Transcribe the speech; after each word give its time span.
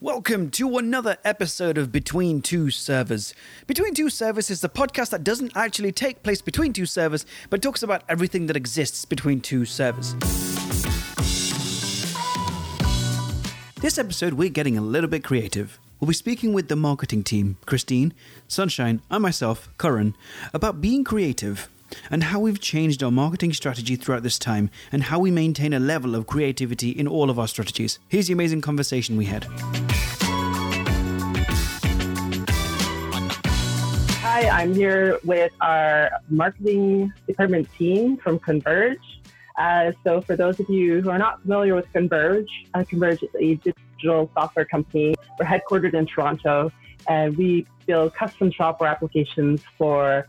Welcome 0.00 0.50
to 0.52 0.78
another 0.78 1.16
episode 1.24 1.76
of 1.76 1.90
Between 1.90 2.40
Two 2.40 2.70
Servers. 2.70 3.34
Between 3.66 3.94
Two 3.94 4.08
Servers 4.10 4.48
is 4.48 4.60
the 4.60 4.68
podcast 4.68 5.10
that 5.10 5.24
doesn't 5.24 5.56
actually 5.56 5.90
take 5.90 6.22
place 6.22 6.40
between 6.40 6.72
two 6.72 6.86
servers, 6.86 7.26
but 7.50 7.60
talks 7.60 7.82
about 7.82 8.04
everything 8.08 8.46
that 8.46 8.56
exists 8.56 9.04
between 9.04 9.40
two 9.40 9.64
servers. 9.64 10.14
This 13.80 13.98
episode, 13.98 14.34
we're 14.34 14.50
getting 14.50 14.78
a 14.78 14.82
little 14.82 15.10
bit 15.10 15.24
creative. 15.24 15.80
We'll 15.98 16.06
be 16.06 16.14
speaking 16.14 16.52
with 16.52 16.68
the 16.68 16.76
marketing 16.76 17.24
team, 17.24 17.56
Christine, 17.66 18.14
Sunshine, 18.46 19.02
and 19.10 19.20
myself, 19.20 19.68
Curran, 19.78 20.14
about 20.54 20.80
being 20.80 21.02
creative 21.02 21.68
and 22.10 22.24
how 22.24 22.40
we've 22.40 22.60
changed 22.60 23.02
our 23.02 23.10
marketing 23.10 23.52
strategy 23.52 23.96
throughout 23.96 24.22
this 24.22 24.38
time 24.38 24.70
and 24.92 25.04
how 25.04 25.18
we 25.18 25.30
maintain 25.30 25.72
a 25.72 25.78
level 25.78 26.14
of 26.14 26.26
creativity 26.26 26.90
in 26.90 27.06
all 27.06 27.30
of 27.30 27.38
our 27.38 27.48
strategies. 27.48 27.98
Here's 28.08 28.26
the 28.26 28.32
amazing 28.32 28.60
conversation 28.60 29.16
we 29.16 29.26
had. 29.26 29.44
Hi, 34.20 34.48
I'm 34.48 34.74
here 34.74 35.18
with 35.24 35.52
our 35.60 36.10
marketing 36.28 37.12
department 37.26 37.68
team 37.76 38.16
from 38.18 38.38
Converge. 38.38 39.00
Uh, 39.58 39.90
so, 40.04 40.20
for 40.20 40.36
those 40.36 40.60
of 40.60 40.68
you 40.70 41.00
who 41.00 41.10
are 41.10 41.18
not 41.18 41.42
familiar 41.42 41.74
with 41.74 41.92
Converge, 41.92 42.48
uh, 42.74 42.84
Converge 42.84 43.22
is 43.24 43.30
a 43.40 43.54
digital 43.56 44.30
software 44.34 44.64
company. 44.64 45.16
We're 45.40 45.46
headquartered 45.46 45.94
in 45.94 46.06
Toronto, 46.06 46.70
and 47.08 47.36
we 47.36 47.66
build 47.86 48.14
custom 48.14 48.52
software 48.52 48.88
applications 48.88 49.62
for 49.76 50.28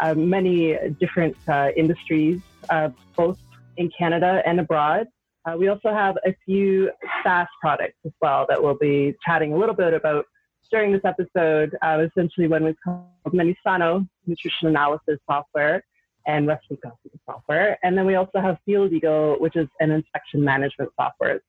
uh, 0.00 0.14
many 0.14 0.76
different 1.00 1.36
uh, 1.48 1.70
industries, 1.76 2.40
uh, 2.70 2.90
both 3.16 3.38
in 3.76 3.90
Canada 3.96 4.42
and 4.46 4.60
abroad. 4.60 5.06
Uh, 5.44 5.56
we 5.56 5.68
also 5.68 5.92
have 5.92 6.16
a 6.26 6.34
few 6.44 6.90
SaaS 7.22 7.46
products 7.60 7.96
as 8.04 8.12
well 8.20 8.44
that 8.48 8.62
we'll 8.62 8.74
be 8.76 9.14
chatting 9.24 9.52
a 9.52 9.56
little 9.56 9.74
bit 9.74 9.94
about 9.94 10.26
during 10.70 10.92
this 10.92 11.00
episode. 11.04 11.76
Uh, 11.82 12.06
essentially, 12.06 12.46
one 12.46 12.64
was 12.64 12.74
called 12.84 13.06
Menusano 13.28 14.06
Nutrition 14.26 14.68
Analysis 14.68 15.18
Software 15.26 15.82
and 16.26 16.46
Recipe 16.46 16.76
Copy 16.76 17.10
software. 17.24 17.78
And 17.82 17.96
then 17.96 18.04
we 18.04 18.16
also 18.16 18.40
have 18.40 18.58
Field 18.66 18.92
Eagle, 18.92 19.36
which 19.38 19.56
is 19.56 19.68
an 19.80 19.90
inspection 19.90 20.44
management 20.44 20.90
software. 21.00 21.40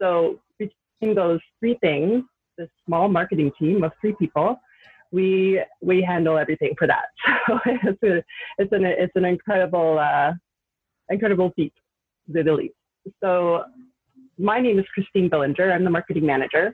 So 0.00 0.40
between 0.58 1.14
those 1.16 1.40
three 1.58 1.76
things, 1.80 2.22
this 2.56 2.68
small 2.86 3.08
marketing 3.08 3.50
team 3.58 3.82
of 3.82 3.92
three 4.00 4.14
people, 4.18 4.60
we 5.14 5.62
we 5.80 6.02
handle 6.02 6.36
everything 6.36 6.74
for 6.78 6.86
that. 6.86 7.06
So 7.46 7.60
it's 7.66 8.02
a, 8.02 8.24
it's 8.56 8.72
an 8.72 8.84
it's 8.84 9.12
an 9.16 9.26
incredible 9.26 9.98
uh, 9.98 10.32
incredible 11.10 11.52
feat, 11.54 11.74
the 12.26 12.42
least. 12.42 12.74
So 13.22 13.64
my 14.38 14.60
name 14.60 14.78
is 14.78 14.86
Christine 14.94 15.28
Billinger. 15.28 15.70
I'm 15.70 15.84
the 15.84 15.90
marketing 15.90 16.24
manager, 16.24 16.72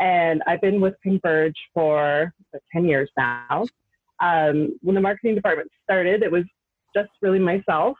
and 0.00 0.42
I've 0.46 0.62
been 0.62 0.80
with 0.80 0.94
Converge 1.02 1.56
for 1.74 2.32
10 2.72 2.86
years 2.86 3.10
now. 3.18 3.66
Um, 4.20 4.78
when 4.80 4.94
the 4.94 5.00
marketing 5.00 5.34
department 5.34 5.70
started, 5.84 6.22
it 6.22 6.32
was 6.32 6.44
just 6.96 7.10
really 7.20 7.38
myself. 7.38 7.96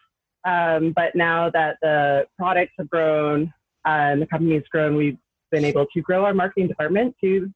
Um, 0.47 0.93
but 0.97 1.15
now 1.15 1.51
that 1.51 1.77
the 1.83 2.27
products 2.39 2.73
have 2.79 2.89
grown 2.89 3.53
uh, 3.87 4.13
and 4.13 4.23
the 4.23 4.27
company 4.27 4.55
has 4.55 4.65
grown, 4.73 4.97
we've 4.97 5.19
been 5.51 5.65
able 5.65 5.87
to 5.95 6.01
grow 6.01 6.25
our 6.25 6.35
marketing 6.35 6.69
department 6.69 7.15
to 7.23 7.53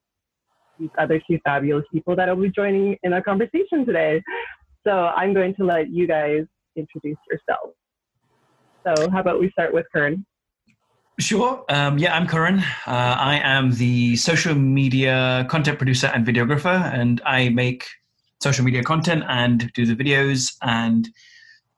these 0.78 0.91
other 0.98 1.20
two 1.28 1.38
fabulous 1.44 1.84
people 1.92 2.16
that 2.16 2.28
will 2.28 2.42
be 2.42 2.50
joining 2.50 2.96
in 3.02 3.12
our 3.12 3.22
conversation 3.22 3.84
today. 3.84 4.22
So 4.86 4.92
I'm 4.92 5.34
going 5.34 5.55
to 5.56 5.64
let 5.64 5.91
you 5.91 6.06
guys 6.06 6.44
introduce 6.77 7.19
yourselves. 7.30 7.74
So 8.84 9.10
how 9.10 9.20
about 9.20 9.41
we 9.41 9.50
start 9.50 9.74
with 9.74 9.86
Curran? 9.92 10.24
Sure. 11.19 11.64
Um, 11.70 11.98
yeah, 11.98 12.14
I'm 12.14 12.27
Curran. 12.27 12.58
Uh, 12.86 13.16
I 13.19 13.41
am 13.42 13.72
the 13.72 14.16
social 14.16 14.54
media 14.54 15.47
content 15.48 15.78
producer 15.78 16.08
and 16.08 16.27
videographer, 16.27 16.92
and 16.92 17.22
I 17.24 17.48
make 17.48 17.86
social 18.41 18.64
media 18.64 18.82
content 18.82 19.24
and 19.27 19.72
do 19.72 19.86
the 19.86 19.97
videos 19.97 20.54
and 20.62 21.08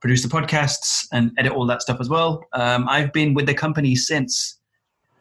produce 0.01 0.23
the 0.23 0.29
podcasts 0.29 1.07
and 1.13 1.31
edit 1.39 1.53
all 1.53 1.67
that 1.67 1.83
stuff 1.83 1.99
as 2.01 2.09
well. 2.09 2.45
Um, 2.53 2.89
I've 2.89 3.13
been 3.13 3.33
with 3.33 3.47
the 3.47 3.55
company 3.55 3.95
since, 3.95 4.59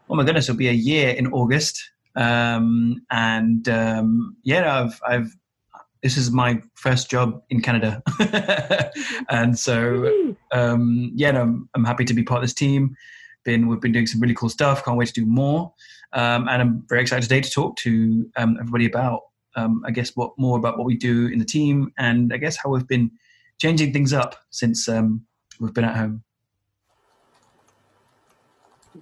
oh 0.09 0.15
my 0.15 0.23
goodness, 0.23 0.49
it'll 0.49 0.57
be 0.57 0.69
a 0.69 0.73
year 0.73 1.09
in 1.09 1.27
August. 1.27 1.79
Um, 2.17 3.05
and 3.11 3.69
um, 3.69 4.35
yeah, 4.43 4.81
I've, 4.81 4.99
I've 5.07 5.37
this 6.03 6.17
is 6.17 6.31
my 6.31 6.61
first 6.75 7.09
job 7.09 7.41
in 7.49 7.61
Canada, 7.61 8.01
and 9.29 9.57
so 9.57 10.35
um, 10.51 11.11
yeah, 11.15 11.31
no, 11.31 11.41
I'm, 11.41 11.69
I'm, 11.75 11.85
happy 11.85 12.05
to 12.05 12.13
be 12.13 12.23
part 12.23 12.39
of 12.39 12.43
this 12.43 12.53
team. 12.53 12.95
Been 13.45 13.67
we've 13.67 13.79
been 13.79 13.91
doing 13.91 14.07
some 14.07 14.19
really 14.19 14.33
cool 14.33 14.49
stuff. 14.49 14.83
Can't 14.83 14.97
wait 14.97 15.09
to 15.09 15.13
do 15.13 15.25
more, 15.25 15.73
um, 16.13 16.47
and 16.49 16.61
I'm 16.61 16.85
very 16.89 17.01
excited 17.01 17.23
today 17.23 17.41
to 17.41 17.49
talk 17.49 17.77
to 17.77 18.29
um, 18.35 18.57
everybody 18.59 18.85
about 18.85 19.21
um, 19.55 19.83
I 19.85 19.91
guess 19.91 20.11
what 20.15 20.31
more 20.37 20.57
about 20.57 20.77
what 20.77 20.85
we 20.85 20.97
do 20.97 21.27
in 21.27 21.39
the 21.39 21.45
team, 21.45 21.91
and 21.97 22.33
I 22.33 22.37
guess 22.37 22.57
how 22.57 22.71
we've 22.71 22.87
been 22.87 23.11
changing 23.59 23.93
things 23.93 24.13
up 24.13 24.35
since 24.49 24.87
we've 25.59 25.73
been 25.73 25.85
at 25.85 25.95
home. 25.95 26.23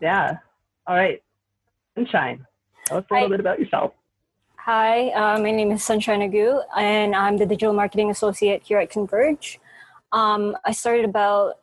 Yeah. 0.01 0.37
All 0.87 0.95
right. 0.95 1.21
Sunshine. 1.95 2.45
Tell 2.85 2.99
us 2.99 3.05
a 3.09 3.13
little 3.13 3.27
Hi. 3.27 3.31
bit 3.31 3.39
about 3.39 3.59
yourself. 3.59 3.93
Hi, 4.57 5.09
uh, 5.09 5.39
my 5.39 5.51
name 5.51 5.71
is 5.71 5.83
Sunshine 5.83 6.21
Agu, 6.21 6.61
and 6.77 7.15
I'm 7.15 7.37
the 7.37 7.45
Digital 7.45 7.73
Marketing 7.73 8.09
Associate 8.09 8.61
here 8.63 8.79
at 8.79 8.89
Converge. 8.89 9.59
Um, 10.11 10.55
I 10.65 10.71
started 10.71 11.05
about 11.05 11.59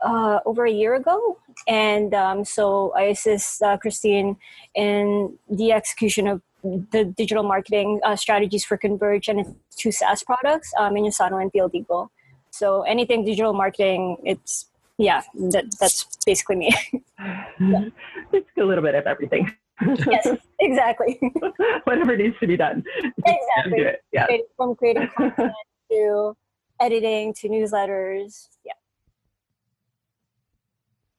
uh, 0.00 0.40
over 0.44 0.64
a 0.64 0.70
year 0.70 0.94
ago, 0.94 1.38
and 1.66 2.14
um, 2.14 2.44
so 2.44 2.92
I 2.96 3.02
assist 3.02 3.62
uh, 3.62 3.76
Christine 3.78 4.36
in 4.74 5.38
the 5.48 5.72
execution 5.72 6.26
of 6.26 6.42
the 6.62 7.04
digital 7.16 7.44
marketing 7.44 8.00
uh, 8.04 8.16
strategies 8.16 8.64
for 8.64 8.76
Converge 8.76 9.28
and 9.28 9.40
its 9.40 9.50
two 9.76 9.92
SaaS 9.92 10.24
products, 10.24 10.72
um, 10.78 10.94
Menusano 10.94 11.40
and 11.40 11.50
Field 11.52 11.74
Eagle. 11.74 12.10
So 12.50 12.82
anything 12.82 13.24
digital 13.24 13.52
marketing, 13.52 14.18
it's 14.24 14.66
yeah, 14.98 15.22
that, 15.34 15.64
that's 15.78 16.16
basically 16.26 16.56
me. 16.56 16.74
yeah. 17.60 17.88
It's 18.32 18.48
a 18.58 18.64
little 18.64 18.82
bit 18.82 18.94
of 18.94 19.06
everything 19.06 19.52
yes, 19.82 20.28
exactly. 20.60 21.20
Whatever 21.84 22.16
needs 22.16 22.36
to 22.40 22.46
be 22.46 22.56
done. 22.56 22.84
Exactly. 23.26 23.78
Do 23.78 23.90
yeah. 24.12 24.26
From 24.56 24.74
creating 24.74 25.08
content 25.16 25.52
to 25.90 26.36
editing 26.80 27.34
to 27.34 27.48
newsletters. 27.48 28.48
Yeah. 28.64 28.72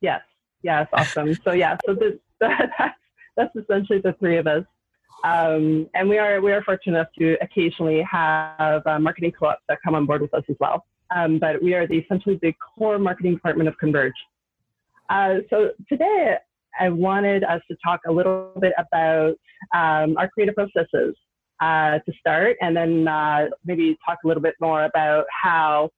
Yes. 0.01 0.21
Yes. 0.63 0.87
Awesome. 0.93 1.35
So 1.43 1.51
yeah. 1.51 1.77
So 1.85 1.93
this, 1.93 2.13
that's 2.39 2.95
that's 3.35 3.55
essentially 3.55 3.99
the 3.99 4.13
three 4.19 4.37
of 4.37 4.47
us. 4.47 4.63
Um, 5.23 5.89
and 5.93 6.07
we 6.07 6.17
are 6.17 6.41
we 6.41 6.51
are 6.51 6.63
fortunate 6.63 6.97
enough 6.97 7.07
to 7.19 7.37
occasionally 7.41 8.01
have 8.03 8.85
uh, 8.85 8.99
marketing 8.99 9.33
co-ops 9.37 9.61
that 9.67 9.79
come 9.83 9.95
on 9.95 10.05
board 10.05 10.21
with 10.21 10.33
us 10.33 10.43
as 10.49 10.55
well. 10.59 10.85
Um, 11.15 11.39
but 11.39 11.61
we 11.61 11.73
are 11.73 11.87
the 11.87 11.97
essentially 11.99 12.37
the 12.41 12.53
core 12.53 12.99
marketing 12.99 13.35
department 13.35 13.69
of 13.69 13.77
Converge. 13.77 14.13
Uh, 15.09 15.35
so 15.49 15.71
today 15.87 16.37
I 16.79 16.89
wanted 16.89 17.43
us 17.43 17.61
to 17.69 17.77
talk 17.83 18.01
a 18.07 18.11
little 18.11 18.51
bit 18.59 18.73
about 18.77 19.35
um, 19.75 20.17
our 20.17 20.29
creative 20.29 20.55
processes 20.55 21.15
uh, 21.61 21.99
to 21.99 22.13
start, 22.19 22.57
and 22.61 22.75
then 22.75 23.07
uh, 23.07 23.47
maybe 23.65 23.97
talk 24.05 24.19
a 24.23 24.27
little 24.27 24.43
bit 24.43 24.55
more 24.59 24.83
about 24.83 25.25
how 25.31 25.89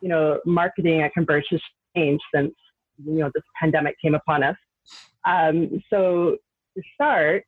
you 0.00 0.08
know 0.08 0.40
marketing 0.44 1.02
at 1.02 1.12
Converge 1.12 1.46
has 1.50 1.60
changed 1.96 2.24
since 2.34 2.54
you 3.04 3.18
know 3.18 3.30
this 3.34 3.44
pandemic 3.60 3.96
came 4.00 4.14
upon 4.14 4.42
us. 4.42 4.56
Um, 5.26 5.82
so 5.90 6.36
to 6.76 6.82
start, 6.94 7.44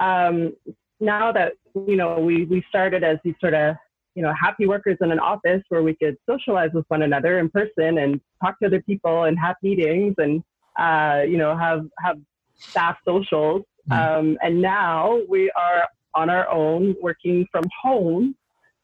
um, 0.00 0.54
now 1.00 1.32
that 1.32 1.52
you 1.74 1.96
know 1.96 2.18
we 2.18 2.44
we 2.44 2.64
started 2.68 3.04
as 3.04 3.18
these 3.24 3.34
sort 3.40 3.54
of 3.54 3.76
you 4.14 4.22
know 4.22 4.32
happy 4.40 4.66
workers 4.66 4.96
in 5.00 5.10
an 5.10 5.18
office 5.18 5.62
where 5.68 5.82
we 5.82 5.94
could 5.94 6.16
socialize 6.28 6.70
with 6.72 6.84
one 6.88 7.02
another 7.02 7.38
in 7.38 7.48
person 7.48 7.98
and 7.98 8.20
talk 8.42 8.58
to 8.60 8.66
other 8.66 8.82
people 8.82 9.24
and 9.24 9.38
have 9.38 9.56
meetings 9.62 10.14
and 10.18 10.42
uh, 10.78 11.22
you 11.26 11.38
know, 11.38 11.56
have 11.56 11.86
have 11.98 12.18
staff 12.56 12.96
socials. 13.04 13.62
Mm-hmm. 13.90 13.92
Um, 13.92 14.38
and 14.42 14.62
now 14.62 15.20
we 15.28 15.50
are 15.56 15.88
on 16.14 16.30
our 16.30 16.48
own, 16.48 16.94
working 17.02 17.46
from 17.50 17.64
home, 17.82 18.34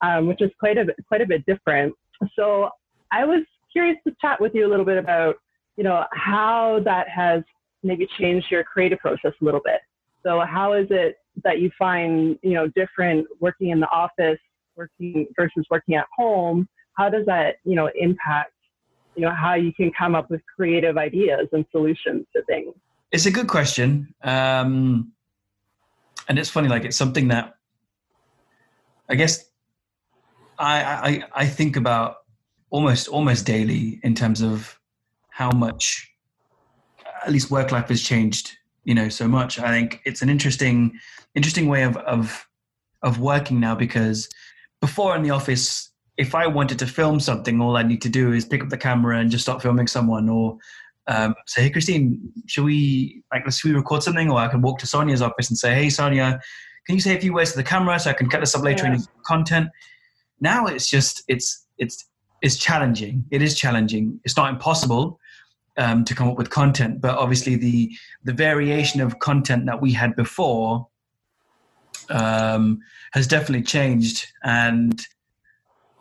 um, 0.01 0.27
which 0.27 0.43
is 0.43 0.51
quite 0.59 0.79
a 0.79 0.85
bit, 0.87 0.97
quite 1.07 1.21
a 1.21 1.27
bit 1.27 1.45
different. 1.47 1.95
So 2.35 2.71
I 3.13 3.25
was 3.25 3.45
curious 3.71 3.97
to 4.07 4.15
chat 4.21 4.41
with 4.41 4.55
you 4.55 4.67
a 4.67 4.71
little 4.71 4.85
bit 4.85 4.99
about, 4.99 5.37
you 5.77 5.85
know, 5.85 6.05
how 6.13 6.81
that 6.85 7.09
has 7.09 7.43
maybe 7.83 8.09
changed 8.19 8.47
your 8.51 8.65
creative 8.65 8.99
process 8.99 9.33
a 9.41 9.45
little 9.45 9.61
bit. 9.65 9.81
So 10.25 10.41
how 10.41 10.73
is 10.73 10.89
it 10.91 11.17
that 11.45 11.61
you 11.61 11.71
find, 11.79 12.39
you 12.43 12.55
know, 12.55 12.67
different 12.69 13.27
working 13.41 13.69
in 13.71 13.79
the 13.79 13.89
office, 13.91 14.41
working 14.75 15.27
versus 15.37 15.65
working 15.71 15.95
at 15.95 16.07
home? 16.17 16.69
How 16.95 17.09
does 17.09 17.25
that, 17.27 17.57
you 17.65 17.77
know, 17.77 17.89
impact 17.95 18.53
you 19.19 19.25
know 19.25 19.35
how 19.35 19.55
you 19.55 19.73
can 19.73 19.91
come 19.99 20.15
up 20.15 20.31
with 20.31 20.41
creative 20.55 20.97
ideas 20.97 21.49
and 21.53 21.65
solutions 21.73 22.27
to 22.35 22.43
things 22.45 22.75
it's 23.13 23.27
a 23.27 23.31
good 23.31 23.49
question 23.49 24.15
um, 24.23 25.13
and 26.29 26.39
it's 26.39 26.51
funny 26.51 26.69
like 26.69 26.85
it's 26.85 26.97
something 26.97 27.29
that 27.29 27.55
i 29.09 29.15
guess 29.15 29.45
I, 30.59 31.23
I 31.35 31.43
i 31.43 31.47
think 31.47 31.77
about 31.77 32.17
almost 32.71 33.09
almost 33.09 33.47
daily 33.47 34.01
in 34.03 34.15
terms 34.15 34.41
of 34.41 34.79
how 35.31 35.51
much 35.51 36.11
at 37.25 37.33
least 37.33 37.51
work 37.51 37.73
life 37.73 37.89
has 37.89 38.03
changed 38.03 38.59
you 38.89 38.95
know 38.95 39.11
so 39.11 39.29
much. 39.29 39.59
I 39.59 39.69
think 39.69 40.01
it's 40.07 40.23
an 40.23 40.31
interesting 40.31 40.99
interesting 41.35 41.69
way 41.69 41.83
of 41.83 41.99
of 41.99 42.49
of 43.03 43.21
working 43.21 43.61
now 43.61 43.75
because 43.75 44.31
before 44.81 45.15
in 45.15 45.23
the 45.23 45.31
office, 45.31 45.88
if 46.19 46.35
I 46.35 46.49
wanted 46.49 46.79
to 46.81 46.87
film 46.87 47.21
something, 47.21 47.61
all 47.61 47.77
I 47.77 47.85
need 47.85 48.03
to 48.03 48.09
do 48.09 48.33
is 48.33 48.45
pick 48.45 48.63
up 48.63 48.69
the 48.69 48.77
camera 48.77 49.19
and 49.19 49.31
just 49.31 49.45
start 49.45 49.63
filming 49.63 49.87
someone, 49.87 50.29
or 50.29 50.59
um, 51.07 51.35
say, 51.47 51.63
"Hey, 51.63 51.71
Christine, 51.71 52.21
should 52.47 52.65
we 52.65 53.23
like 53.33 53.43
let's 53.45 53.65
we 53.65 53.73
record 53.73 54.03
something?" 54.03 54.29
Or 54.31 54.39
I 54.39 54.49
can 54.49 54.61
walk 54.61 54.81
to 54.81 54.87
Sonia's 54.87 55.23
office 55.23 55.49
and 55.49 55.57
say, 55.57 55.75
"Hey, 55.75 55.89
Sonia, 55.89 56.41
can 56.87 56.97
you 56.97 57.01
say 57.01 57.17
a 57.17 57.21
few 57.21 57.33
words 57.33 57.53
to 57.53 57.57
the 57.57 57.65
camera 57.65 57.99
so 58.01 58.11
I 58.11 58.15
can 58.15 58.29
cut 58.29 58.41
this 58.41 58.55
up 58.55 58.63
later 58.63 58.85
Yeah. 58.85 58.95
in 58.95 59.05
content?" 59.25 59.69
Now 60.41 60.67
it's 60.67 60.89
just 60.89 61.23
it's 61.29 61.65
it's 61.79 62.05
it's 62.43 62.57
challenging. 62.57 63.25
It 63.31 63.41
is 63.41 63.57
challenging. 63.57 64.21
It's 64.25 64.37
not 64.37 64.51
impossible 64.51 65.21
um, 65.77 66.05
to 66.05 66.15
come 66.15 66.29
up 66.29 66.37
with 66.37 66.51
content, 66.51 67.01
but 67.01 67.17
obviously 67.17 67.55
the 67.55 67.93
the 68.25 68.33
variation 68.33 69.01
of 69.01 69.21
content 69.21 69.67
that 69.67 69.81
we 69.81 69.93
had 69.93 70.17
before 70.17 70.89
um, 72.11 72.81
has 73.13 73.29
definitely 73.29 73.63
changed, 73.63 74.27
and 74.43 75.01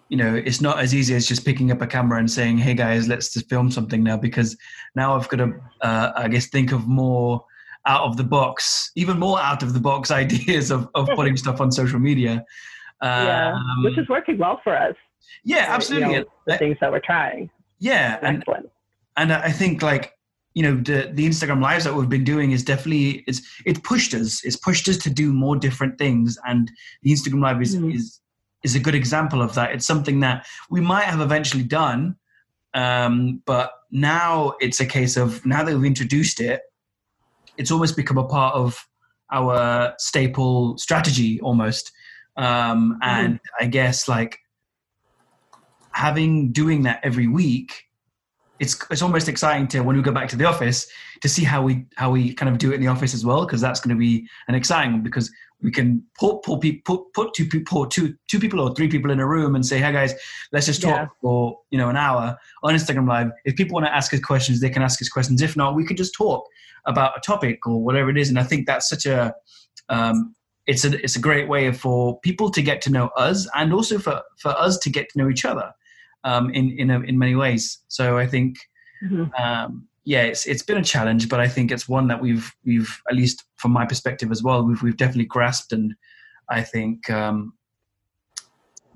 you 0.10 0.18
know 0.18 0.34
it's 0.36 0.62
not 0.62 0.80
as 0.80 0.94
easy 0.96 1.14
as 1.16 1.28
just 1.28 1.46
picking 1.46 1.72
up 1.72 1.82
a 1.82 1.88
camera 1.88 2.20
and 2.20 2.30
saying, 2.30 2.58
"Hey 2.58 2.74
guys, 2.74 3.08
let's 3.08 3.34
just 3.34 3.50
film 3.50 3.72
something 3.72 4.04
now," 4.04 4.18
because 4.18 4.58
now 4.96 5.16
I've 5.16 5.28
got 5.30 5.38
to, 5.38 5.54
uh, 5.82 6.12
I 6.16 6.28
guess, 6.28 6.48
think 6.48 6.72
of 6.72 6.88
more 6.88 7.44
out 7.86 8.02
of 8.04 8.18
the 8.18 8.24
box, 8.24 8.92
even 8.96 9.18
more 9.20 9.40
out 9.40 9.64
of 9.64 9.74
the 9.74 9.80
box 9.80 10.12
ideas 10.24 10.72
of 10.72 10.90
of 10.96 11.08
putting 11.16 11.36
stuff 11.44 11.60
on 11.62 11.72
social 11.72 12.00
media. 12.00 12.44
yeah, 13.02 13.54
Um, 13.54 13.84
which 13.84 13.98
is 13.98 14.08
working 14.10 14.38
well 14.38 14.60
for 14.64 14.76
us. 14.78 14.96
yeah, 15.44 15.68
you 15.68 15.74
absolutely. 15.74 16.16
know, 16.20 16.26
the 16.48 16.58
things 16.58 16.78
that 16.82 16.92
we're 16.92 17.00
trying. 17.00 17.50
yeah, 17.80 18.18
and 18.22 18.38
Excellent. 18.40 18.70
and 19.18 19.32
I 19.34 19.52
think 19.52 19.82
like 19.82 20.14
you 20.54 20.64
know 20.64 20.76
the 20.76 21.12
the 21.14 21.28
Instagram 21.28 21.62
lives 21.62 21.84
that 21.84 21.94
we've 21.94 22.10
been 22.10 22.24
doing 22.24 22.52
is 22.52 22.64
definitely 22.64 23.24
it's 23.28 23.42
it's 23.66 23.80
pushed 23.82 24.14
us 24.16 24.44
it's 24.44 24.56
pushed 24.56 24.88
us 24.90 24.98
to 24.98 25.10
do 25.12 25.32
more 25.32 25.56
different 25.56 25.98
things 26.00 26.38
and 26.48 26.72
the 27.04 27.12
Instagram 27.12 27.42
live 27.44 27.62
is 27.62 27.76
Mhm. 27.76 27.94
is 27.94 28.20
is 28.64 28.76
a 28.76 28.80
good 28.80 28.96
example 28.96 29.42
of 29.42 29.54
that. 29.56 29.72
It's 29.72 29.86
something 29.86 30.20
that 30.22 30.46
we 30.70 30.82
might 30.82 31.06
have 31.06 31.22
eventually 31.22 31.64
done 31.64 32.16
um, 32.74 33.42
but 33.46 33.72
now 33.92 34.54
it's 34.60 34.80
a 34.80 34.86
case 34.86 35.18
of 35.18 35.44
now 35.46 35.64
that 35.64 35.74
we've 35.74 35.86
introduced 35.86 36.40
it 36.40 36.62
it's 37.58 37.72
almost 37.72 37.96
become 37.96 38.18
a 38.18 38.24
part 38.24 38.56
of 38.56 38.88
our 39.32 39.94
staple 39.98 40.78
strategy 40.78 41.42
almost. 41.42 41.92
Um, 42.38 43.00
and 43.02 43.40
I 43.60 43.66
guess 43.66 44.08
like 44.08 44.38
having 45.92 46.52
doing 46.52 46.84
that 46.84 47.00
every 47.04 47.28
week 47.28 47.84
it's 48.60 48.78
it's 48.92 49.02
almost 49.02 49.28
exciting 49.28 49.68
to 49.68 49.82
when 49.82 49.96
we 49.96 50.02
go 50.04 50.12
back 50.12 50.30
to 50.30 50.36
the 50.36 50.46
office 50.46 50.88
to 51.22 51.30
see 51.30 51.44
how 51.44 51.64
we 51.64 51.86
how 51.96 52.12
we 52.12 52.34
kind 52.34 52.50
of 52.50 52.60
do 52.60 52.72
it 52.72 52.76
in 52.76 52.82
the 52.82 52.88
office 52.88 53.14
as 53.14 53.26
well 53.26 53.46
because 53.46 53.62
that's 53.62 53.80
going 53.80 53.96
to 53.96 54.00
be 54.00 54.28
an 54.48 54.56
exciting 54.56 54.94
one 54.94 55.02
because 55.02 55.32
we 55.62 55.72
can 55.72 56.04
put 56.20 56.44
pull 56.44 56.58
people 56.60 56.98
put 57.06 57.14
put 57.14 57.34
two 57.34 57.46
people 57.46 57.86
two 57.88 58.16
two 58.28 58.40
people 58.40 58.60
or 58.60 58.74
three 58.76 58.88
people 58.88 59.10
in 59.12 59.20
a 59.20 59.28
room 59.28 59.56
and 59.56 59.66
say 59.66 59.80
hey 59.80 59.92
guys 59.92 60.14
let's 60.52 60.66
just 60.66 60.82
talk 60.82 60.92
Yeah. 60.92 61.08
for 61.22 61.60
you 61.72 61.78
know 61.78 61.90
an 61.90 61.98
hour 61.98 62.38
on 62.64 62.76
Instagram 62.76 63.08
live 63.08 63.32
if 63.46 63.56
people 63.56 63.74
want 63.76 63.86
to 63.88 63.96
ask 63.96 64.14
us 64.14 64.20
questions 64.20 64.60
they 64.62 64.70
can 64.70 64.82
ask 64.84 65.02
us 65.02 65.10
questions 65.10 65.42
if 65.42 65.56
not 65.58 65.76
we 65.76 65.86
could 65.86 65.98
just 65.98 66.14
talk 66.14 66.46
about 66.86 67.18
a 67.18 67.22
topic 67.22 67.66
or 67.66 67.84
whatever 67.84 68.10
it 68.10 68.18
is 68.18 68.30
and 68.30 68.40
I 68.40 68.44
think 68.44 68.68
that's 68.68 68.88
such 68.90 69.06
a 69.06 69.34
um, 69.90 70.36
it's 70.68 70.84
a 70.86 71.02
it's 71.04 71.16
a 71.16 71.20
great 71.20 71.48
way 71.48 71.72
for 71.72 72.20
people 72.20 72.52
to 72.52 72.62
get 72.62 72.82
to 72.84 72.92
know 72.92 73.08
us 73.18 73.48
and 73.56 73.74
also 73.74 73.98
for 74.00 74.22
for 74.38 74.50
us 74.50 74.78
to 74.80 74.90
get 74.90 75.10
to 75.10 75.18
know 75.18 75.30
each 75.30 75.46
other 75.46 75.72
um, 76.24 76.50
in 76.52 76.72
in 76.78 76.92
a, 76.92 77.00
in 77.02 77.18
many 77.18 77.36
ways. 77.36 77.80
So 77.88 78.18
I 78.18 78.28
think 78.28 78.58
Mhm. 79.04 79.30
um, 79.40 79.88
yeah, 80.08 80.22
it's 80.22 80.46
it's 80.46 80.64
been 80.64 80.78
a 80.78 80.84
challenge, 80.84 81.28
but 81.28 81.42
I 81.42 81.50
think 81.50 81.70
it's 81.70 81.90
one 81.90 82.08
that 82.08 82.22
we've 82.22 82.50
we've 82.64 83.02
at 83.10 83.16
least 83.18 83.44
from 83.58 83.72
my 83.74 83.86
perspective 83.86 84.32
as 84.32 84.42
well, 84.42 84.64
we've 84.64 84.82
we've 84.82 84.96
definitely 84.96 85.26
grasped, 85.26 85.74
and 85.74 85.94
I 86.50 86.62
think. 86.64 87.10
Um, 87.10 87.54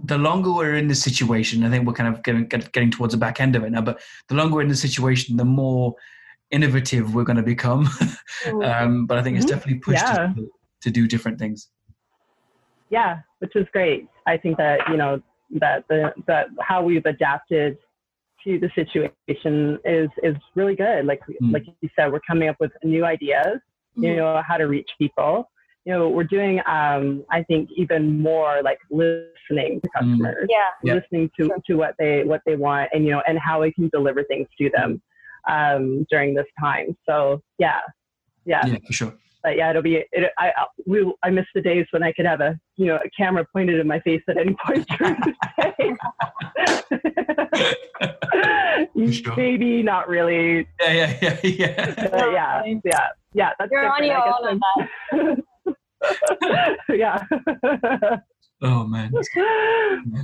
the 0.03 0.17
longer 0.17 0.51
we're 0.51 0.73
in 0.77 0.87
this 0.87 1.03
situation, 1.03 1.63
I 1.63 1.69
think 1.69 1.85
we're 1.85 1.93
kind 1.93 2.11
of 2.11 2.23
getting, 2.23 2.47
get- 2.47 2.71
getting 2.71 2.89
towards 2.89 3.13
the 3.13 3.19
back 3.19 3.39
end 3.39 3.55
of 3.55 3.63
it 3.63 3.69
now. 3.69 3.81
But 3.81 4.01
the 4.29 4.33
longer 4.33 4.55
we're 4.55 4.63
in 4.63 4.67
the 4.67 4.73
situation, 4.75 5.37
the 5.37 5.45
more 5.45 5.93
innovative 6.49 7.13
we're 7.13 7.23
going 7.23 7.37
to 7.37 7.43
become. 7.43 7.87
um, 8.63 9.05
but 9.05 9.19
I 9.19 9.21
think 9.21 9.37
it's 9.37 9.45
Mhm. 9.45 9.49
definitely 9.49 9.79
pushed 9.79 10.03
us 10.03 10.17
to, 10.35 10.49
to 10.81 10.89
do 10.89 11.07
different 11.07 11.37
things. 11.37 11.67
Yeah, 12.89 13.19
which 13.37 13.55
is 13.55 13.67
great. 13.71 14.07
I 14.25 14.37
think 14.37 14.57
that 14.57 14.79
you 14.89 14.97
know 14.97 15.21
that 15.59 15.85
the 15.87 16.11
that 16.25 16.47
how 16.61 16.81
we've 16.81 17.05
adapted 17.05 17.77
to 18.43 18.59
the 18.59 18.69
situation 18.75 19.79
is 19.85 20.09
is 20.23 20.35
really 20.55 20.75
good. 20.75 21.05
Like 21.05 21.21
Mm. 21.41 21.53
like 21.53 21.63
you 21.81 21.89
said, 21.95 22.11
we're 22.11 22.19
coming 22.21 22.49
up 22.49 22.57
with 22.59 22.71
new 22.83 23.05
ideas. 23.05 23.59
You 23.95 24.15
know 24.15 24.41
how 24.47 24.57
to 24.57 24.65
reach 24.65 24.89
people. 24.97 25.49
You 25.85 25.93
know, 25.93 26.09
we're 26.09 26.23
doing 26.23 26.59
um, 26.67 27.25
I 27.31 27.43
think 27.43 27.69
even 27.75 28.19
more 28.21 28.61
like 28.63 28.79
listening 28.89 29.81
to 29.81 29.89
customers, 29.95 30.47
Yeah. 30.49 30.57
Yeah. 30.83 30.93
listening 30.95 31.29
to 31.39 31.47
Sure. 31.47 31.57
to 31.67 31.73
what 31.75 31.95
they 31.99 32.23
what 32.23 32.41
they 32.45 32.55
want, 32.55 32.89
and 32.93 33.03
you 33.05 33.11
know, 33.11 33.21
and 33.27 33.37
how 33.39 33.61
we 33.61 33.71
can 33.73 33.89
deliver 33.89 34.23
things 34.23 34.47
to 34.59 34.69
them 34.69 35.01
um, 35.49 36.05
during 36.09 36.33
this 36.35 36.45
time. 36.59 36.95
So 37.07 37.41
yeah, 37.57 37.81
yeah 38.45 38.65
Yeah, 38.65 38.77
for 38.85 38.93
sure. 38.93 39.13
But 39.43 39.57
yeah, 39.57 39.69
it'll 39.69 39.81
be. 39.81 39.95
It, 40.11 40.31
I 40.37 40.47
I- 40.57 40.65
we 40.85 41.11
I 41.23 41.29
miss 41.29 41.45
the 41.55 41.61
days 41.61 41.85
when 41.91 42.03
I 42.03 42.11
could 42.13 42.25
have 42.25 42.41
a 42.41 42.59
you 42.77 42.87
know 42.87 42.95
a 42.97 43.09
camera 43.17 43.45
pointed 43.53 43.79
in 43.79 43.87
my 43.87 43.99
face 44.01 44.21
at 44.27 44.37
any 44.37 44.55
point 44.65 44.87
during 44.97 45.15
the 45.21 45.33
day. 45.77 45.95
Sure. 49.11 49.35
Maybe 49.35 49.81
not 49.83 50.07
really. 50.07 50.67
Yeah, 50.79 50.91
yeah, 50.93 51.17
yeah, 51.21 51.37
yeah. 51.43 52.09
But 52.09 52.31
yeah, 52.31 52.63
yeah, 52.85 53.07
yeah. 53.33 53.49
That's 53.59 53.71
You're 53.71 53.89
on 53.91 54.01
different. 54.01 54.05
your 54.05 54.17
I 54.17 54.37
own 54.39 54.61
on 55.21 55.37
that. 55.67 55.75
Yeah. 56.95 57.23
Oh 58.63 58.85
man. 58.85 59.11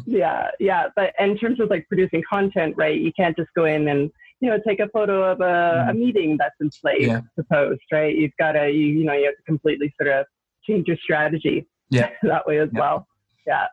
yeah, 0.05 0.49
yeah. 0.59 0.87
But 0.95 1.13
in 1.19 1.37
terms 1.37 1.59
of 1.59 1.69
like 1.69 1.87
producing 1.87 2.23
content, 2.31 2.75
right? 2.77 2.99
You 2.99 3.11
can't 3.13 3.35
just 3.35 3.49
go 3.55 3.65
in 3.65 3.87
and 3.87 4.11
you 4.39 4.49
know 4.49 4.59
take 4.67 4.79
a 4.79 4.87
photo 4.89 5.31
of 5.31 5.41
a, 5.41 5.43
a 5.43 5.47
mm-hmm. 5.47 5.99
meeting 5.99 6.37
that's 6.37 6.55
in 6.59 6.69
place 6.81 7.07
Yeah. 7.07 7.21
to 7.37 7.43
post, 7.51 7.81
right? 7.91 8.15
You've 8.15 8.31
got 8.39 8.53
to 8.53 8.69
you 8.69 8.87
you 8.87 9.05
know 9.05 9.13
you 9.13 9.25
have 9.25 9.35
to 9.35 9.43
completely 9.43 9.93
sort 9.99 10.13
of 10.13 10.25
change 10.65 10.87
your 10.87 10.97
strategy 10.97 11.67
Yeah. 11.89 12.09
that 12.23 12.47
way 12.47 12.59
as 12.59 12.69
Yeah. 12.73 12.79
well. 12.79 13.07
Yeah, 13.45 13.67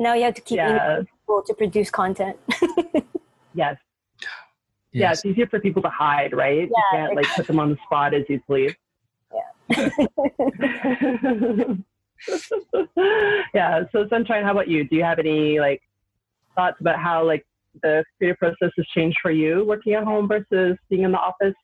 Now 0.00 0.14
you 0.14 0.24
have 0.24 0.34
to 0.34 0.40
keep 0.40 0.56
yeah, 0.56 0.70
emailing 0.70 1.06
people 1.06 1.42
to 1.46 1.54
produce 1.54 1.90
content. 1.90 2.36
yes, 3.54 3.76
yeah. 4.94 5.10
It's 5.10 5.24
easier 5.24 5.48
for 5.48 5.58
people 5.58 5.82
to 5.82 5.90
hide, 5.90 6.32
right? 6.32 6.68
Yeah, 6.68 6.68
you 6.68 6.82
can't 6.92 7.16
like 7.16 7.26
put 7.34 7.48
them 7.48 7.58
on 7.58 7.70
the 7.70 7.76
spot 7.84 8.14
as 8.14 8.22
easily. 8.30 8.76
Yeah. 9.68 9.68
yeah. 13.54 13.82
So 13.90 14.06
Sunshine, 14.08 14.44
how 14.44 14.52
about 14.52 14.68
you? 14.68 14.84
Do 14.84 14.94
you 14.94 15.02
have 15.02 15.18
any 15.18 15.58
like 15.58 15.82
thoughts 16.54 16.76
about 16.80 17.00
how 17.00 17.26
like 17.26 17.44
the 17.82 18.04
creative 18.18 18.38
process 18.38 18.70
has 18.76 18.86
changed 18.94 19.18
for 19.20 19.30
you 19.30 19.64
working 19.64 19.94
at 19.94 20.04
home 20.04 20.28
versus 20.28 20.76
being 20.88 21.02
in 21.02 21.12
the 21.12 21.18
office? 21.18 21.54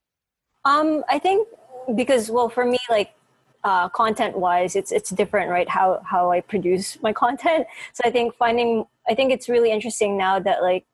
Um, 0.65 1.05
I 1.09 1.19
think 1.19 1.49
because 1.95 2.31
well, 2.31 2.49
for 2.49 2.65
me, 2.65 2.79
like 2.89 3.15
uh, 3.65 3.89
content 3.91 4.39
wise, 4.39 4.77
it's 4.77 4.93
it's 4.93 5.11
different, 5.11 5.51
right? 5.51 5.69
How 5.69 6.01
how 6.05 6.31
I 6.31 6.41
produce 6.41 7.01
my 7.03 7.13
content. 7.13 7.67
So 7.93 8.03
I 8.05 8.11
think 8.11 8.35
finding, 8.35 8.85
I 9.09 9.15
think 9.15 9.33
it's 9.33 9.49
really 9.49 9.71
interesting 9.71 10.17
now 10.17 10.39
that 10.41 10.63
like 10.63 10.85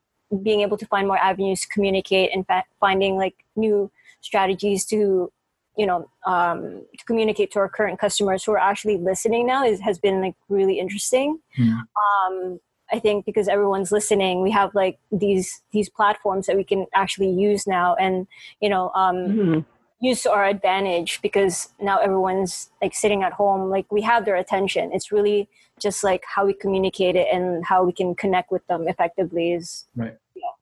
being 0.42 0.60
able 0.60 0.76
to 0.76 0.86
find 0.86 1.06
more 1.06 1.18
avenues 1.18 1.60
to 1.62 1.68
communicate 1.68 2.30
and 2.34 2.46
fa- 2.46 2.64
finding 2.80 3.16
like 3.16 3.34
new 3.54 3.90
strategies 4.20 4.84
to 4.86 5.30
you 5.76 5.86
know 5.86 6.08
um, 6.26 6.82
to 6.98 7.04
communicate 7.04 7.52
to 7.52 7.58
our 7.58 7.68
current 7.68 7.98
customers 7.98 8.44
who 8.44 8.52
are 8.52 8.58
actually 8.58 8.96
listening 8.96 9.46
now 9.46 9.64
is, 9.64 9.80
has 9.80 9.98
been 9.98 10.20
like 10.20 10.34
really 10.48 10.78
interesting 10.78 11.38
um, 11.58 12.58
I 12.92 12.98
think 12.98 13.24
because 13.26 13.48
everyone's 13.48 13.90
listening, 13.92 14.42
we 14.42 14.50
have 14.52 14.74
like 14.74 14.98
these 15.10 15.62
these 15.72 15.88
platforms 15.88 16.46
that 16.46 16.56
we 16.56 16.64
can 16.64 16.86
actually 16.94 17.30
use 17.30 17.66
now, 17.66 17.94
and 17.96 18.26
you 18.60 18.68
know, 18.68 18.90
um, 18.94 19.16
Mhm. 19.16 19.64
use 20.00 20.22
to 20.22 20.30
our 20.30 20.44
advantage 20.44 21.20
because 21.22 21.68
now 21.80 21.98
everyone's 21.98 22.70
like 22.82 22.94
sitting 22.94 23.22
at 23.22 23.32
home. 23.32 23.70
Like 23.70 23.90
we 23.90 24.02
have 24.02 24.24
their 24.24 24.36
attention. 24.36 24.92
It's 24.92 25.10
really 25.10 25.48
just 25.80 26.04
like 26.04 26.22
how 26.34 26.46
we 26.46 26.52
communicate 26.54 27.16
it 27.16 27.26
and 27.32 27.64
how 27.64 27.82
we 27.84 27.92
can 27.92 28.14
connect 28.14 28.50
with 28.52 28.66
them 28.66 28.86
effectively. 28.88 29.52
Is 29.52 29.86
Right. 29.96 30.16
You 30.34 30.42
know, 30.42 30.54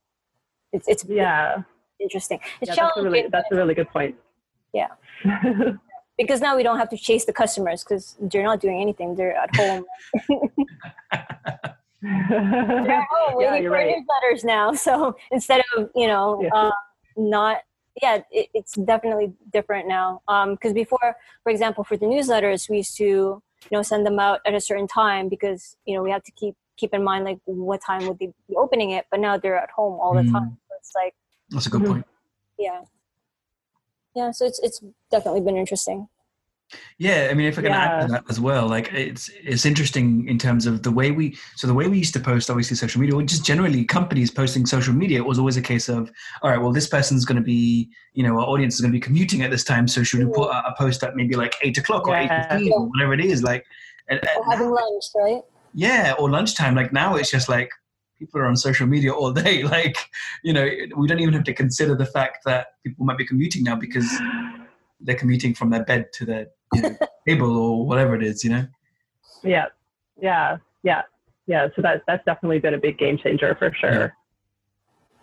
it's 0.72 0.88
it's 0.88 1.04
Yeah, 1.04 1.62
interesting. 2.00 2.40
It's 2.60 2.68
yeah 2.70 2.84
that's 2.84 2.96
a 2.96 3.02
really 3.02 3.26
that's 3.30 3.50
a 3.52 3.56
really 3.56 3.74
good 3.74 3.90
point. 3.90 4.14
Yeah. 4.72 4.88
because 6.16 6.40
now 6.40 6.56
we 6.56 6.62
don't 6.62 6.78
have 6.78 6.88
to 6.90 6.96
chase 6.96 7.24
the 7.26 7.32
customers 7.32 7.82
because 7.84 8.16
they're 8.20 8.44
not 8.44 8.60
doing 8.60 8.80
anything. 8.80 9.14
They're 9.16 9.36
at 9.36 9.54
home. 9.56 9.84
they're 12.04 13.06
home 13.10 13.40
Yeah, 13.40 13.52
waiting 13.52 13.68
for 13.68 13.76
right. 13.76 13.96
newsletters 13.96 14.44
now. 14.44 14.72
So 14.86 15.16
instead 15.30 15.62
of 15.76 15.90
you 15.94 16.06
know 16.06 16.42
Yeah. 16.42 16.50
uh, 16.54 16.70
not 17.16 17.58
yeah, 18.02 18.22
it, 18.30 18.48
it's 18.54 18.72
definitely 18.74 19.32
different 19.52 19.86
now. 19.86 20.20
Because 20.26 20.72
before, 20.72 21.16
for 21.44 21.50
example, 21.50 21.84
for 21.84 21.96
the 21.96 22.06
newsletters, 22.06 22.68
we 22.68 22.78
used 22.78 22.96
to 22.98 23.04
you 23.04 23.42
know 23.70 23.82
send 23.82 24.04
them 24.04 24.18
out 24.18 24.40
at 24.46 24.54
a 24.54 24.60
certain 24.60 24.86
time 24.88 25.28
because 25.28 25.76
you 25.86 25.94
know 25.96 26.02
we 26.02 26.10
have 26.10 26.24
to 26.24 26.32
keep 26.32 26.56
keep 26.76 26.92
in 26.92 27.04
mind 27.04 27.24
like 27.24 27.38
what 27.44 27.80
time 27.82 28.06
would 28.06 28.18
they 28.18 28.26
be 28.48 28.56
opening 28.56 28.90
it. 28.90 29.06
But 29.10 29.20
now 29.20 29.38
they're 29.38 29.56
at 29.58 29.70
home 29.70 29.98
all 30.00 30.14
the 30.14 30.22
Mm. 30.22 30.32
time. 30.32 30.58
So 30.68 30.74
it's 30.78 30.92
like 30.94 31.14
That's 31.50 31.66
a 31.66 31.70
good 31.70 31.82
Mhm. 31.82 31.86
point. 31.92 32.06
yeah, 32.58 32.80
yeah 34.14 34.30
so 34.32 34.44
it's 34.44 34.58
it's 34.60 34.82
definitely 35.10 35.40
been 35.40 35.56
interesting 35.56 36.08
Yeah, 36.98 37.28
I 37.30 37.34
mean, 37.34 37.46
if 37.46 37.58
I 37.58 37.62
can 37.62 37.72
add 37.72 38.06
to 38.06 38.12
that 38.12 38.24
as 38.28 38.40
well, 38.40 38.66
like 38.66 38.92
it's 38.92 39.30
it's 39.42 39.64
interesting 39.64 40.26
in 40.28 40.38
terms 40.38 40.66
of 40.66 40.82
the 40.82 40.90
way 40.90 41.10
we. 41.10 41.36
So 41.56 41.66
the 41.66 41.74
way 41.74 41.86
we 41.88 41.98
used 41.98 42.14
to 42.14 42.20
post, 42.20 42.50
obviously, 42.50 42.76
social 42.76 43.00
media, 43.00 43.14
or 43.14 43.22
just 43.22 43.44
generally 43.44 43.84
companies 43.84 44.30
posting 44.30 44.66
social 44.66 44.94
media, 44.94 45.18
it 45.18 45.26
was 45.26 45.38
always 45.38 45.56
a 45.56 45.62
case 45.62 45.88
of, 45.88 46.10
all 46.42 46.50
right, 46.50 46.60
well, 46.60 46.72
this 46.72 46.88
person's 46.88 47.24
going 47.24 47.36
to 47.36 47.42
be, 47.42 47.90
you 48.14 48.22
know, 48.22 48.40
our 48.40 48.46
audience 48.46 48.74
is 48.74 48.80
going 48.80 48.90
to 48.90 48.96
be 48.96 49.00
commuting 49.00 49.42
at 49.42 49.50
this 49.50 49.62
time, 49.62 49.86
so 49.86 50.02
should 50.02 50.20
we 50.20 50.26
put 50.26 50.50
mm-hmm. 50.50 50.66
a, 50.66 50.72
a 50.72 50.74
post 50.76 51.04
at 51.04 51.14
maybe 51.14 51.36
like 51.36 51.54
eight 51.62 51.78
o'clock 51.78 52.08
or 52.08 52.16
eight 52.16 52.26
Yeah. 52.26 52.48
fifteen 52.48 52.72
or 52.72 52.88
whatever 52.88 53.12
it 53.12 53.24
is, 53.24 53.42
like, 53.42 53.64
and, 54.08 54.18
and 54.20 54.28
or 54.38 54.50
having 54.50 54.70
lunch 54.70 55.04
right 55.14 55.42
yeah, 55.74 56.14
or 56.18 56.30
lunchtime. 56.30 56.74
Like 56.74 56.92
now, 56.92 57.16
it's 57.16 57.30
just 57.30 57.48
like 57.48 57.68
people 58.18 58.40
are 58.40 58.46
on 58.46 58.56
social 58.56 58.86
media 58.86 59.12
all 59.12 59.32
day. 59.32 59.62
Like, 59.74 59.96
you 60.42 60.52
know, 60.52 60.68
we 60.96 61.08
don't 61.08 61.20
even 61.20 61.34
have 61.34 61.44
to 61.44 61.54
consider 61.54 61.96
the 61.96 62.06
fact 62.06 62.38
that 62.46 62.68
people 62.84 63.04
might 63.04 63.18
be 63.18 63.26
commuting 63.26 63.64
now 63.64 63.76
because 63.76 64.08
they're 65.04 65.14
commuting 65.16 65.54
from 65.54 65.70
their 65.70 65.84
bed 65.84 66.12
to 66.14 66.24
their 66.24 66.46
you 66.74 66.82
know, 66.82 66.96
table 67.28 67.56
or 67.56 67.86
whatever 67.86 68.14
it 68.16 68.22
is. 68.22 68.42
You 68.44 68.50
know. 68.50 68.66
Yeah, 69.42 69.66
yeah, 70.20 70.56
yeah, 70.82 71.02
yeah. 71.46 71.68
So 71.76 71.82
that's 71.82 72.02
that's 72.06 72.24
definitely 72.24 72.58
been 72.58 72.74
a 72.74 72.78
big 72.78 72.98
game 72.98 73.18
changer 73.22 73.54
for 73.58 73.72
sure. 73.78 74.14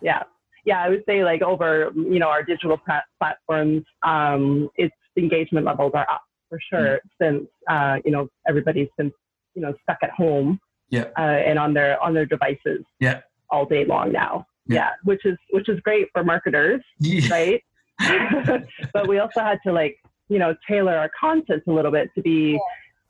Yeah, 0.00 0.22
yeah. 0.64 0.82
I 0.82 0.88
would 0.88 1.02
say 1.06 1.24
like 1.24 1.42
over 1.42 1.92
you 1.94 2.18
know 2.18 2.28
our 2.28 2.42
digital 2.42 2.78
plat- 2.78 3.04
platforms, 3.18 3.82
um, 4.06 4.68
its 4.76 4.94
engagement 5.16 5.66
levels 5.66 5.92
are 5.94 6.08
up 6.10 6.22
for 6.48 6.58
sure 6.70 7.00
since 7.20 7.46
uh, 7.68 7.96
you 8.04 8.10
know 8.10 8.28
everybody's 8.48 8.88
been 8.96 9.12
you 9.54 9.62
know 9.62 9.74
stuck 9.82 9.98
at 10.02 10.10
home 10.10 10.58
Yeah. 10.90 11.04
uh, 11.18 11.20
and 11.22 11.58
on 11.58 11.74
their 11.74 12.00
on 12.02 12.14
their 12.14 12.26
devices 12.26 12.84
Yeah. 13.00 13.20
all 13.50 13.66
day 13.66 13.84
long 13.84 14.12
now. 14.12 14.46
Yeah. 14.66 14.74
Yeah. 14.76 14.90
which 15.04 15.24
is 15.24 15.36
which 15.50 15.68
is 15.68 15.80
great 15.80 16.08
for 16.12 16.22
marketers, 16.24 16.82
Yeah. 16.98 17.28
right? 17.30 17.62
but 18.92 19.08
we 19.08 19.18
also 19.18 19.40
had 19.40 19.58
to 19.66 19.72
like 19.72 19.98
you 20.28 20.38
know 20.38 20.54
tailor 20.68 20.96
our 20.96 21.10
content 21.18 21.62
a 21.66 21.72
little 21.72 21.90
bit 21.90 22.08
to 22.14 22.22
be 22.22 22.58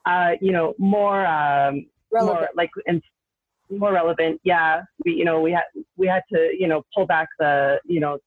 uh, 0.06 0.32
you 0.40 0.52
know 0.52 0.74
more 0.78 1.26
um, 1.26 1.86
relevant 2.12 2.40
more 2.40 2.48
like 2.54 2.70
and 2.86 3.02
more 3.70 3.92
relevant. 3.92 4.40
Yeah, 4.44 4.82
we 5.04 5.12
you 5.12 5.24
know 5.24 5.40
we 5.40 5.52
had 5.52 5.64
we 5.96 6.06
had 6.06 6.22
to 6.32 6.50
you 6.58 6.68
know 6.68 6.82
pull 6.94 7.06
back 7.06 7.28
the 7.38 7.78
you 7.84 8.00
know 8.00 8.18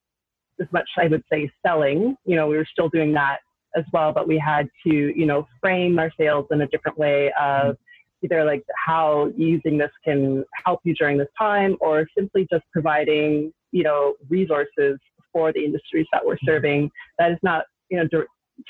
as 0.60 0.68
much 0.72 0.88
I 0.98 1.08
would 1.08 1.24
say 1.32 1.52
selling. 1.66 2.16
You 2.26 2.36
know 2.36 2.48
we 2.48 2.58
were 2.58 2.68
still 2.72 2.90
doing 2.90 3.14
that 3.14 3.40
as 3.76 3.84
well, 3.92 4.12
but 4.14 4.28
we 4.28 4.38
had 4.38 4.68
to 4.88 4.94
you 4.94 5.26
know 5.26 5.48
frame 5.62 6.00
our 6.00 6.12
sales 6.18 6.48
in 6.52 6.62
a 6.62 6.68
different 6.68 6.98
way 6.98 7.32
of 7.40 7.78
either 8.24 8.44
like 8.44 8.64
how 8.86 9.32
using 9.36 9.78
this 9.78 9.92
can 10.04 10.44
help 10.66 10.80
you 10.84 10.96
during 10.96 11.18
this 11.18 11.28
time, 11.38 11.76
or 11.82 12.08
simply 12.18 12.48
just 12.52 12.64
providing 12.72 13.54
you 13.72 13.84
know 13.84 14.16
resources 14.30 14.98
for 15.36 15.52
the 15.52 15.66
industries 15.66 16.08
that 16.14 16.26
we're 16.26 16.38
serving 16.46 16.90
that 17.20 17.30
is 17.30 17.38
not 17.44 17.66
you 17.90 17.98
know 17.98 18.24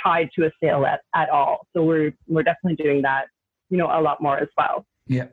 tied 0.04 0.28
to 0.36 0.48
a 0.48 0.52
sale 0.62 0.84
at, 0.84 1.02
at 1.14 1.30
all. 1.30 1.68
So 1.74 1.84
we're 1.84 2.12
we're 2.28 2.42
definitely 2.42 2.84
doing 2.84 3.04
that 3.04 3.26
you 3.70 3.78
know 3.78 3.86
a 3.86 4.02
lot 4.02 4.20
more 4.20 4.38
as 4.40 4.50
well. 4.58 4.84
Yeah. 5.06 5.28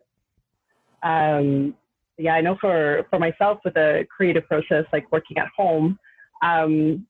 Um, 1.02 1.74
yeah, 2.18 2.34
I 2.34 2.42
know 2.42 2.58
for 2.60 3.06
for 3.08 3.18
myself 3.18 3.60
with 3.64 3.74
the 3.74 4.06
creative 4.14 4.46
process, 4.46 4.84
like 4.92 5.10
working 5.10 5.38
at 5.38 5.48
home, 5.56 5.98
um, 6.42 7.06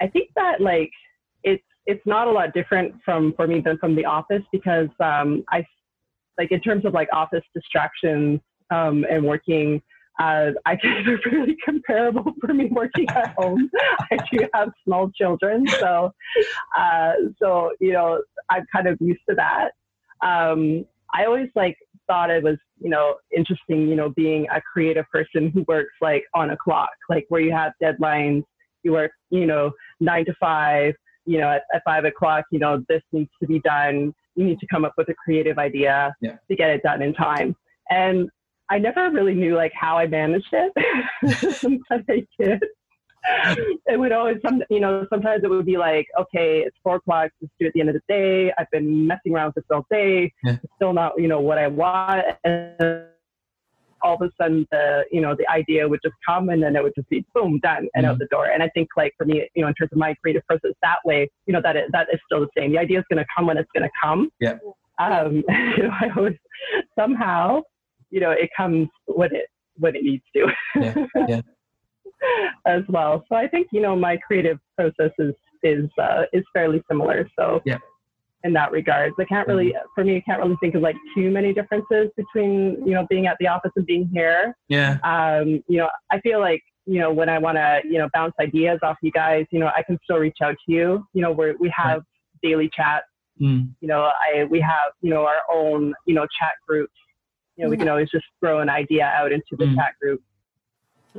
I 0.00 0.06
think 0.06 0.30
that 0.36 0.62
like 0.62 0.90
it's 1.44 1.62
it's 1.84 2.04
not 2.06 2.28
a 2.28 2.30
lot 2.30 2.54
different 2.54 2.94
from 3.04 3.34
for 3.36 3.46
me 3.46 3.60
than 3.60 3.76
from 3.76 3.94
the 3.94 4.06
office 4.06 4.42
because 4.52 4.88
um, 5.00 5.44
I 5.50 5.66
like 6.38 6.50
in 6.50 6.60
terms 6.60 6.86
of 6.86 6.94
like 6.94 7.08
office 7.12 7.44
distractions 7.54 8.40
um, 8.70 9.04
and 9.10 9.22
working. 9.22 9.82
Uh, 10.18 10.52
I 10.64 10.76
think 10.76 11.04
they're 11.04 11.20
really 11.30 11.56
comparable 11.64 12.32
for 12.40 12.54
me 12.54 12.66
working 12.70 13.08
at 13.10 13.34
home. 13.36 13.70
I 14.10 14.16
do 14.32 14.46
have 14.54 14.70
small 14.84 15.10
children, 15.10 15.66
so 15.66 16.12
uh, 16.78 17.12
so 17.38 17.72
you 17.80 17.92
know 17.92 18.22
I'm 18.50 18.64
kind 18.74 18.86
of 18.88 18.96
used 19.00 19.20
to 19.28 19.36
that. 19.36 19.70
Um, 20.26 20.86
I 21.14 21.24
always 21.26 21.48
like 21.54 21.76
thought 22.06 22.30
it 22.30 22.42
was 22.42 22.56
you 22.80 22.88
know 22.88 23.16
interesting, 23.36 23.88
you 23.88 23.94
know, 23.96 24.10
being 24.10 24.46
a 24.54 24.60
creative 24.60 25.04
person 25.12 25.50
who 25.50 25.64
works 25.68 25.92
like 26.00 26.24
on 26.34 26.50
a 26.50 26.56
clock, 26.56 26.90
like 27.10 27.26
where 27.28 27.40
you 27.40 27.52
have 27.52 27.72
deadlines. 27.82 28.42
You 28.82 28.92
work, 28.92 29.10
you 29.30 29.46
know, 29.46 29.72
nine 30.00 30.24
to 30.26 30.34
five. 30.40 30.94
You 31.28 31.38
know, 31.40 31.50
at, 31.50 31.62
at 31.74 31.82
five 31.84 32.04
o'clock, 32.04 32.44
you 32.52 32.60
know, 32.60 32.84
this 32.88 33.02
needs 33.12 33.30
to 33.42 33.48
be 33.48 33.58
done. 33.60 34.14
You 34.36 34.44
need 34.44 34.60
to 34.60 34.66
come 34.68 34.84
up 34.84 34.92
with 34.96 35.08
a 35.08 35.14
creative 35.14 35.58
idea 35.58 36.14
Yeah. 36.20 36.36
to 36.48 36.54
get 36.56 36.70
it 36.70 36.84
done 36.84 37.02
in 37.02 37.14
time. 37.14 37.56
And 37.90 38.30
I 38.68 38.78
never 38.78 39.10
really 39.10 39.34
knew 39.34 39.54
like 39.56 39.72
how 39.74 39.96
I 39.96 40.06
managed 40.06 40.52
it, 40.52 40.72
but 41.88 42.02
I 42.08 42.26
did. 42.38 42.64
It 43.86 43.98
would 43.98 44.12
always 44.12 44.36
some, 44.44 44.62
you 44.70 44.80
know, 44.80 45.06
sometimes 45.10 45.42
it 45.44 45.50
would 45.50 45.66
be 45.66 45.76
like, 45.76 46.06
okay, 46.18 46.60
it's 46.60 46.76
four 46.82 46.96
o'clock. 46.96 47.30
Let's 47.40 47.52
do 47.58 47.66
it 47.66 47.68
at 47.68 47.72
the 47.74 47.80
end 47.80 47.88
of 47.90 47.94
the 47.96 48.02
day. 48.08 48.52
I've 48.58 48.70
been 48.70 49.06
messing 49.06 49.34
around 49.34 49.48
with 49.54 49.56
this 49.56 49.64
all 49.70 49.84
day. 49.90 50.32
Yeah. 50.44 50.52
It's 50.62 50.72
still 50.76 50.92
not, 50.92 51.12
you 51.20 51.26
know, 51.28 51.40
what 51.40 51.58
I 51.58 51.66
want. 51.66 52.24
And 52.44 53.06
all 54.02 54.14
of 54.14 54.22
a 54.22 54.30
sudden, 54.40 54.66
the, 54.70 55.04
you 55.10 55.20
know, 55.20 55.34
the 55.36 55.48
idea 55.50 55.88
would 55.88 56.00
just 56.04 56.14
come, 56.24 56.50
and 56.50 56.62
then 56.62 56.76
it 56.76 56.82
would 56.82 56.92
just 56.94 57.08
be 57.08 57.24
boom, 57.34 57.58
done, 57.62 57.88
and 57.94 58.06
out 58.06 58.16
Mhm. 58.16 58.18
the 58.20 58.26
door. 58.26 58.46
And 58.46 58.62
I 58.62 58.68
think, 58.68 58.88
like 58.96 59.12
for 59.18 59.24
me, 59.24 59.48
you 59.54 59.62
know, 59.62 59.68
in 59.68 59.74
terms 59.74 59.90
of 59.92 59.98
my 59.98 60.14
creative 60.22 60.46
process, 60.46 60.72
that 60.82 60.98
way, 61.04 61.28
you 61.46 61.52
know, 61.52 61.60
that 61.62 61.76
is, 61.76 61.84
that 61.92 62.06
is 62.12 62.20
still 62.26 62.40
the 62.40 62.48
same. 62.56 62.70
The 62.72 62.78
idea 62.78 62.98
is 63.00 63.04
going 63.10 63.18
to 63.24 63.26
come 63.36 63.46
when 63.46 63.56
it's 63.56 63.70
going 63.74 63.88
to 63.88 63.94
come. 64.00 64.30
Yeah. 64.38 64.58
Um, 64.98 65.42
you 65.76 65.82
know, 65.84 65.90
I 66.00 66.10
always 66.16 66.36
somehow, 66.96 67.62
you 68.10 68.20
know, 68.20 68.30
it 68.30 68.50
comes 68.56 68.88
when 69.06 69.34
it 69.34 69.46
when 69.78 69.94
it 69.96 70.02
needs 70.04 70.24
to. 70.34 70.46
Yeah, 70.80 71.06
yeah. 71.28 71.40
as 72.66 72.82
well. 72.88 73.24
So 73.28 73.36
I 73.36 73.46
think 73.46 73.68
you 73.72 73.80
know 73.80 73.94
my 73.96 74.16
creative 74.26 74.58
process 74.76 75.12
is 75.18 75.34
is 75.62 75.88
uh, 76.00 76.22
is 76.32 76.44
fairly 76.52 76.82
similar. 76.88 77.28
So 77.38 77.60
Yeah. 77.64 77.78
in 78.44 78.52
that 78.54 78.72
regards, 78.72 79.14
I 79.18 79.24
can't 79.24 79.46
really 79.48 79.74
for 79.94 80.04
me 80.04 80.16
I 80.16 80.20
can't 80.20 80.40
really 80.40 80.56
think 80.60 80.74
of 80.74 80.82
like 80.82 80.96
too 81.14 81.30
many 81.30 81.52
differences 81.52 82.10
between 82.16 82.82
you 82.86 82.94
know 82.94 83.06
being 83.08 83.26
at 83.26 83.36
the 83.40 83.48
office 83.48 83.72
and 83.76 83.86
being 83.86 84.08
here. 84.12 84.56
Yeah. 84.68 84.98
Um, 85.04 85.62
you 85.68 85.78
know, 85.78 85.88
I 86.10 86.20
feel 86.20 86.40
like 86.40 86.62
you 86.86 87.00
know 87.00 87.12
when 87.12 87.28
I 87.28 87.38
want 87.38 87.56
to 87.56 87.80
you 87.84 87.98
know 87.98 88.08
bounce 88.14 88.34
ideas 88.40 88.78
off 88.82 88.96
you 89.02 89.10
guys, 89.12 89.44
you 89.50 89.58
know, 89.60 89.70
I 89.76 89.82
can 89.82 89.98
still 90.04 90.18
reach 90.18 90.38
out 90.42 90.56
to 90.66 90.72
you. 90.72 91.06
You 91.12 91.22
know, 91.22 91.32
we 91.32 91.54
we 91.60 91.72
have 91.76 92.02
daily 92.42 92.70
chats 92.74 93.06
Mm. 93.40 93.68
you 93.82 93.88
know, 93.88 94.10
I 94.32 94.44
we 94.44 94.60
have 94.60 94.92
you 95.02 95.10
know 95.10 95.26
our 95.26 95.40
own 95.52 95.92
you 96.06 96.14
know 96.14 96.26
chat 96.40 96.52
groups. 96.66 96.94
You 97.56 97.64
know, 97.64 97.70
we 97.70 97.76
can 97.76 97.86
mm-hmm. 97.86 97.92
always 97.92 98.10
just 98.10 98.26
throw 98.40 98.60
an 98.60 98.68
idea 98.68 99.04
out 99.04 99.32
into 99.32 99.56
the 99.58 99.64
Mm. 99.64 99.76
chat 99.76 99.94
group 100.00 100.22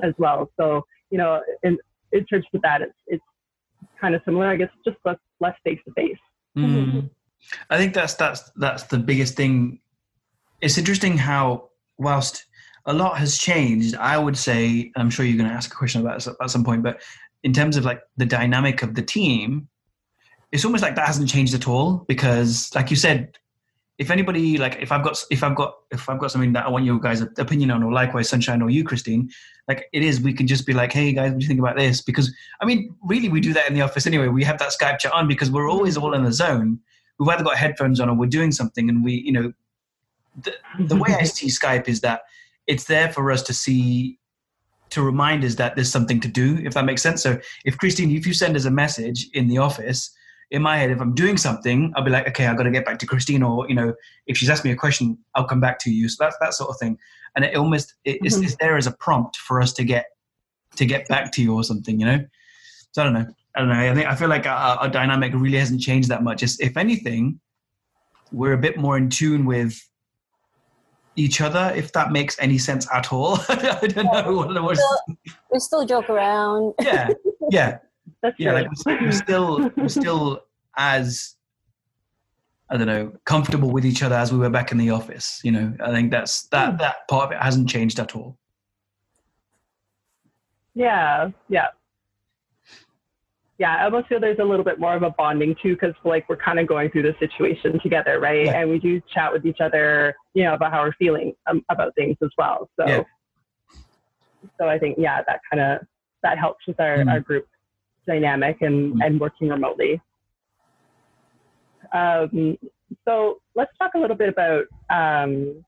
as 0.04 0.14
well. 0.18 0.52
So 0.58 0.86
you 1.10 1.18
know, 1.18 1.42
in 1.64 1.78
in 2.12 2.26
terms 2.26 2.46
of 2.54 2.62
that, 2.62 2.82
it's 2.82 2.94
it's 3.08 3.24
kind 4.00 4.16
of 4.16 4.22
similar. 4.26 4.48
I 4.48 4.56
guess 4.56 4.70
just 4.86 4.98
less 5.06 5.18
less 5.40 5.56
face 5.64 5.80
to 5.86 5.94
face. 5.94 6.18
I 7.70 7.78
think 7.78 7.94
that's 7.94 8.14
that's 8.16 8.50
that's 8.56 8.84
the 8.84 8.98
biggest 8.98 9.36
thing. 9.36 9.80
It's 10.62 10.78
interesting 10.78 11.18
how 11.18 11.70
whilst 11.98 12.46
a 12.86 12.94
lot 12.94 13.18
has 13.18 13.38
changed, 13.38 13.96
I 13.96 14.18
would 14.18 14.38
say 14.38 14.92
I'm 14.96 15.10
sure 15.10 15.26
you're 15.26 15.38
going 15.38 15.50
to 15.50 15.56
ask 15.56 15.72
a 15.72 15.76
question 15.76 16.02
about 16.02 16.16
this 16.16 16.28
at 16.28 16.50
some 16.50 16.64
point, 16.64 16.84
but 16.84 17.02
in 17.44 17.54
terms 17.54 17.78
of 17.78 17.86
like 17.86 18.02
the 18.16 18.26
dynamic 18.26 18.82
of 18.82 18.96
the 18.96 19.02
team, 19.02 19.68
it's 20.52 20.66
almost 20.66 20.82
like 20.84 20.96
that 20.96 21.06
hasn't 21.06 21.30
changed 21.30 21.54
at 21.54 21.68
all 21.68 22.06
because, 22.08 22.74
like 22.74 22.90
you 22.90 22.96
said, 22.96 23.38
if 23.98 24.12
anybody 24.12 24.58
like 24.58 24.78
if 24.80 24.92
I've 24.92 25.04
got 25.04 25.24
if 25.32 25.44
I've 25.44 25.56
got 25.56 25.76
if 25.92 26.08
I've 26.08 26.20
got 26.20 26.32
something 26.32 26.54
that 26.54 26.66
I 26.66 26.70
want 26.70 26.86
your 26.86 27.00
guys' 27.00 27.22
opinion 27.22 27.72
on, 27.72 27.82
or 27.82 27.92
likewise 27.92 28.30
Sunshine 28.30 28.62
or 28.62 28.70
you, 28.70 28.84
Christine, 28.84 29.30
like 29.68 29.90
it 29.92 30.04
is, 30.04 30.22
we 30.22 30.34
can 30.34 30.46
just 30.46 30.68
be 30.68 30.74
like, 30.74 30.94
hey 30.94 31.14
guys, 31.14 31.32
what 31.32 31.40
do 31.40 31.44
you 31.44 31.48
think 31.48 31.60
about 31.60 31.78
this? 31.78 32.02
Because 32.02 32.32
I 32.62 32.66
mean, 32.66 32.96
really, 33.04 33.30
we 33.30 33.42
do 33.42 33.54
that 33.54 33.68
in 33.68 33.74
the 33.74 33.82
office 33.82 34.06
anyway. 34.06 34.28
We 34.28 34.44
have 34.44 34.60
that 34.60 34.72
Skype 34.72 35.00
chat 35.00 35.14
on 35.14 35.28
because 35.28 35.50
we're 35.50 35.70
always 35.70 35.98
all 35.98 36.14
in 36.14 36.24
the 36.24 36.32
zone. 36.32 36.80
We've 37.20 37.30
either 37.30 37.44
got 37.44 37.58
headphones 37.58 38.00
on 38.00 38.10
or 38.10 38.16
we're 38.16 38.28
doing 38.28 38.52
something, 38.52 38.88
and 38.88 39.04
we, 39.04 39.14
you 39.14 39.32
know, 39.32 39.52
the, 40.44 40.54
the 40.80 40.96
way 40.96 41.16
I 41.20 41.24
see 41.24 41.48
Skype 41.48 41.88
is 41.88 42.02
that 42.02 42.22
it's 42.68 42.84
there 42.84 43.12
for 43.12 43.32
us 43.32 43.42
to 43.44 43.54
see, 43.54 44.20
to 44.92 45.02
remind 45.02 45.44
us 45.44 45.56
that 45.56 45.76
there's 45.76 45.92
something 45.92 46.20
to 46.20 46.28
do, 46.28 46.60
if 46.64 46.76
that 46.76 46.86
makes 46.86 47.02
sense. 47.02 47.24
So 47.24 47.40
if 47.66 47.78
Christine, 47.80 48.16
if 48.16 48.28
you 48.28 48.34
send 48.34 48.56
us 48.56 48.66
a 48.66 48.72
message 48.72 49.28
in 49.34 49.48
the 49.48 49.58
office, 49.58 50.12
in 50.52 50.62
my 50.62 50.78
head, 50.78 50.92
if 50.92 51.02
I'm 51.02 51.14
doing 51.14 51.38
something, 51.38 51.92
I'll 51.96 52.04
be 52.04 52.12
like, 52.12 52.28
okay, 52.30 52.46
I've 52.48 52.58
got 52.58 52.64
to 52.64 52.72
get 52.72 52.86
back 52.86 53.00
to 53.00 53.06
Christine, 53.06 53.44
or 53.44 53.68
you 53.68 53.76
know, 53.76 53.94
if 54.28 54.38
she's 54.38 54.50
asked 54.50 54.64
me 54.64 54.72
a 54.72 54.76
question, 54.76 55.18
I'll 55.36 55.48
come 55.48 55.60
back 55.60 55.80
to 55.80 55.92
you. 55.92 56.08
So 56.10 56.18
that's 56.20 56.38
that 56.40 56.54
sort 56.54 56.70
of 56.70 56.78
thing, 56.78 56.98
and 57.36 57.44
it 57.44 57.56
almost 57.56 57.96
it, 58.06 58.22
Mhm. 58.22 58.44
it's 58.44 58.56
there 58.60 58.78
as 58.78 58.88
a 58.88 58.92
prompt 58.92 59.38
for 59.38 59.62
us 59.62 59.74
to 59.74 59.84
get 59.84 60.06
to 60.76 60.86
get 60.86 61.08
back 61.08 61.32
to 61.34 61.42
you 61.42 61.54
or 61.54 61.64
something, 61.64 62.00
you 62.00 62.06
know. 62.06 62.20
So 62.92 63.02
I 63.02 63.06
don't 63.06 63.14
know. 63.14 63.26
I 63.56 63.60
don't 63.60 63.70
know. 63.70 63.92
I 63.92 63.94
think 63.96 64.08
I 64.08 64.16
feel 64.16 64.30
like 64.30 64.46
our, 64.46 64.78
our 64.78 64.90
dynamic 64.90 65.34
really 65.34 65.58
hasn't 65.58 65.82
changed 65.82 66.10
that 66.10 66.24
much. 66.24 66.44
It's, 66.44 66.60
if 66.60 66.78
anything, 66.78 67.40
we're 68.32 68.54
a 68.54 68.58
bit 68.58 68.78
more 68.78 68.98
in 68.98 69.10
tune 69.10 69.46
with 69.46 69.82
each 71.16 71.42
other, 71.42 71.74
if 71.76 71.92
that 71.94 72.12
makes 72.12 72.38
any 72.40 72.60
sense 72.60 72.88
at 72.94 73.12
all. 73.12 73.40
I 73.50 73.88
don't 73.88 74.06
know 74.06 74.42
it 74.44 74.62
was. 74.62 74.78
Still, 74.78 75.18
we 75.52 75.60
still 75.60 75.86
joke 75.86 76.10
around. 76.10 76.76
Yeah, 76.80 77.10
yeah, 77.50 77.80
That's 78.24 78.36
yeah. 78.40 78.54
Like 78.54 78.68
we're, 78.86 79.12
still, 79.12 79.72
we're 79.78 79.88
still 79.90 80.42
as 80.78 81.36
I 82.70 82.78
don't 82.78 82.88
know 82.88 83.14
comfortable 83.26 83.72
with 83.72 83.86
each 83.86 84.04
other 84.04 84.16
as 84.16 84.32
we 84.34 84.40
were 84.40 84.50
back 84.50 84.72
in 84.72 84.78
the 84.78 84.90
office. 84.90 85.40
You 85.44 85.52
know, 85.52 85.74
I 85.84 85.92
think 85.92 86.12
that's 86.12 86.48
that 86.48 86.80
that 86.80 87.08
part 87.08 87.26
of 87.26 87.32
it 87.32 87.42
hasn't 87.42 87.70
changed 87.70 88.00
at 88.00 88.16
all. 88.16 88.38
yeah, 90.74 91.30
yeah. 91.50 91.68
yeah, 93.58 93.76
I 93.78 93.86
almost 93.86 94.08
feel 94.08 94.20
there's 94.20 94.40
a 94.40 94.44
little 94.44 94.66
bit 94.66 94.80
more 94.80 94.96
of 94.96 95.04
a 95.04 95.10
bonding 95.10 95.56
too, 95.62 95.74
because 95.76 95.96
like 96.04 96.28
we're 96.30 96.36
kind 96.38 96.60
of 96.60 96.68
going 96.68 96.92
through 96.92 97.04
the 97.04 97.16
situation 97.20 97.80
together, 97.82 98.20
right? 98.20 98.46
Yeah. 98.46 98.60
And 98.62 98.70
we 98.70 98.78
do 98.80 99.02
chat 99.14 99.32
with 99.34 99.46
each 99.46 99.60
other, 99.60 100.16
you 100.34 100.44
know, 100.44 100.54
about 100.54 100.72
how 100.72 100.84
we're 100.84 100.94
feeling 100.94 101.34
um, 101.50 101.64
about 101.70 101.96
things 101.96 102.18
as 102.22 102.30
well. 102.38 102.70
So, 102.80 102.88
Yeah. 102.88 103.04
so 104.60 104.68
I 104.68 104.78
think 104.78 104.98
yeah, 105.00 105.22
that 105.28 105.40
kind 105.52 105.62
of 105.62 105.88
that 106.24 106.38
helps 106.38 106.68
with 106.68 106.80
our, 106.80 106.98
Mhm. 106.98 107.12
our 107.12 107.20
group 107.20 107.48
dynamic 108.08 108.62
and 108.62 108.96
Mhm. 108.96 109.06
and 109.06 109.20
working 109.20 109.50
remotely. 109.50 110.02
Um, 111.94 112.58
so 113.06 113.40
let's 113.56 113.72
talk 113.78 113.92
a 113.96 114.00
little 114.00 114.16
bit 114.16 114.30
about 114.30 114.66
um, 114.90 115.64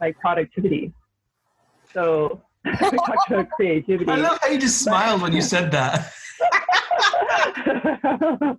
like 0.00 0.18
productivity. 0.18 0.92
So 1.94 2.40
we 2.64 2.72
talked 2.72 3.30
about 3.30 3.50
creativity. 3.50 4.10
I 4.10 4.16
love 4.16 4.38
how 4.42 4.48
you 4.48 4.58
just 4.58 4.82
smiled 4.82 5.22
when 5.22 5.32
you 5.32 5.42
said 5.42 5.70
that. 5.72 6.12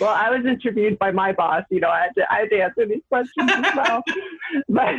well, 0.00 0.14
I 0.14 0.28
was 0.30 0.44
interviewed 0.44 0.98
by 0.98 1.10
my 1.10 1.32
boss. 1.32 1.64
You 1.70 1.80
know, 1.80 1.88
I 1.88 2.02
had 2.02 2.14
to, 2.16 2.32
I 2.32 2.38
had 2.40 2.50
to 2.50 2.60
answer 2.62 2.86
these 2.86 3.02
questions 3.08 3.50
as 3.50 3.74
well. 3.74 4.02
But 4.68 4.94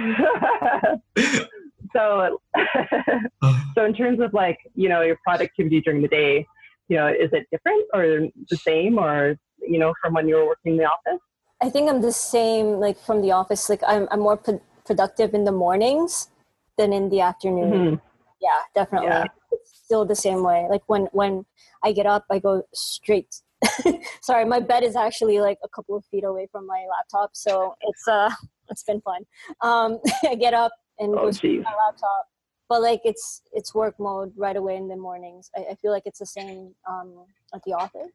so, 1.94 2.40
so 3.76 3.86
in 3.86 3.94
terms 3.94 4.20
of 4.20 4.34
like, 4.34 4.58
you 4.76 4.90
know, 4.90 5.02
your 5.02 5.18
productivity 5.24 5.82
during 5.82 6.02
the 6.02 6.08
day, 6.08 6.46
you 6.88 6.98
know, 6.98 7.08
is 7.08 7.30
it 7.34 7.46
different 7.52 7.86
or 7.94 8.28
the 8.50 8.58
same, 8.58 8.98
or 8.98 9.36
you 9.62 9.80
know, 9.80 9.94
from 10.02 10.14
when 10.14 10.28
you 10.28 10.36
were 10.36 10.46
working 10.46 10.74
in 10.74 10.78
the 10.78 10.86
office? 10.86 11.22
I 11.62 11.70
think 11.70 11.90
I'm 11.90 12.02
the 12.02 12.12
same, 12.12 12.80
like 12.80 12.98
from 13.00 13.22
the 13.22 13.32
office. 13.32 13.70
Like 13.70 13.82
I'm, 13.86 14.08
I'm 14.12 14.20
more 14.22 14.38
pro- 14.38 14.62
productive 14.86 15.34
in 15.34 15.44
the 15.44 15.52
mornings 15.52 16.30
than 16.78 16.94
in 16.94 17.10
the 17.10 17.22
afternoon. 17.22 17.72
Mhm. 17.72 18.02
Yeah, 18.40 18.60
definitely. 18.76 19.10
Yeah. 19.10 19.26
It's 19.52 19.82
still 19.84 20.06
the 20.06 20.16
same 20.16 20.44
way. 20.44 20.68
Like 20.70 20.84
when 20.88 21.08
when 21.12 21.46
I 21.84 21.92
get 21.92 22.06
up, 22.06 22.26
I 22.30 22.40
go 22.40 22.64
straight. 22.74 23.42
Sorry, 24.22 24.46
my 24.46 24.60
bed 24.60 24.84
is 24.84 24.96
actually 24.96 25.40
like 25.40 25.58
a 25.64 25.70
couple 25.70 25.96
of 25.98 26.06
feet 26.06 26.24
away 26.24 26.48
from 26.52 26.68
my 26.68 26.86
laptop, 26.90 27.32
so 27.34 27.76
it's 27.82 28.08
uh 28.08 28.30
it's 28.70 28.84
been 28.84 29.02
fun. 29.02 29.24
Um, 29.62 30.00
I 30.30 30.36
get 30.36 30.54
up 30.54 30.72
and 31.00 31.14
Oh, 31.14 31.26
go 31.26 31.32
straight 31.32 31.58
geez. 31.58 31.64
to 31.66 31.70
my 31.72 31.76
laptop, 31.86 32.26
but 32.70 32.82
like 32.82 33.02
it's 33.04 33.42
it's 33.54 33.74
work 33.74 33.96
mode 34.00 34.34
right 34.38 34.56
away 34.56 34.76
in 34.78 34.88
the 34.88 34.96
mornings. 34.98 35.50
I, 35.56 35.66
I 35.72 35.76
feel 35.76 35.92
like 35.92 36.04
it's 36.06 36.20
the 36.20 36.26
same 36.26 36.74
um 36.90 37.26
at 37.54 37.62
the 37.66 37.74
office. 37.74 38.12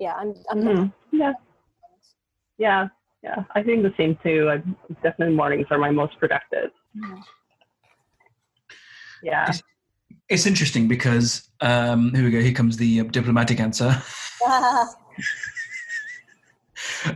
Yeah, 0.00 0.14
I'm 0.14 0.34
I'm 0.50 0.62
Mhm. 0.62 0.92
Yeah. 1.12 1.32
Yeah. 2.58 2.88
Yeah. 3.22 3.44
I 3.54 3.62
think 3.62 3.82
the 3.82 3.94
same 3.96 4.18
too. 4.22 4.50
I 4.50 4.56
definitely 5.02 5.34
mornings 5.36 5.66
are 5.70 5.78
my 5.78 5.90
most 5.90 6.18
productive. 6.18 6.70
Mhm. 6.96 7.22
Yeah. 9.22 9.52
It's 10.28 10.46
interesting 10.46 10.88
because 10.88 11.48
um, 11.60 12.12
here 12.14 12.24
we 12.24 12.30
go. 12.30 12.40
Here 12.40 12.52
comes 12.52 12.76
the 12.76 13.00
uh, 13.00 13.04
diplomatic 13.04 13.60
answer. 13.60 13.96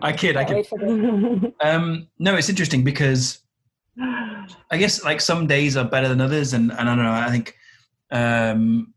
I 0.02 0.12
kid. 0.12 0.36
I 0.36 0.44
Can't 0.44 0.48
kid. 0.48 0.54
wait 0.54 0.66
for 0.66 0.78
this. 0.78 1.52
Um, 1.62 2.08
no, 2.18 2.36
it's 2.36 2.48
interesting 2.48 2.84
because 2.84 3.40
I 3.98 4.76
guess 4.78 5.04
like 5.04 5.20
some 5.20 5.46
days 5.46 5.76
are 5.76 5.84
better 5.84 6.08
than 6.08 6.20
others, 6.20 6.52
and, 6.52 6.70
and 6.70 6.88
I 6.88 6.94
don't 6.94 7.04
know. 7.04 7.12
I 7.12 7.30
think, 7.30 7.56
um, 8.10 8.92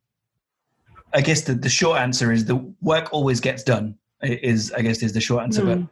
I 1.14 1.22
guess 1.22 1.42
the, 1.42 1.54
the 1.54 1.70
short 1.70 2.00
answer 2.00 2.32
is 2.32 2.46
the 2.46 2.58
work 2.82 3.10
always 3.12 3.40
gets 3.40 3.64
done. 3.64 3.96
Is 4.22 4.72
I 4.74 4.82
guess 4.82 5.02
is 5.02 5.14
the 5.14 5.22
short 5.22 5.44
answer. 5.44 5.64
Mhm. 5.64 5.88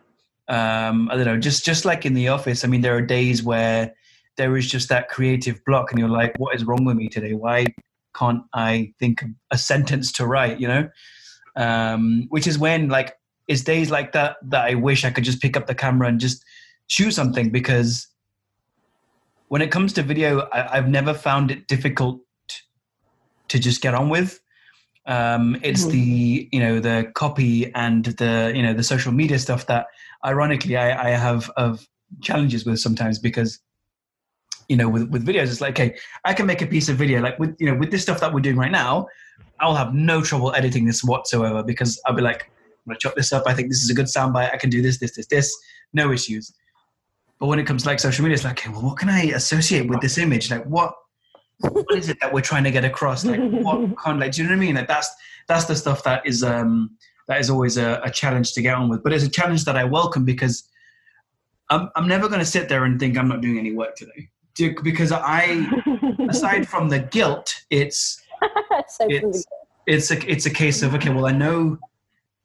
But 0.48 0.54
um, 0.54 1.10
I 1.10 1.16
don't 1.16 1.26
know. 1.26 1.38
Just 1.38 1.66
just 1.66 1.86
like 1.86 2.06
in 2.06 2.14
the 2.14 2.28
office, 2.28 2.66
I 2.66 2.68
mean, 2.68 2.82
there 2.82 2.96
are 2.96 3.02
days 3.02 3.42
where 3.44 3.94
there 4.36 4.56
is 4.58 4.70
just 4.70 4.90
that 4.90 5.10
creative 5.10 5.64
block, 5.66 5.92
and 5.92 6.00
you're 6.00 6.10
like, 6.10 6.38
"What 6.38 6.56
is 6.56 6.66
wrong 6.66 6.84
with 6.84 6.98
me 6.98 7.08
today? 7.08 7.34
Why 7.34 7.68
can't 8.16 8.44
I 8.54 8.94
think 9.00 9.22
of 9.22 9.30
a 9.52 9.58
sentence 9.58 10.12
to 10.14 10.28
write?" 10.28 10.60
You 10.60 10.68
know, 10.68 10.90
um, 11.56 12.26
which 12.30 12.48
is 12.48 12.60
when 12.60 12.90
like 12.90 13.16
it's 13.48 13.62
days 13.62 13.90
like 13.90 14.12
that 14.12 14.38
that 14.44 14.66
I 14.66 14.74
wish 14.74 15.06
I 15.06 15.12
could 15.12 15.24
just 15.24 15.42
pick 15.42 15.56
up 15.56 15.68
the 15.68 15.76
camera 15.76 16.10
and 16.10 16.20
just 16.20 16.44
shoot 16.88 17.12
something 17.12 17.50
because 17.50 18.08
when 19.48 19.62
it 19.62 19.72
comes 19.72 19.94
to 19.94 20.04
video, 20.04 20.42
I, 20.52 20.78
I've 20.78 20.90
never 20.90 21.14
found 21.14 21.52
it 21.52 21.68
difficult 21.68 22.22
to 23.48 23.60
just 23.60 23.82
get 23.82 23.94
on 23.94 24.10
with. 24.10 24.40
Um, 25.06 25.58
it's 25.64 25.86
Mhm. 25.86 25.92
the 25.92 26.50
you 26.52 26.60
know 26.60 26.80
the 26.82 27.10
copy 27.16 27.74
and 27.74 28.04
the 28.04 28.52
you 28.54 28.62
know 28.62 28.74
the 28.74 28.84
social 28.84 29.14
media 29.14 29.40
stuff 29.40 29.66
that 29.68 29.88
ironically 30.26 30.76
I, 30.76 31.08
I 31.08 31.10
have 31.12 31.50
of 31.56 31.88
challenges 32.22 32.66
with 32.66 32.80
sometimes 32.80 33.18
because 33.18 33.60
you 34.68 34.76
know 34.76 34.90
with, 34.90 35.10
with 35.10 35.26
videos 35.26 35.44
it's 35.44 35.62
like 35.62 35.80
okay 35.80 35.98
I 36.26 36.34
can 36.34 36.46
make 36.46 36.62
a 36.62 36.68
piece 36.68 36.90
of 36.90 36.98
video 36.98 37.22
like 37.22 37.40
with 37.40 37.56
you 37.58 37.72
know 37.72 37.78
with 37.80 37.90
this 37.90 38.02
stuff 38.02 38.20
that 38.20 38.34
we're 38.34 38.42
doing 38.42 38.58
right 38.58 38.72
now 38.72 39.08
I'll 39.62 39.76
have 39.76 39.94
no 39.94 40.22
trouble 40.22 40.54
editing 40.56 40.86
this 40.86 41.06
whatsoever 41.06 41.64
because 41.64 42.02
I'll 42.06 42.16
be 42.16 42.22
like 42.22 42.42
I'm 42.42 42.90
gonna 42.90 43.00
chop 43.00 43.16
this 43.16 43.32
up 43.32 43.44
I 43.48 43.54
think 43.54 43.70
this 43.70 43.82
is 43.82 43.90
a 43.90 43.94
good 43.94 44.08
soundbite 44.08 44.54
I 44.54 44.58
can 44.58 44.70
do 44.70 44.82
this 44.82 44.98
this 44.98 45.16
this 45.16 45.28
this 45.28 45.58
no 45.94 46.12
issues 46.12 46.54
but 47.40 47.48
when 47.48 47.60
it 47.60 47.66
comes 47.66 47.84
to 47.84 47.90
like 47.90 48.00
social 48.00 48.24
media 48.24 48.36
it's 48.36 48.44
like 48.44 48.60
okay 48.60 48.70
well 48.70 48.84
what 48.84 48.98
can 48.98 49.10
I 49.10 49.24
associate 49.24 49.88
with 49.90 50.02
this 50.02 50.18
image 50.18 50.50
like 50.52 50.66
what 50.66 50.94
what 51.60 51.86
is 51.96 52.10
it 52.10 52.18
that 52.22 52.34
we're 52.34 52.42
trying 52.42 52.64
to 52.64 52.72
get 52.72 52.86
across? 52.86 53.26
Like 53.26 53.40
what 53.40 53.98
kind 54.04 54.20
like 54.20 54.32
do 54.34 54.42
you 54.42 54.48
know 54.48 54.56
what 54.56 54.62
I 54.62 54.66
mean? 54.66 54.76
Like 54.76 54.88
that's 54.88 55.10
that's 55.48 55.66
the 55.66 55.76
stuff 55.76 56.04
that 56.04 56.26
is 56.26 56.44
um 56.44 56.92
that 57.28 57.40
is 57.40 57.50
always 57.50 57.78
a, 57.78 58.00
a 58.04 58.12
challenge 58.12 58.54
to 58.54 58.62
get 58.62 58.76
on 58.76 58.90
with. 58.90 59.04
But 59.04 59.14
it's 59.14 59.24
a 59.24 59.30
challenge 59.30 59.66
that 59.66 59.76
I 59.76 59.84
welcome 59.84 60.24
because 60.24 60.68
I'm 61.70 61.90
I'm 61.96 62.08
never 62.08 62.30
gonna 62.30 62.46
sit 62.46 62.70
there 62.70 62.84
and 62.86 63.00
think 63.00 63.18
I'm 63.18 63.28
not 63.28 63.42
doing 63.42 63.58
any 63.58 63.74
work 63.74 63.96
today. 63.96 64.30
Because 64.84 65.12
I 65.12 65.68
aside 66.30 66.68
from 66.68 66.90
the 66.90 67.00
guilt, 67.00 67.54
it's 67.70 68.22
Aside 68.42 68.88
from 68.98 69.08
the- 69.10 69.16
it's 69.28 69.46
it's 69.88 70.12
a 70.12 70.32
it's 70.32 70.46
a 70.46 70.50
case 70.50 70.82
of 70.84 70.94
okay, 70.96 71.10
well 71.10 71.26
I 71.26 71.32
know 71.32 71.78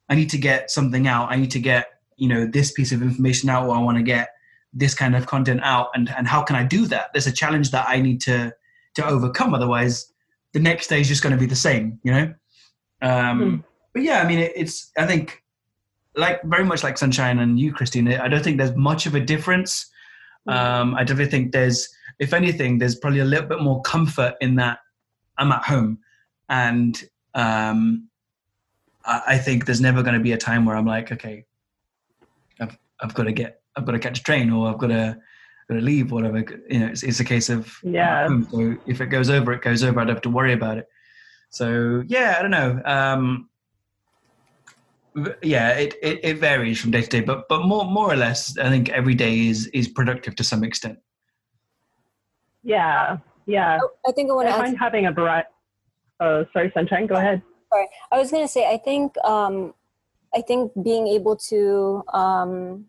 I 0.08 0.14
need 0.14 0.30
to 0.30 0.38
get 0.38 0.70
something 0.70 1.06
out. 1.06 1.30
I 1.30 1.36
need 1.36 1.50
to 1.52 1.60
get 1.60 1.86
you 2.16 2.28
know 2.28 2.46
this 2.46 2.72
piece 2.72 2.92
of 2.92 3.02
information 3.02 3.48
out, 3.48 3.66
or 3.66 3.74
I 3.74 3.80
want 3.80 3.98
to 3.98 4.02
get 4.02 4.28
this 4.72 4.94
kind 4.94 5.14
of 5.14 5.26
content 5.26 5.60
out, 5.62 5.88
and 5.94 6.10
and 6.16 6.26
how 6.26 6.42
can 6.42 6.56
I 6.56 6.64
do 6.64 6.86
that? 6.86 7.12
There's 7.12 7.26
a 7.26 7.32
challenge 7.32 7.70
that 7.70 7.86
I 7.88 8.00
need 8.00 8.20
to 8.22 8.54
to 8.94 9.06
overcome. 9.06 9.54
Otherwise, 9.54 10.12
the 10.52 10.60
next 10.60 10.88
day 10.88 11.00
is 11.00 11.08
just 11.08 11.22
going 11.22 11.34
to 11.34 11.38
be 11.38 11.46
the 11.46 11.56
same, 11.56 11.98
you 12.02 12.12
know. 12.12 12.34
Um, 13.02 13.38
Hmm. 13.38 13.56
But 13.92 14.02
yeah, 14.02 14.22
I 14.22 14.26
mean, 14.28 14.38
it, 14.38 14.52
it's 14.56 14.90
I 14.96 15.06
think 15.06 15.42
like 16.14 16.42
very 16.44 16.64
much 16.64 16.82
like 16.82 16.98
Sunshine 16.98 17.38
and 17.38 17.58
you, 17.58 17.72
Christine. 17.72 18.08
I 18.08 18.28
don't 18.28 18.42
think 18.42 18.58
there's 18.58 18.76
much 18.76 19.06
of 19.06 19.14
a 19.14 19.20
difference. 19.20 19.90
Um, 20.46 20.94
I 20.94 21.04
definitely 21.04 21.30
think 21.30 21.52
there's, 21.52 21.88
if 22.18 22.34
anything, 22.34 22.78
there's 22.78 22.96
probably 22.96 23.20
a 23.20 23.24
little 23.24 23.46
bit 23.46 23.60
more 23.60 23.80
comfort 23.82 24.34
in 24.40 24.56
that 24.56 24.78
I'm 25.38 25.52
at 25.52 25.62
home, 25.62 25.98
and 26.48 27.02
um, 27.34 28.08
I, 29.04 29.22
I 29.28 29.38
think 29.38 29.66
there's 29.66 29.80
never 29.80 30.02
going 30.02 30.14
to 30.14 30.20
be 30.20 30.32
a 30.32 30.38
time 30.38 30.64
where 30.64 30.76
I'm 30.76 30.86
like, 30.86 31.12
okay, 31.12 31.46
I've 32.60 32.76
I've 33.00 33.14
got 33.14 33.24
to 33.24 33.32
get, 33.32 33.61
I've 33.76 33.86
got 33.86 33.92
to 33.92 33.98
catch 33.98 34.20
a 34.20 34.22
train, 34.22 34.50
or 34.50 34.68
I've 34.68 34.78
got 34.78 34.88
to, 34.88 35.16
got 35.68 35.74
to 35.74 35.80
leave, 35.80 36.12
whatever. 36.12 36.44
You 36.68 36.80
know, 36.80 36.86
it's, 36.86 37.02
it's 37.02 37.20
a 37.20 37.24
case 37.24 37.48
of 37.48 37.72
Yeah. 37.82 38.28
home, 38.28 38.46
So 38.50 38.74
if 38.86 39.00
it 39.00 39.06
goes 39.06 39.30
over, 39.30 39.52
it 39.52 39.62
goes 39.62 39.82
over. 39.82 40.00
I 40.00 40.04
don't 40.04 40.14
have 40.14 40.22
to 40.22 40.30
worry 40.30 40.52
about 40.52 40.78
it. 40.78 40.86
So 41.50 42.02
yeah, 42.06 42.36
I 42.38 42.42
don't 42.42 42.50
know. 42.50 42.80
Um, 42.84 43.48
yeah, 45.42 45.70
it, 45.72 45.94
it, 46.02 46.20
it 46.24 46.38
varies 46.38 46.80
from 46.80 46.90
day 46.90 47.02
to 47.02 47.08
day, 47.08 47.20
but 47.20 47.46
but 47.48 47.66
more 47.66 47.84
more 47.84 48.10
or 48.10 48.16
less, 48.16 48.56
I 48.56 48.70
think 48.70 48.88
every 48.88 49.14
day 49.14 49.46
is 49.48 49.66
is 49.68 49.88
productive 49.88 50.34
to 50.36 50.44
some 50.44 50.64
extent. 50.64 50.98
yeah. 52.62 53.18
Yeah. 53.46 53.80
I 54.06 54.12
think 54.12 54.30
I 54.30 54.34
want 54.34 54.48
to 54.48 54.54
add 54.54 54.58
find 54.58 54.78
having 54.78 55.06
a 55.06 55.12
variety. 55.12 55.48
Oh, 56.20 56.46
sorry, 56.52 56.70
Sunshine. 56.74 57.06
Go 57.06 57.16
ahead. 57.16 57.42
Sorry, 57.72 57.88
I 58.12 58.18
was 58.18 58.30
gonna 58.30 58.48
say 58.48 58.70
I 58.72 58.78
think 58.78 59.18
um, 59.24 59.74
I 60.34 60.40
think 60.40 60.72
being 60.82 61.08
able 61.08 61.36
to 61.48 62.02
um, 62.14 62.86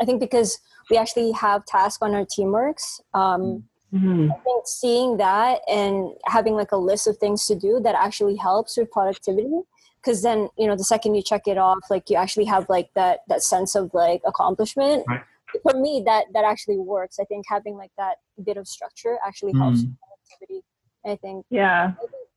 I 0.00 0.04
think 0.04 0.20
because 0.20 0.58
we 0.90 0.96
actually 0.96 1.32
have 1.32 1.64
tasks 1.66 2.02
on 2.02 2.14
our 2.14 2.24
teamworks. 2.24 3.00
Um, 3.14 3.64
Mhm. 3.94 4.30
I 4.30 4.38
think 4.40 4.66
seeing 4.66 5.16
that 5.18 5.60
and 5.68 6.10
having 6.26 6.54
like 6.54 6.72
a 6.72 6.76
list 6.76 7.06
of 7.06 7.16
things 7.18 7.46
to 7.46 7.54
do 7.54 7.80
that 7.80 7.94
actually 7.94 8.36
helps 8.36 8.76
with 8.76 8.90
productivity. 8.90 9.60
Because 10.02 10.22
then 10.22 10.48
you 10.58 10.66
know 10.66 10.76
the 10.76 10.84
second 10.84 11.14
you 11.14 11.22
check 11.22 11.46
it 11.48 11.56
off, 11.58 11.78
like 11.90 12.10
you 12.10 12.16
actually 12.16 12.44
have 12.46 12.68
like 12.68 12.90
that 12.94 13.20
that 13.28 13.42
sense 13.42 13.74
of 13.74 13.92
like 13.94 14.20
accomplishment. 14.26 15.04
Right. 15.08 15.22
For 15.62 15.78
me, 15.80 16.02
that 16.04 16.26
that 16.34 16.44
actually 16.44 16.78
works. 16.78 17.18
I 17.18 17.24
think 17.24 17.46
having 17.48 17.76
like 17.76 17.92
that 17.96 18.16
bit 18.44 18.56
of 18.56 18.66
structure 18.68 19.18
actually 19.26 19.52
helps 19.56 19.80
Mm. 19.82 19.86
with 19.88 19.96
productivity. 20.00 20.64
I 21.06 21.16
think 21.16 21.46
Yeah. 21.50 21.92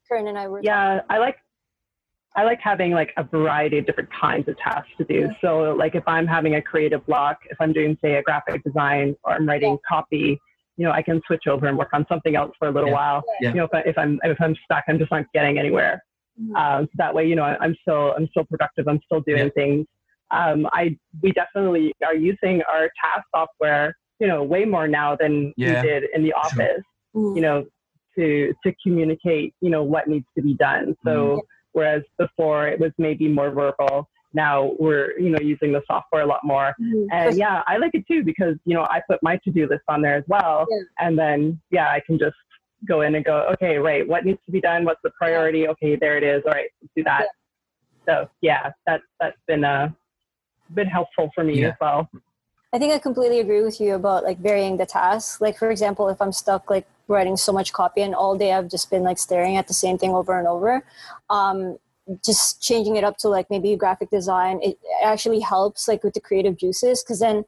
Curran 0.08 0.28
and 0.28 0.38
I 0.38 0.48
were 0.48 0.62
Yeah. 0.64 1.02
I 1.10 1.18
like. 1.18 1.38
I 2.36 2.44
like 2.44 2.60
having 2.62 2.92
like 2.92 3.12
a 3.18 3.24
variety 3.24 3.80
of 3.80 3.86
different 3.86 4.10
kinds 4.14 4.48
of 4.48 4.58
tasks 4.58 4.90
to 4.98 5.04
do. 5.06 5.30
So, 5.42 5.74
like 5.78 5.96
if 5.96 6.04
I'm 6.08 6.28
having 6.28 6.56
a 6.56 6.62
creative 6.62 7.06
block, 7.06 7.40
if 7.50 7.58
I'm 7.60 7.74
doing 7.74 7.98
say 8.04 8.16
a 8.16 8.22
graphic 8.22 8.64
design 8.64 9.16
or 9.24 9.34
I'm 9.34 9.48
writing 9.48 9.78
copy, 9.88 10.40
you 10.78 10.86
know, 10.86 10.92
I 10.92 11.02
can 11.02 11.22
switch 11.26 11.48
over 11.48 11.66
and 11.68 11.78
work 11.78 11.90
on 11.92 12.06
something 12.08 12.36
else 12.36 12.52
for 12.60 12.68
a 12.68 12.72
little 12.72 12.90
Yeah. 12.90 12.96
while. 12.96 13.24
Yeah. 13.42 13.50
You 13.50 13.56
know, 13.56 13.64
if, 13.66 13.74
I, 13.74 13.80
if 13.82 13.98
I'm 13.98 14.20
if 14.24 14.38
I'm 14.40 14.56
stuck, 14.64 14.84
I'm 14.88 15.00
just 15.00 15.12
not 15.12 15.26
getting 15.34 15.58
anywhere. 15.58 16.04
Mhm. 16.40 16.56
Um, 16.56 16.86
so 16.86 16.92
that 16.98 17.14
way, 17.14 17.26
you 17.28 17.36
know, 17.36 17.44
I- 17.44 17.58
I'm 17.60 17.76
still 17.82 18.14
I'm 18.16 18.28
still 18.28 18.46
productive. 18.46 18.88
I'm 18.88 19.02
still 19.06 19.22
doing 19.22 19.46
Yeah. 19.46 19.50
things. 19.56 19.88
Um, 20.32 20.68
I 20.72 20.96
we 21.24 21.32
definitely 21.32 21.94
are 22.06 22.16
using 22.16 22.62
our 22.72 22.90
task 23.04 23.26
software, 23.36 23.96
you 24.20 24.28
know, 24.28 24.44
way 24.44 24.64
more 24.66 24.88
now 24.88 25.16
than 25.16 25.52
we 25.58 25.66
did 25.66 26.04
in 26.14 26.22
the 26.22 26.30
sure. 26.30 26.38
office. 26.46 26.84
Mhm. 27.16 27.36
You 27.36 27.42
know, 27.42 27.66
to 28.16 28.54
to 28.64 28.74
communicate, 28.84 29.56
you 29.62 29.72
know, 29.72 29.84
what 29.84 30.08
needs 30.08 30.28
to 30.38 30.44
be 30.44 30.54
done. 30.54 30.96
So 31.04 31.12
Mhm. 31.38 31.42
Whereas 31.74 32.04
before 32.18 32.68
it 32.68 32.80
was 32.80 32.92
maybe 32.98 33.28
more 33.28 33.52
verbal, 33.52 34.10
now 34.34 34.74
we're 34.80 35.18
you 35.20 35.30
know 35.30 35.40
using 35.40 35.72
the 35.72 35.82
software 35.88 36.22
a 36.22 36.26
lot 36.26 36.42
more. 36.44 36.76
And 37.12 37.36
yeah, 37.36 37.64
I 37.68 37.78
like 37.78 37.92
it 37.94 38.06
too 38.08 38.24
because 38.24 38.56
you 38.66 38.76
know 38.76 38.84
I 38.84 39.02
put 39.10 39.20
my 39.24 39.38
to 39.44 39.52
do 39.52 39.68
list 39.68 39.84
on 39.88 40.02
there 40.02 40.16
as 40.16 40.24
well, 40.28 40.68
Yeah. 40.70 40.82
and 41.00 41.18
then 41.18 41.60
yeah, 41.72 41.90
I 41.90 42.02
can 42.06 42.20
just 42.20 42.36
go 42.88 43.02
in 43.02 43.16
and 43.16 43.26
go, 43.26 43.46
okay, 43.54 43.78
right, 43.78 44.08
what 44.08 44.26
needs 44.26 44.40
to 44.46 44.52
be 44.52 44.62
done? 44.62 44.86
What's 44.86 45.02
the 45.04 45.10
priority? 45.12 45.68
Okay, 45.68 45.96
there 45.96 46.18
it 46.18 46.24
is. 46.24 46.44
All 46.46 46.54
right, 46.54 46.70
let's 46.82 46.94
do 46.96 47.04
that. 47.04 47.26
So 48.08 48.30
yeah, 48.42 48.72
that's 48.86 49.04
that's 49.20 49.38
been 49.48 49.64
uh 49.64 49.90
been 50.74 50.88
helpful 50.88 51.32
for 51.34 51.44
me 51.44 51.62
Yeah. 51.62 51.70
as 51.70 51.74
well. 51.82 52.10
I 52.72 52.78
think 52.78 52.94
I 52.94 53.00
completely 53.00 53.40
agree 53.40 53.64
with 53.64 53.82
you 53.82 53.96
about 53.96 54.24
like 54.24 54.38
varying 54.38 54.78
the 54.78 54.86
tasks. 54.86 55.42
Like 55.42 55.58
for 55.58 55.72
example, 55.72 56.08
if 56.10 56.22
I'm 56.22 56.32
stuck 56.32 56.70
like 56.70 56.88
writing 57.10 57.36
so 57.36 57.52
much 57.52 57.74
copy 57.74 58.02
and 58.02 58.16
all 58.16 58.38
day 58.38 58.54
I've 58.54 58.70
just 58.70 58.90
been 58.90 59.04
like 59.04 59.18
staring 59.18 59.58
at 59.58 59.68
the 59.68 59.74
same 59.74 59.98
thing 59.98 60.12
over 60.12 60.38
and 60.38 60.48
over, 60.48 60.86
um, 61.30 61.78
just 62.26 62.62
changing 62.62 62.96
it 62.96 63.04
up 63.04 63.18
to 63.18 63.28
like 63.30 63.50
maybe 63.50 63.76
graphic 63.76 64.10
design, 64.10 64.60
it 64.64 64.80
actually 65.04 65.40
helps 65.42 65.88
like 65.88 66.04
with 66.04 66.14
the 66.14 66.22
creative 66.22 66.58
juices. 66.58 67.04
Because 67.04 67.20
then, 67.20 67.46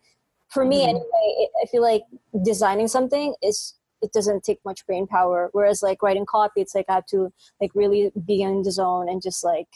for 0.50 0.66
me 0.66 0.82
Mhm. 0.82 0.90
anyway, 0.90 1.36
it, 1.40 1.50
I 1.64 1.66
feel 1.68 1.82
like 1.82 2.04
designing 2.44 2.88
something 2.88 3.36
is 3.42 3.76
it 4.02 4.12
doesn't 4.12 4.44
take 4.44 4.60
much 4.66 4.86
brain 4.88 5.06
power. 5.08 5.50
Whereas 5.54 5.82
like 5.84 6.02
writing 6.04 6.26
copy, 6.26 6.62
it's 6.62 6.76
like 6.76 6.86
I 6.90 6.96
have 6.96 7.06
to 7.08 7.32
like 7.62 7.72
really 7.76 8.12
be 8.26 8.42
in 8.42 8.64
the 8.64 8.72
zone 8.72 9.08
and 9.10 9.22
just 9.22 9.44
like 9.44 9.68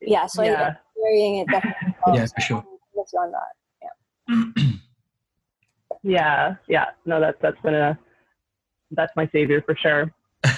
yeah. 0.00 0.26
So 0.26 0.42
I 0.42 0.46
Yeah. 0.46 0.64
think 0.64 0.76
varying 1.02 1.36
it 1.38 1.50
definitely 1.50 1.94
helps. 2.04 2.18
Yeah, 2.18 2.26
for 2.34 2.40
sure. 2.40 2.56
I'm 2.58 2.64
with 2.94 3.08
you 3.12 3.18
on 3.20 3.32
that. 3.32 3.52
Yeah, 6.02 6.56
yeah. 6.68 6.86
No, 7.04 7.20
that's 7.20 7.38
that's 7.42 7.60
been 7.60 7.74
a 7.74 7.98
that's 8.92 9.12
my 9.16 9.28
savior 9.32 9.62
for 9.62 9.76
sure. 9.76 10.12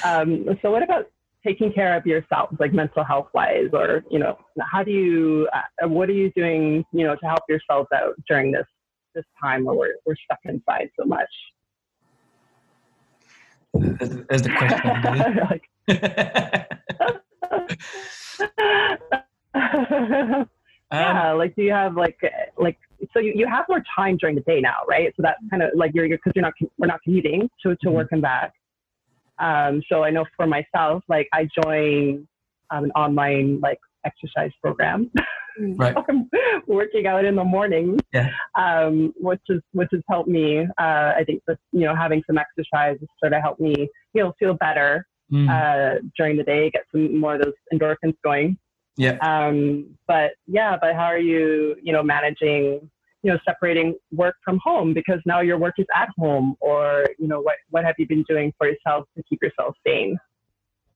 Um, 0.05 0.47
so 0.62 0.71
what 0.71 0.83
about 0.83 1.11
taking 1.45 1.73
care 1.73 1.97
of 1.97 2.07
yourself, 2.07 2.51
like 2.59 2.73
mental 2.73 3.05
health 3.05 3.29
wise, 3.35 3.68
or 3.73 4.05
you 4.11 4.18
know, 4.18 4.38
how 4.61 4.83
do 4.83 4.90
you 4.90 5.49
uh, 5.53 5.88
what 5.88 6.09
are 6.09 6.12
you 6.12 6.31
doing, 6.33 6.85
you 6.92 7.05
know, 7.05 7.14
to 7.16 7.27
help 7.27 7.42
yourselves 7.49 7.88
out 7.95 8.14
during 8.29 8.53
this 8.53 8.66
this 9.14 9.25
time 9.40 9.64
where 9.64 9.77
we're 9.77 9.95
we're 10.07 10.16
stuck 10.25 10.38
inside 10.45 10.90
so 10.99 11.05
much? 11.05 11.29
There's 13.75 14.42
the 14.42 14.51
question. 14.51 15.61
um, 20.92 20.98
yeah, 21.00 21.33
like 21.33 21.55
do 21.57 21.62
you 21.62 21.72
have 21.72 21.96
like 21.96 22.18
like 22.59 22.78
so 23.12 23.18
you, 23.18 23.33
you 23.35 23.46
have 23.48 23.64
more 23.68 23.83
time 23.96 24.16
during 24.18 24.37
the 24.37 24.42
day 24.42 24.61
now, 24.61 24.78
right? 24.88 25.12
So 25.16 25.22
that's 25.22 25.40
kind 25.50 25.62
of 25.62 25.70
like 25.74 25.92
you're 25.94 26.09
because 26.09 26.33
you're 26.35 26.42
not 26.42 26.55
we're 26.78 26.87
not 26.87 27.02
commuting 27.02 27.48
to 27.62 27.74
to 27.76 27.88
Mhm. 27.88 27.92
work 27.92 28.09
and 28.12 28.22
back. 28.22 28.52
Um, 29.38 29.83
so 29.88 30.05
I 30.05 30.11
know 30.11 30.24
for 30.37 30.46
myself, 30.46 31.02
like 31.09 31.28
I 31.33 31.48
joined 31.64 32.28
um, 32.70 32.85
an 32.85 32.90
online 32.92 33.61
like 33.61 33.78
exercise 34.05 34.52
program. 34.62 35.11
right. 35.76 35.94
I'm 36.09 36.31
working 36.66 37.07
out 37.07 37.24
in 37.24 37.35
the 37.37 37.44
morning, 37.44 37.98
Yeah. 38.12 38.31
um, 38.55 39.12
which 39.18 39.40
is 39.48 39.61
which 39.72 39.88
has 39.92 40.02
helped 40.09 40.28
me. 40.28 40.61
Uh, 40.78 41.12
I 41.16 41.24
think 41.26 41.42
that 41.48 41.59
you 41.72 41.81
know 41.87 41.94
having 41.94 42.22
some 42.26 42.38
exercise 42.38 42.96
has 43.00 43.09
sort 43.20 43.33
of 43.33 43.42
helped 43.42 43.61
me 43.61 43.88
feel 44.12 44.35
feel 44.38 44.55
better 44.55 45.07
Mm. 45.33 45.48
uh, 45.48 45.98
during 46.18 46.37
the 46.37 46.42
day, 46.42 46.68
get 46.70 46.85
some 46.92 47.18
more 47.18 47.37
of 47.37 47.40
those 47.42 47.55
endorphins 47.72 48.14
going. 48.22 48.59
Yeah. 48.96 49.16
Um, 49.20 49.96
but 50.07 50.33
yeah, 50.46 50.76
but 50.81 50.94
how 50.94 51.05
are 51.05 51.18
you, 51.18 51.76
you 51.83 51.92
know, 51.92 52.02
managing, 52.02 52.90
you 53.22 53.33
know, 53.33 53.38
separating 53.44 53.96
work 54.11 54.37
from 54.44 54.59
home 54.62 54.92
because 54.92 55.20
now 55.24 55.40
your 55.40 55.59
work 55.59 55.74
is 55.78 55.87
at 55.94 56.09
home, 56.18 56.57
or 56.61 57.07
you 57.18 57.28
know, 57.28 57.40
what 57.40 57.57
what 57.70 57.85
have 57.85 57.94
you 57.98 58.07
been 58.07 58.24
doing 58.28 58.52
for 58.59 58.66
yourself 58.68 59.07
to 59.16 59.22
keep 59.28 59.42
yourself 59.42 59.74
sane? 59.87 60.18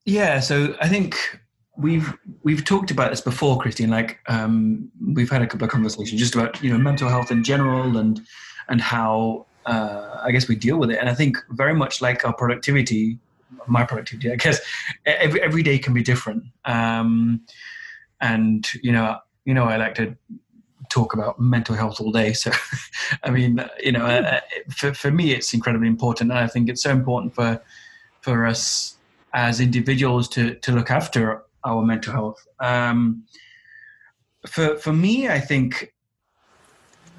Yeah, 0.05 0.41
so 0.41 0.77
I 0.81 0.89
think 0.89 1.41
we've 1.77 2.13
we've 2.43 2.65
talked 2.65 2.91
about 2.91 3.11
this 3.11 3.21
before, 3.21 3.59
Christine. 3.59 3.91
Like 3.91 4.19
um, 4.27 4.91
we've 5.15 5.31
had 5.31 5.43
a 5.43 5.47
couple 5.47 5.65
of 5.65 5.71
conversations 5.71 6.21
just 6.21 6.35
about 6.35 6.63
you 6.63 6.71
know 6.71 6.79
mental 6.79 7.09
health 7.09 7.31
in 7.31 7.45
general 7.45 7.97
and 7.97 8.21
and 8.69 8.81
how 8.81 9.47
uh, 9.67 10.21
I 10.23 10.31
guess 10.33 10.49
we 10.49 10.57
deal 10.57 10.79
with 10.79 10.91
it. 10.91 10.99
And 10.99 11.09
I 11.09 11.15
think 11.15 11.37
very 11.51 11.75
much 11.75 12.01
like 12.01 12.25
our 12.25 12.33
productivity, 12.33 13.19
my 13.67 13.85
productivity, 13.85 14.33
I 14.33 14.37
guess 14.37 14.61
every 15.05 15.43
every 15.43 15.63
day 15.63 15.79
can 15.79 15.95
be 15.95 16.03
different. 16.03 16.45
Um, 16.65 17.43
and 18.21 18.67
you 18.83 18.93
know, 18.93 19.19
you 19.45 19.55
know, 19.55 19.65
I 19.65 19.77
like 19.77 19.95
to 19.97 20.17
talk 20.89 21.15
about 21.15 21.41
mental 21.41 21.75
health 21.75 22.01
all 22.01 22.13
day. 22.13 22.33
So, 22.33 22.51
I 23.23 23.31
mean, 23.31 23.65
you 23.83 23.93
know, 23.93 24.07
uh, 24.07 24.41
for 24.71 24.95
for 24.95 25.11
me, 25.11 25.33
it's 25.33 25.53
incredibly 25.55 25.89
important, 25.89 26.31
and 26.31 26.39
I 26.39 26.47
think 26.47 26.69
it's 26.69 26.83
so 26.83 26.91
important 26.91 27.35
for 27.35 27.61
for 28.21 28.47
us 28.47 28.97
as 29.33 29.61
individuals 29.61 30.29
to 30.31 30.55
to 30.55 30.73
look 30.73 30.91
after 30.91 31.43
our 31.65 31.83
mental 31.83 32.13
health. 32.13 32.47
Um, 32.61 33.25
for 34.47 34.77
for 34.77 34.93
me, 34.93 35.29
I 35.29 35.41
think 35.41 35.93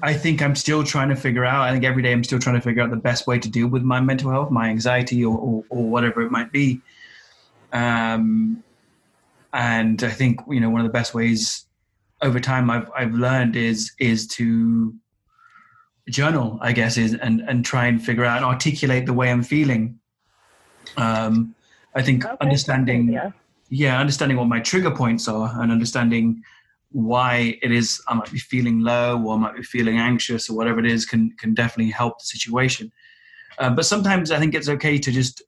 I 0.02 0.14
think 0.14 0.42
I'm 0.42 0.54
still 0.54 0.84
trying 0.84 1.08
to 1.08 1.16
figure 1.16 1.44
out. 1.44 1.62
I 1.62 1.72
think 1.72 1.84
every 1.84 2.02
day 2.02 2.12
I'm 2.12 2.24
still 2.24 2.38
trying 2.38 2.56
to 2.56 2.60
figure 2.60 2.82
out 2.82 2.90
the 2.90 2.96
best 2.96 3.26
way 3.26 3.38
to 3.38 3.48
deal 3.48 3.68
with 3.68 3.82
my 3.82 4.00
mental 4.00 4.30
health, 4.30 4.50
my 4.50 4.68
anxiety, 4.68 5.24
or 5.24 5.36
or, 5.36 5.64
or 5.70 5.88
whatever 5.88 6.22
it 6.22 6.30
might 6.30 6.52
be. 6.52 6.80
Um, 7.72 8.62
and 9.52 10.02
I 10.02 10.10
think 10.10 10.40
you 10.48 10.60
know 10.60 10.70
one 10.70 10.80
of 10.80 10.86
the 10.86 10.92
best 10.92 11.14
ways 11.14 11.66
over 12.22 12.40
time 12.40 12.70
I've 12.70 12.90
I've 12.96 13.14
learned 13.14 13.56
is 13.56 13.92
is 13.98 14.26
to 14.28 14.94
journal. 16.10 16.58
I 16.60 16.72
guess 16.72 16.96
is 16.96 17.14
and 17.14 17.40
and 17.42 17.64
try 17.64 17.86
and 17.86 18.02
figure 18.04 18.24
out 18.24 18.38
and 18.38 18.46
articulate 18.46 19.06
the 19.06 19.12
way 19.14 19.30
I'm 19.30 19.42
feeling. 19.42 19.98
Um, 20.96 21.54
I 21.94 22.02
think 22.02 22.24
Okay, 22.24 22.36
understanding 22.40 23.12
yeah. 23.12 23.30
yeah 23.70 23.98
understanding 24.00 24.36
what 24.36 24.48
my 24.48 24.60
trigger 24.60 24.90
points 24.90 25.28
are 25.28 25.50
and 25.60 25.70
understanding 25.72 26.42
why 26.90 27.58
it 27.62 27.70
is 27.70 28.00
i 28.08 28.14
might 28.14 28.30
be 28.32 28.38
feeling 28.38 28.80
low 28.80 29.22
or 29.22 29.34
i 29.34 29.38
might 29.38 29.56
be 29.56 29.62
feeling 29.62 29.98
anxious 29.98 30.48
or 30.48 30.56
whatever 30.56 30.80
it 30.80 30.86
is 30.86 31.04
can 31.04 31.30
can 31.38 31.54
definitely 31.54 31.90
help 31.90 32.18
the 32.18 32.24
situation 32.24 32.90
uh, 33.58 33.68
but 33.68 33.84
sometimes 33.84 34.30
i 34.30 34.38
think 34.38 34.54
it's 34.54 34.68
okay 34.68 34.96
to 34.98 35.12
just 35.12 35.42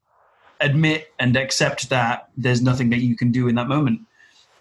admit 0.61 1.13
and 1.19 1.37
accept 1.37 1.89
that 1.91 2.29
there's 2.37 2.63
nothing 2.63 2.91
that 2.91 3.01
you 3.01 3.17
can 3.17 3.33
do 3.33 3.49
in 3.49 3.55
that 3.55 3.69
moment 3.69 4.01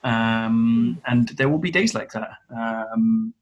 um, 0.03 1.01
and 1.05 1.29
there 1.29 1.49
will 1.49 1.57
be 1.57 1.71
days 1.71 1.93
like 1.93 2.12
that 2.12 2.31
um, 2.55 3.33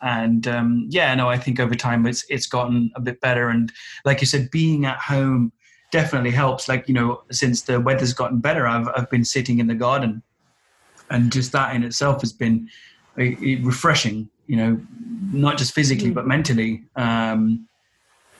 and 0.00 0.48
um, 0.48 0.86
yeah 0.90 1.14
no 1.14 1.28
i 1.28 1.36
think 1.36 1.60
over 1.60 1.74
time 1.74 2.06
it's 2.06 2.24
it's 2.28 2.46
gotten 2.46 2.90
a 2.96 3.00
bit 3.00 3.20
better 3.20 3.48
and 3.48 3.72
like 4.04 4.20
you 4.20 4.26
said 4.26 4.50
being 4.50 4.84
at 4.86 4.98
home 4.98 5.52
definitely 5.92 6.32
helps. 6.32 6.68
Like 6.68 6.88
you 6.88 6.94
know, 6.94 7.22
since 7.30 7.62
the 7.62 7.78
weather's 7.78 8.12
gotten 8.12 8.40
better, 8.40 8.66
I've 8.66 8.88
I've 8.96 9.10
been 9.10 9.24
sitting 9.24 9.60
in 9.60 9.68
the 9.68 9.76
garden, 9.76 10.22
and 11.10 11.30
just 11.30 11.52
that 11.52 11.76
in 11.76 11.84
itself 11.84 12.22
has 12.22 12.32
been 12.32 12.68
uh, 13.16 13.36
refreshing. 13.62 14.28
You 14.48 14.56
know, 14.56 14.80
not 15.32 15.56
just 15.56 15.72
physically 15.72 16.10
but 16.10 16.26
mentally. 16.26 16.82
Um, 16.96 17.68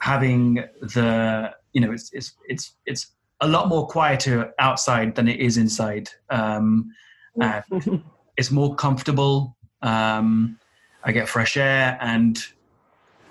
having 0.00 0.64
the 0.80 1.54
you 1.72 1.80
know, 1.80 1.92
it's 1.92 2.10
it's 2.12 2.32
it's 2.48 2.72
it's 2.86 3.12
a 3.42 3.48
lot 3.48 3.68
more 3.68 3.86
quieter 3.86 4.54
outside 4.58 5.14
than 5.14 5.28
it 5.28 5.40
is 5.40 5.56
inside. 5.56 6.08
Um, 6.30 6.92
and 7.40 8.02
it's 8.36 8.50
more 8.50 8.74
comfortable. 8.76 9.56
Um, 9.82 10.58
I 11.04 11.12
get 11.12 11.28
fresh 11.28 11.56
air, 11.56 11.98
and 12.00 12.38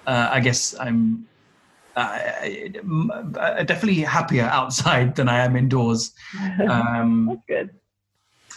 uh, 0.05 0.29
I 0.31 0.41
guess 0.41 0.77
I'm 0.77 1.25
uh, 1.95 3.63
definitely 3.63 4.01
happier 4.01 4.43
outside 4.51 5.15
than 5.15 5.29
I 5.29 5.39
am 5.39 5.55
indoors. 5.55 6.11
Um, 6.69 7.27
That's 7.27 7.45
good. 7.47 7.69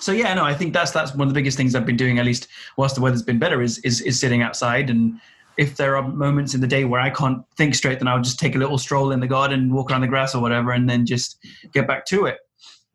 so 0.01 0.13
yeah, 0.13 0.35
no, 0.35 0.45
I 0.45 0.55
think 0.55 0.73
that's 0.73 0.91
that's 0.91 1.15
one 1.15 1.29
of 1.29 1.35
the 1.35 1.39
biggest 1.39 1.57
things 1.57 1.75
I've 1.75 1.87
been 1.87 1.97
doing. 1.97 2.19
At 2.19 2.25
least 2.25 2.49
whilst 2.77 2.97
the 2.97 3.01
weather's 3.01 3.23
been 3.23 3.39
better, 3.39 3.63
is 3.63 3.79
is, 3.79 4.01
is 4.01 4.19
sitting 4.19 4.43
outside. 4.43 4.91
And 4.91 5.21
if 5.57 5.77
there 5.77 5.97
are 5.97 6.03
moments 6.03 6.55
in 6.55 6.61
the 6.61 6.67
day 6.67 6.85
where 6.85 7.01
I 7.01 7.11
can't 7.11 7.45
think 7.57 7.75
straight, 7.75 7.99
then 7.99 8.09
I'll 8.09 8.23
just 8.23 8.39
take 8.39 8.57
a 8.57 8.59
little 8.59 8.79
stroll 8.79 9.13
in 9.13 9.21
the 9.21 9.27
garden, 9.27 9.73
walk 9.73 9.91
around 9.91 10.01
the 10.01 10.09
grass 10.09 10.35
or 10.35 10.43
whatever, 10.43 10.73
and 10.73 10.89
then 10.89 11.07
just 11.07 11.39
get 11.73 11.87
back 11.87 12.07
to 12.07 12.27
it. 12.27 12.39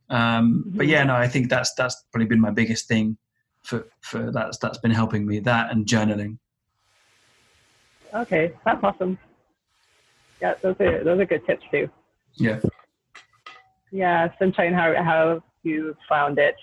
Um, 0.10 0.63
But 0.76 0.88
yeah, 0.88 1.04
no, 1.04 1.15
I 1.15 1.28
think 1.28 1.50
that's 1.50 1.74
that's 1.76 2.04
probably 2.12 2.28
been 2.28 2.41
my 2.41 2.52
biggest 2.52 2.88
thing 2.88 3.17
for 3.63 3.88
for 4.02 4.32
that's 4.32 4.58
that's 4.58 4.80
been 4.80 4.91
helping 4.91 5.26
me. 5.26 5.39
That 5.39 5.72
and 5.72 5.86
journaling. 5.86 6.38
Okay, 8.13 8.54
that's 8.65 8.84
awesome. 8.84 9.17
Yeah, 10.41 10.56
those 10.62 10.76
are 10.80 11.04
those 11.04 11.19
are 11.19 11.26
good 11.26 11.45
tips 11.45 11.63
too. 11.72 11.89
Yeah. 12.36 12.60
Yeah, 13.91 14.30
Sunshine, 14.38 14.74
how 14.74 14.95
how 15.04 15.43
you 15.63 15.95
found 16.08 16.39
it 16.39 16.56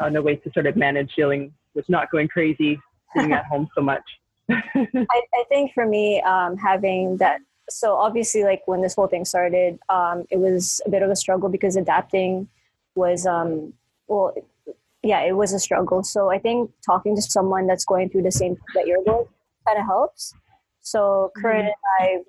on 0.00 0.16
a 0.16 0.22
way 0.22 0.36
to 0.36 0.50
sort 0.52 0.66
of 0.66 0.76
manage 0.76 1.14
dealing 1.14 1.52
with 1.74 1.88
not 1.88 2.10
going 2.10 2.28
crazy, 2.28 2.80
sitting 3.14 3.32
at 3.32 3.44
home 3.46 3.68
so 3.74 3.80
much? 3.80 4.02
I, 4.50 5.22
I 5.34 5.44
think 5.48 5.72
for 5.72 5.86
me, 5.86 6.20
um, 6.22 6.56
having 6.56 7.16
that, 7.18 7.40
so 7.68 7.96
obviously, 7.96 8.44
like 8.44 8.62
when 8.66 8.82
this 8.82 8.94
whole 8.94 9.08
thing 9.08 9.24
started, 9.24 9.78
um, 9.88 10.24
it 10.30 10.38
was 10.38 10.80
a 10.86 10.90
bit 10.90 11.02
of 11.02 11.10
a 11.10 11.16
struggle 11.16 11.48
because 11.48 11.76
adapting 11.76 12.48
was, 12.94 13.26
um, 13.26 13.72
well, 14.06 14.34
yeah, 15.02 15.20
it 15.20 15.36
was 15.36 15.52
a 15.52 15.58
struggle. 15.58 16.02
So 16.02 16.30
I 16.30 16.38
think 16.38 16.70
talking 16.84 17.16
to 17.16 17.22
someone 17.22 17.66
that's 17.66 17.84
going 17.84 18.08
through 18.08 18.22
the 18.22 18.32
same 18.32 18.54
thing 18.54 18.64
that 18.74 18.86
you're 18.86 19.02
going 19.04 19.26
kind 19.66 19.78
of 19.78 19.86
helps. 19.86 20.32
So 20.80 21.32
Curran 21.36 21.66
and 21.66 21.74
I 22.00 22.20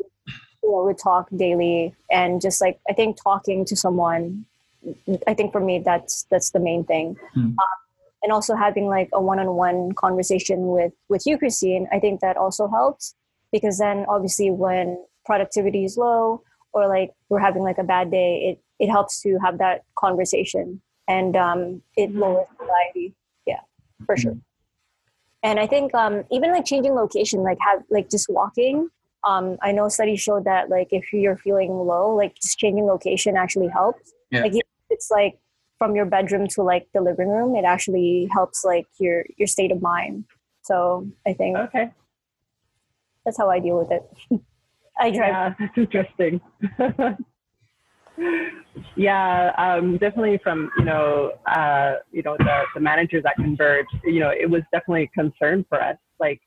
you 0.63 0.71
know, 0.71 0.83
we 0.83 0.93
talk 0.93 1.27
daily 1.35 1.95
and 2.11 2.41
just 2.41 2.59
like 2.59 2.79
I 2.89 2.93
think 2.93 3.17
talking 3.21 3.65
to 3.65 3.75
someone 3.75 4.45
I 5.27 5.33
think 5.33 5.51
for 5.51 5.61
me 5.61 5.79
that's 5.79 6.25
that's 6.29 6.51
the 6.51 6.59
main 6.59 6.83
thing. 6.83 7.17
Hmm. 7.33 7.39
Um, 7.39 7.55
and 8.23 8.31
also 8.31 8.55
having 8.55 8.87
like 8.87 9.09
a 9.13 9.21
one-on-one 9.21 9.93
conversation 9.93 10.67
with 10.67 10.93
with 11.09 11.23
you 11.25 11.37
Christine, 11.37 11.87
I 11.91 11.99
think 11.99 12.21
that 12.21 12.37
also 12.37 12.67
helps 12.67 13.15
because 13.51 13.77
then 13.77 14.05
obviously 14.09 14.51
when 14.51 14.97
productivity 15.25 15.85
is 15.85 15.97
low 15.97 16.43
or 16.73 16.87
like 16.87 17.11
we're 17.29 17.39
having 17.39 17.63
like 17.63 17.77
a 17.77 17.83
bad 17.83 18.11
day, 18.11 18.49
it 18.49 18.61
it 18.79 18.89
helps 18.89 19.21
to 19.21 19.37
have 19.43 19.57
that 19.59 19.83
conversation 19.97 20.81
and 21.07 21.35
um, 21.35 21.81
it 21.95 22.13
lowers 22.13 22.47
anxiety. 22.61 23.15
Yeah, 23.45 23.61
for 24.05 24.17
sure. 24.17 24.37
And 25.43 25.59
I 25.59 25.67
think 25.67 25.93
um, 25.93 26.23
even 26.31 26.51
like 26.51 26.65
changing 26.65 26.93
location, 26.93 27.41
like 27.41 27.57
have 27.61 27.83
like 27.89 28.09
just 28.09 28.27
walking. 28.29 28.89
Um, 29.23 29.57
I 29.61 29.71
know 29.71 29.87
studies 29.89 30.21
show 30.21 30.39
that 30.41 30.69
like 30.69 30.89
if 30.91 31.11
you're 31.13 31.37
feeling 31.37 31.71
low, 31.71 32.15
like 32.15 32.35
just 32.35 32.57
changing 32.57 32.85
location 32.85 33.35
actually 33.35 33.67
helps. 33.67 34.13
Yeah. 34.31 34.41
Like 34.41 34.53
it's 34.89 35.09
like 35.11 35.39
from 35.77 35.95
your 35.95 36.05
bedroom 36.05 36.47
to 36.49 36.63
like 36.63 36.87
the 36.93 37.01
living 37.01 37.29
room, 37.29 37.55
it 37.55 37.65
actually 37.65 38.27
helps 38.31 38.63
like 38.63 38.87
your 38.99 39.25
your 39.37 39.47
state 39.47 39.71
of 39.71 39.81
mind. 39.81 40.25
So 40.63 41.07
I 41.25 41.33
think 41.33 41.57
Okay. 41.57 41.91
that's 43.25 43.37
how 43.37 43.49
I 43.49 43.59
deal 43.59 43.77
with 43.77 43.91
it. 43.91 44.03
I 44.99 45.11
drive. 45.11 45.29
Yeah, 45.29 45.53
that's 45.59 45.77
interesting. 45.77 46.41
yeah, 48.95 49.51
um, 49.57 49.97
definitely 49.97 50.39
from 50.43 50.71
you 50.77 50.85
know 50.85 51.33
uh, 51.45 51.95
you 52.11 52.23
know 52.23 52.35
the, 52.37 52.63
the 52.73 52.79
managers 52.79 53.23
at 53.25 53.35
Converge, 53.35 53.85
you 54.03 54.19
know 54.19 54.29
it 54.29 54.49
was 54.49 54.63
definitely 54.71 55.03
a 55.03 55.19
concern 55.19 55.65
for 55.69 55.81
us, 55.81 55.97
like 56.19 56.41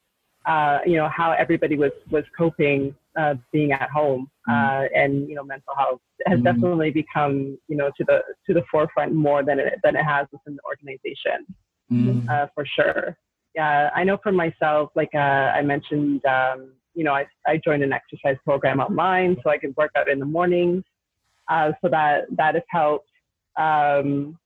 uh, 0.46 0.78
you 0.86 0.96
know 0.96 1.08
how 1.08 1.32
everybody 1.32 1.76
was 1.76 1.92
was 2.10 2.24
coping 2.36 2.94
uh, 3.18 3.34
being 3.52 3.72
at 3.72 3.90
home, 3.90 4.30
uh, 4.48 4.84
and 4.94 5.28
you 5.28 5.34
know 5.34 5.44
mental 5.44 5.74
health 5.76 6.00
has 6.26 6.38
Mm. 6.38 6.44
definitely 6.44 6.90
become 6.90 7.58
you 7.68 7.76
know 7.76 7.90
to 7.96 8.04
the 8.04 8.22
to 8.46 8.54
the 8.54 8.62
forefront 8.70 9.14
more 9.14 9.42
than 9.42 9.58
it 9.58 9.78
than 9.82 9.96
it 9.96 10.04
has 10.04 10.26
within 10.32 10.56
the 10.56 10.62
organization 10.68 11.46
Mm. 11.92 12.28
uh, 12.30 12.46
for 12.54 12.64
sure. 12.64 13.16
Yeah, 13.54 13.90
I 13.94 14.04
know 14.04 14.16
for 14.22 14.30
myself, 14.30 14.90
like 14.94 15.10
uh, 15.14 15.18
I 15.18 15.60
mentioned, 15.62 16.24
um, 16.24 16.72
you 16.94 17.02
know, 17.02 17.12
I, 17.12 17.26
I 17.46 17.56
joined 17.56 17.82
an 17.82 17.92
exercise 17.92 18.36
program 18.44 18.78
online 18.78 19.36
so 19.42 19.50
I 19.50 19.58
could 19.58 19.76
work 19.76 19.90
out 19.96 20.08
in 20.08 20.20
the 20.20 20.24
mornings. 20.24 20.84
Uh, 21.48 21.72
so 21.80 21.88
that 21.88 22.26
that 22.36 22.54
has 22.54 22.62
helped. 22.68 23.10
Um, 23.56 24.38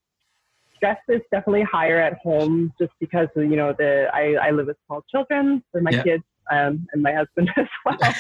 stress 0.85 0.99
is 1.09 1.23
definitely 1.31 1.63
higher 1.63 1.99
at 1.99 2.19
home 2.19 2.73
just 2.79 2.93
because 3.01 3.29
you 3.37 3.57
know 3.57 3.75
the 3.79 4.07
I, 4.13 4.35
I 4.49 4.51
live 4.51 4.67
with 4.67 4.77
small 4.87 5.03
children 5.11 5.63
for 5.73 5.81
my 5.81 5.93
Yeah. 5.93 6.03
kids 6.03 6.25
um, 6.51 6.87
and 6.93 7.03
my 7.03 7.13
husband 7.13 7.51
as 7.57 7.67
well. 7.87 8.15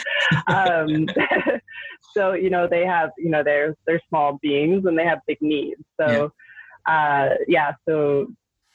um, 0.46 1.06
so 2.16 2.32
you 2.32 2.48
know 2.48 2.66
they 2.66 2.84
have 2.86 3.10
you 3.18 3.30
know 3.30 3.42
they're 3.42 3.76
they're 3.86 4.00
small 4.08 4.38
beings 4.40 4.86
and 4.86 4.98
they 4.98 5.04
have 5.04 5.18
big 5.26 5.38
needs. 5.42 5.82
So 6.00 6.32
uh, 6.86 7.30
yeah, 7.48 7.72
so 7.86 8.28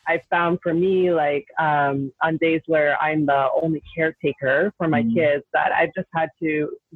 I 0.10 0.20
found 0.32 0.58
for 0.64 0.74
me, 0.74 1.12
like 1.12 1.46
um, 1.60 2.12
on 2.24 2.38
days 2.38 2.62
where 2.66 3.00
I'm 3.00 3.28
the 3.28 3.42
only 3.62 3.82
caretaker 3.96 4.74
for 4.78 4.88
my 4.88 5.04
Mm. 5.04 5.14
kids, 5.14 5.44
that 5.54 5.72
I've 5.72 5.94
just 5.96 6.10
had 6.20 6.30
to 6.42 6.50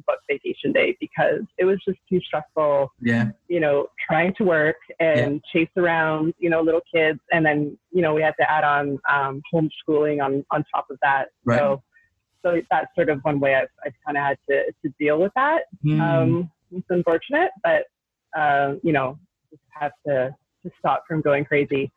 book 0.06 0.18
vacation 0.28 0.72
day 0.72 0.96
because 0.98 1.42
it 1.60 1.64
was 1.64 1.78
just 1.88 2.00
too 2.10 2.20
stressful, 2.28 2.92
Yeah. 3.00 3.26
you 3.48 3.60
know, 3.60 3.76
trying 4.08 4.34
to 4.38 4.44
work 4.44 4.80
and 4.98 5.42
chase 5.52 5.74
around, 5.76 6.34
you 6.38 6.50
know, 6.50 6.60
little 6.60 6.82
kids. 6.92 7.20
And 7.32 7.46
then, 7.46 7.78
you 7.92 8.02
know, 8.02 8.12
we 8.14 8.22
had 8.22 8.34
to 8.40 8.50
add 8.50 8.64
on 8.64 8.98
um, 9.08 9.42
homeschooling 9.52 10.18
on, 10.26 10.44
on 10.50 10.64
top 10.74 10.86
of 10.90 10.98
that. 11.02 11.26
Right. 11.44 11.60
So, 11.60 11.82
so 12.42 12.60
that's 12.70 12.92
sort 12.96 13.10
of 13.10 13.20
one 13.22 13.38
way 13.38 13.54
I've, 13.54 13.68
I've 13.86 13.94
kind 14.04 14.18
of 14.18 14.24
had 14.24 14.38
to, 14.50 14.56
to 14.82 14.94
deal 14.98 15.20
with 15.20 15.32
that. 15.36 15.62
Mm. 15.84 16.00
Um, 16.00 16.50
it's 16.72 16.90
unfortunate, 16.90 17.52
but, 17.62 17.82
uh, 18.36 18.74
you 18.82 18.92
know, 18.92 19.18
just 19.50 19.62
have 19.80 19.92
to, 20.06 20.34
to 20.64 20.70
stop 20.80 21.04
from 21.06 21.20
going 21.20 21.44
crazy. 21.44 21.92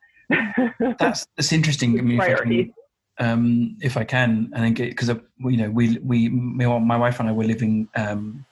That's 0.99 1.27
that's 1.35 1.51
interesting. 1.51 1.97
I 1.97 2.01
mean, 2.01 2.19
if 2.19 2.21
I, 2.21 2.33
can, 2.35 2.73
um, 3.19 3.77
if 3.81 3.97
I 3.97 4.03
can, 4.03 4.51
I 4.53 4.59
think 4.59 4.77
because 4.77 5.09
you 5.09 5.57
know 5.57 5.69
we 5.69 5.97
we 5.99 6.29
my 6.29 6.97
wife 6.97 7.19
and 7.19 7.29
I 7.29 7.31
were 7.31 7.45
living. 7.45 7.87
Um, 7.95 8.45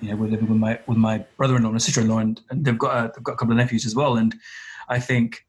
you 0.00 0.10
know, 0.10 0.16
we're 0.16 0.28
living 0.28 0.48
with 0.48 0.58
my 0.58 0.78
with 0.86 0.98
my 0.98 1.24
brother-in-law 1.36 1.70
and 1.70 1.82
sister-in-law, 1.82 2.18
and, 2.18 2.40
and 2.50 2.64
they've 2.64 2.78
got 2.78 2.96
a, 2.96 3.12
they've 3.14 3.24
got 3.24 3.32
a 3.32 3.36
couple 3.36 3.52
of 3.52 3.58
nephews 3.58 3.86
as 3.86 3.94
well. 3.94 4.16
And 4.16 4.34
I 4.88 4.98
think 4.98 5.46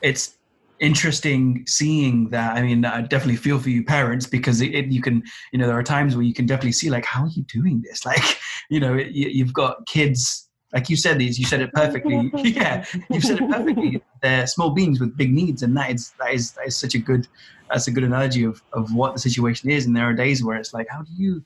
it's 0.00 0.38
interesting 0.80 1.64
seeing 1.66 2.28
that. 2.30 2.56
I 2.56 2.62
mean, 2.62 2.84
I 2.84 3.02
definitely 3.02 3.36
feel 3.36 3.58
for 3.58 3.70
you 3.70 3.84
parents 3.84 4.26
because 4.26 4.60
it, 4.60 4.74
it, 4.74 4.86
you 4.86 5.02
can, 5.02 5.22
you 5.52 5.58
know, 5.58 5.66
there 5.66 5.78
are 5.78 5.82
times 5.82 6.16
where 6.16 6.24
you 6.24 6.34
can 6.34 6.46
definitely 6.46 6.72
see 6.72 6.90
like, 6.90 7.04
how 7.04 7.24
are 7.24 7.28
you 7.28 7.44
doing 7.44 7.82
this? 7.82 8.04
Like, 8.10 8.38
you 8.70 8.80
know, 8.80 8.94
you, 8.94 9.28
you've 9.28 9.52
got 9.52 9.86
kids. 9.86 10.48
Like 10.72 10.88
you 10.88 10.96
said 10.96 11.18
these, 11.18 11.38
you 11.38 11.44
said 11.44 11.60
it 11.60 11.72
perfectly. 11.72 12.30
yeah, 12.34 12.84
you 13.10 13.20
said 13.20 13.40
it 13.40 13.50
perfectly. 13.50 14.00
They're 14.22 14.46
small 14.46 14.70
beings 14.70 15.00
with 15.00 15.16
big 15.16 15.32
needs, 15.32 15.62
and 15.62 15.76
that 15.76 15.90
is 15.90 16.12
that 16.20 16.32
is 16.32 16.52
that 16.52 16.66
is 16.68 16.76
such 16.76 16.94
a 16.94 16.98
good 16.98 17.26
that's 17.68 17.88
a 17.88 17.90
good 17.90 18.04
analogy 18.04 18.44
of 18.44 18.62
of 18.72 18.94
what 18.94 19.14
the 19.14 19.20
situation 19.20 19.70
is. 19.70 19.86
And 19.86 19.96
there 19.96 20.08
are 20.08 20.14
days 20.14 20.44
where 20.44 20.56
it's 20.56 20.72
like, 20.72 20.86
how 20.88 21.02
do 21.02 21.12
you 21.16 21.44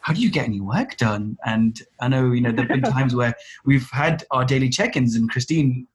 how 0.00 0.12
do 0.12 0.20
you 0.20 0.30
get 0.30 0.44
any 0.44 0.60
work 0.60 0.96
done? 0.96 1.38
And 1.44 1.80
I 2.00 2.08
know 2.08 2.32
you 2.32 2.40
know 2.40 2.52
there've 2.52 2.68
been 2.68 2.82
times 2.96 3.14
where 3.14 3.34
we've 3.64 3.88
had 3.90 4.24
our 4.30 4.44
daily 4.44 4.68
check-ins, 4.68 5.14
and 5.14 5.30
Christine, 5.30 5.86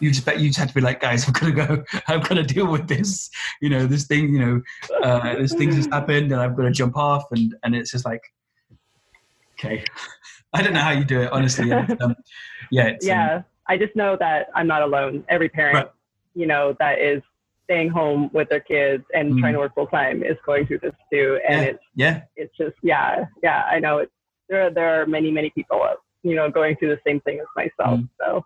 you 0.00 0.10
just 0.10 0.26
bet 0.26 0.40
you 0.40 0.48
just 0.48 0.58
had 0.58 0.68
to 0.68 0.74
be 0.74 0.80
like, 0.80 1.00
guys, 1.00 1.26
I've 1.26 1.34
got 1.34 1.46
to 1.46 1.52
go. 1.52 1.84
I've 2.08 2.28
got 2.28 2.34
to 2.34 2.42
deal 2.42 2.66
with 2.66 2.88
this. 2.88 3.30
You 3.60 3.70
know, 3.70 3.86
this 3.86 4.06
thing. 4.06 4.34
You 4.34 4.40
know, 4.40 4.62
uh, 5.02 5.36
this 5.36 5.54
thing 5.54 5.70
just 5.70 5.90
happened, 5.90 6.32
and 6.32 6.40
I've 6.40 6.56
got 6.56 6.64
to 6.64 6.72
jump 6.72 6.96
off, 6.96 7.24
and 7.30 7.54
and 7.62 7.74
it's 7.74 7.90
just 7.90 8.04
like, 8.04 8.22
okay. 9.64 9.84
I 10.54 10.62
don't 10.62 10.74
know 10.74 10.80
how 10.80 10.90
you 10.90 11.04
do 11.04 11.22
it, 11.22 11.32
honestly. 11.32 11.70
Um, 12.00 12.14
yeah, 12.70 12.86
it's, 12.88 13.04
um, 13.04 13.08
yeah, 13.08 13.42
I 13.68 13.76
just 13.78 13.94
know 13.96 14.16
that 14.18 14.48
I'm 14.54 14.66
not 14.66 14.82
alone. 14.82 15.24
Every 15.28 15.48
parent, 15.48 15.74
Right. 15.76 15.90
you 16.34 16.46
know, 16.46 16.74
that 16.78 16.98
is 17.00 17.22
staying 17.64 17.90
home 17.90 18.28
with 18.32 18.48
their 18.48 18.60
kids 18.60 19.04
and 19.14 19.32
Mhm. 19.34 19.40
trying 19.40 19.52
to 19.54 19.58
work 19.58 19.74
full 19.74 19.86
time 19.86 20.22
is 20.22 20.36
going 20.46 20.66
through 20.66 20.78
this 20.80 20.94
too. 21.12 21.38
And 21.48 21.62
Yeah. 21.62 21.68
it's 21.70 21.84
yeah, 21.94 22.22
it's 22.36 22.56
just 22.56 22.76
yeah, 22.82 23.24
yeah. 23.42 23.64
I 23.70 23.78
know 23.78 23.98
it's 23.98 24.12
there. 24.48 24.66
Are, 24.66 24.70
there 24.70 25.00
are 25.02 25.06
many 25.06 25.30
many 25.30 25.50
people, 25.50 25.80
you 26.22 26.34
know, 26.34 26.50
going 26.50 26.76
through 26.76 26.88
the 26.90 27.00
same 27.06 27.20
thing 27.20 27.40
as 27.40 27.46
myself. 27.56 28.00
Mm. 28.00 28.08
So, 28.20 28.44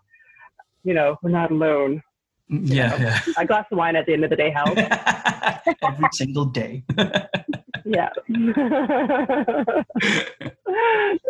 you 0.83 0.93
know, 0.93 1.17
we're 1.21 1.31
not 1.31 1.51
alone. 1.51 2.01
yeah, 2.49 3.19
A 3.37 3.45
glass 3.45 3.65
of 3.71 3.77
wine 3.77 3.95
at 3.97 4.05
the 4.05 4.13
end 4.13 4.23
of 4.23 4.29
the 4.29 4.35
day 4.37 4.49
helps. 4.51 4.81
Every 5.83 6.07
single 6.13 6.45
day. 6.45 6.83
Yeah. 7.87 8.09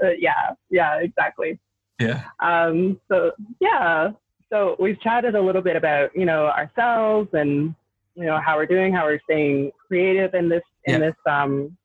Uh, 0.04 0.10
yeah. 0.20 0.52
Yeah. 0.70 1.00
Exactly. 1.00 1.60
yeah. 2.00 2.24
Um, 2.40 3.00
so 3.10 3.32
yeah, 3.60 4.12
so 4.52 4.76
we've 4.80 5.00
chatted 5.02 5.36
a 5.36 5.42
little 5.42 5.62
bit 5.62 5.76
about 5.76 6.12
you 6.16 6.26
know 6.26 6.48
ourselves 6.48 7.30
and 7.34 7.74
you 8.16 8.26
know 8.26 8.40
how 8.44 8.56
we're 8.58 8.66
doing, 8.66 8.94
how 8.94 9.06
we're 9.06 9.20
staying 9.24 9.72
creative 9.88 10.34
in 10.34 10.50
this 10.50 10.62
in 10.86 10.94
Yeah. 11.02 11.08
this 11.08 11.16
um, 11.30 11.76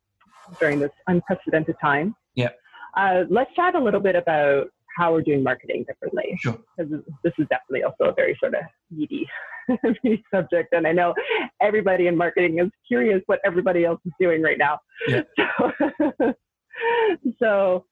during 0.61 0.79
this 0.79 0.91
unprecedented 1.07 1.77
time. 1.81 2.15
Yeah. 2.35 2.51
Uh, 2.97 3.25
let's 3.31 3.53
chat 3.55 3.75
a 3.75 3.79
little 3.81 4.01
bit 4.01 4.17
about 4.17 4.69
how 4.97 5.13
we're 5.13 5.23
doing 5.23 5.43
marketing 5.43 5.85
differently 5.87 6.37
Sure. 6.41 6.59
because 6.77 6.93
this 7.25 7.33
is 7.39 7.47
definitely 7.49 7.83
also 7.83 8.11
a 8.11 8.15
very 8.15 8.37
sort 8.41 8.55
of 8.55 8.63
meaty, 8.91 9.29
meaty 10.05 10.23
subject, 10.33 10.73
and 10.73 10.87
I 10.87 10.93
know 10.93 11.15
everybody 11.61 12.07
in 12.07 12.17
marketing 12.17 12.59
is 12.59 12.71
curious 12.87 13.23
what 13.27 13.41
everybody 13.45 13.85
else 13.85 14.01
is 14.05 14.13
doing 14.21 14.43
right 14.43 14.59
now. 14.59 14.79
Yeah. 15.09 15.23
So, 16.19 16.33
so, 17.41 17.85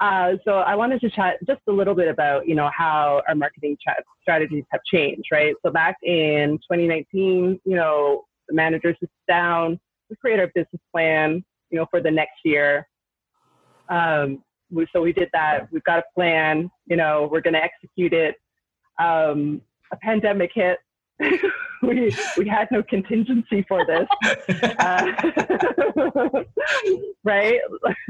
uh, 0.00 0.34
so 0.44 0.58
I 0.58 0.76
wanted 0.76 1.00
to 1.00 1.10
chat 1.10 1.38
just 1.46 1.60
a 1.68 1.72
little 1.72 1.94
bit 1.94 2.08
about 2.08 2.46
you 2.46 2.54
know 2.54 2.70
how 2.76 3.22
our 3.26 3.34
marketing 3.34 3.76
strategies 4.22 4.64
have 4.70 4.80
changed, 4.84 5.28
right? 5.32 5.54
So 5.64 5.72
back 5.72 5.96
in 6.02 6.58
2019, 6.70 7.60
you 7.64 7.76
know, 7.76 8.24
the 8.48 8.54
managers 8.54 8.96
sit 9.00 9.10
down, 9.26 9.80
we 10.08 10.16
create 10.16 10.38
our 10.38 10.48
business 10.48 10.80
plan, 10.92 11.44
you 11.70 11.78
know, 11.78 11.86
for 11.90 12.00
the 12.00 12.10
next 12.10 12.38
year. 12.44 12.86
Um, 13.88 14.42
we, 14.70 14.86
so 14.92 15.00
we 15.02 15.12
did 15.12 15.28
that. 15.32 15.68
We've 15.72 15.84
got 15.84 15.98
a 16.00 16.04
plan. 16.14 16.70
You 16.86 16.96
know, 16.96 17.28
we're 17.30 17.40
going 17.40 17.54
to 17.54 17.62
execute 17.62 18.12
it. 18.12 18.36
Um, 18.98 19.62
a 19.92 19.96
pandemic 19.96 20.50
hit. 20.54 20.78
we 21.82 22.14
we 22.36 22.46
had 22.48 22.68
no 22.70 22.82
contingency 22.82 23.64
for 23.68 23.84
this, 23.86 24.06
uh, 24.78 25.12
right? 27.24 27.58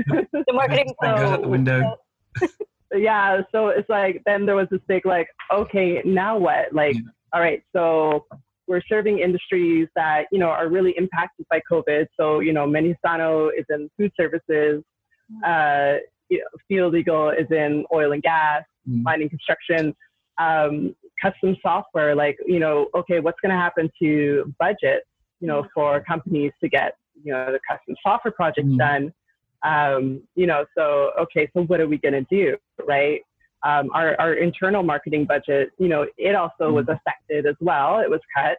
The 0.07 0.45
marketing 0.53 0.93
That 1.01 1.17
goes 1.17 1.31
out 1.31 1.43
the 1.43 1.49
window. 1.49 1.97
yeah. 2.95 3.41
So 3.51 3.69
it's 3.69 3.89
like 3.89 4.23
then 4.27 4.45
there 4.45 4.57
was 4.57 4.69
this 4.71 4.81
big 4.89 5.07
like, 5.07 5.29
okay, 5.53 6.03
now 6.05 6.37
what? 6.37 6.73
Like, 6.73 6.97
Yeah. 6.97 7.01
all 7.33 7.41
right, 7.41 7.63
so 7.75 8.27
we're 8.67 8.83
serving 8.89 9.21
industries 9.21 9.89
that 9.97 10.25
you 10.31 10.39
know 10.39 10.49
are 10.49 10.69
really 10.69 10.95
impacted 10.99 11.47
by 11.51 11.61
COVID. 11.71 12.07
So 12.19 12.41
you 12.41 12.53
know, 12.53 12.67
Menusano 12.67 13.49
is 13.59 13.65
in 13.71 13.89
food 13.97 14.13
services. 14.19 14.83
Uh, 15.47 15.97
you 16.29 16.39
know, 16.39 16.45
Field 16.69 16.95
Eagle 16.95 17.31
is 17.31 17.47
in 17.51 17.85
oil 17.93 18.13
and 18.13 18.23
gas, 18.23 18.63
Mm. 18.89 19.03
mining, 19.03 19.29
construction. 19.29 19.95
Um, 20.39 20.95
custom 21.21 21.57
software, 21.63 22.15
like 22.15 22.37
you 22.47 22.61
know, 22.61 22.87
okay, 22.95 23.21
what's 23.21 23.41
going 23.41 23.51
to 23.51 23.61
happen 23.61 23.91
to 24.01 24.55
budget? 24.59 25.03
You 25.41 25.49
know, 25.49 25.67
for 25.75 26.01
companies 26.05 26.53
to 26.63 26.69
get 26.69 26.95
you 27.23 27.33
know 27.33 27.53
the 27.53 27.61
custom 27.69 27.95
software 28.03 28.33
projects 28.33 28.69
Mm. 28.69 28.79
done. 28.79 29.13
Um, 29.65 30.23
you 30.37 30.47
know, 30.47 30.65
so 30.77 31.11
okay, 31.21 31.51
so 31.53 31.63
what 31.65 31.81
are 31.81 31.89
we 31.89 31.99
going 31.99 32.15
to 32.15 32.27
do, 32.31 32.57
right? 32.87 33.21
Um, 33.65 33.91
our 33.93 34.19
our 34.21 34.35
internal 34.35 34.83
marketing 34.85 35.25
budget, 35.25 35.71
you 35.79 35.89
know, 35.89 36.07
it 36.17 36.35
also 36.37 36.71
was 36.71 36.87
affected 36.89 37.45
as 37.47 37.57
well. 37.61 37.99
It 37.99 38.09
was 38.09 38.21
cut. 38.37 38.59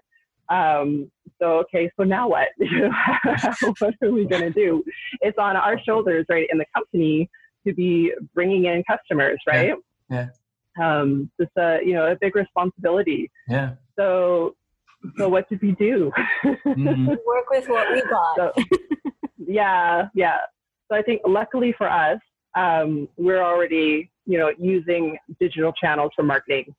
Um, 0.54 1.10
so 1.40 1.60
okay, 1.60 1.90
so 1.96 2.04
now 2.04 2.28
what? 2.28 2.50
what 3.80 3.94
are 4.04 4.12
we 4.12 4.26
going 4.26 4.42
to 4.42 4.52
do? 4.52 4.84
It's 5.22 5.38
on 5.38 5.56
our 5.56 5.80
shoulders, 5.82 6.26
right, 6.28 6.48
in 6.52 6.58
the 6.58 6.66
company 6.76 7.30
to 7.68 7.74
be 7.74 8.14
bringing 8.34 8.66
in 8.66 8.84
customers, 8.84 9.40
right? 9.48 9.74
Yeah. 10.10 10.28
Um, 10.82 11.30
it's 11.40 11.52
a 11.58 11.80
you 11.86 11.94
know 11.94 12.12
a 12.12 12.16
big 12.16 12.36
responsibility. 12.36 13.30
Yeah. 13.48 13.74
So 13.98 14.56
so 15.18 15.30
what 15.30 15.48
did 15.50 15.62
we 15.62 15.74
do? 15.74 16.12
Mhm. 16.44 17.08
Work 17.26 17.50
with 17.52 17.68
what 17.70 17.88
we 17.94 18.02
got. 18.02 18.36
So, 18.36 18.54
yeah, 19.38 20.08
yeah. 20.14 20.38
So 20.92 20.98
I 20.98 21.02
think 21.02 21.22
luckily 21.26 21.74
for 21.78 21.90
us, 21.90 22.20
um, 22.56 23.08
we're 23.18 23.42
already, 23.44 24.12
you 24.26 24.38
know, 24.38 24.52
using 24.60 25.18
digital 25.40 25.72
channels 25.72 26.12
for 26.16 26.24
marketing. 26.24 26.74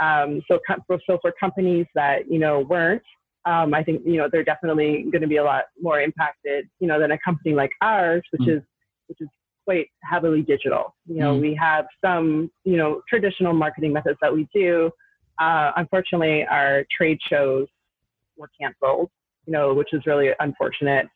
Um, 0.00 0.42
so, 0.48 0.58
com- 0.66 0.82
so 1.06 1.18
for 1.20 1.32
companies 1.38 1.86
that, 1.94 2.30
you 2.30 2.38
know, 2.38 2.60
weren't, 2.60 3.02
um, 3.44 3.74
I 3.74 3.84
think, 3.84 4.02
you 4.04 4.16
know, 4.16 4.28
they're 4.32 4.42
definitely 4.44 5.04
going 5.12 5.22
to 5.22 5.28
be 5.28 5.36
a 5.36 5.44
lot 5.44 5.64
more 5.80 6.00
impacted, 6.00 6.68
you 6.80 6.88
know, 6.88 6.98
than 6.98 7.10
a 7.12 7.18
company 7.18 7.54
like 7.54 7.70
ours, 7.82 8.22
which 8.30 8.42
Mm. 8.42 8.56
is, 8.56 8.62
which 9.08 9.20
is 9.20 9.28
quite 9.70 9.86
heavily 10.02 10.42
digital. 10.42 10.96
You 11.06 11.18
know, 11.20 11.36
Mm. 11.36 11.40
we 11.40 11.54
have 11.54 11.86
some, 12.04 12.50
you 12.64 12.76
know, 12.76 13.02
traditional 13.08 13.52
marketing 13.52 13.92
methods 13.92 14.18
that 14.20 14.32
we 14.32 14.48
do. 14.52 14.90
Uh, 15.38 15.70
unfortunately, 15.76 16.44
our 16.46 16.84
trade 16.90 17.20
shows 17.22 17.68
were 18.36 18.50
canceled, 18.60 19.10
you 19.46 19.52
know, 19.52 19.72
which 19.72 19.92
is 19.92 20.04
really 20.06 20.30
unfortunate. 20.40 21.06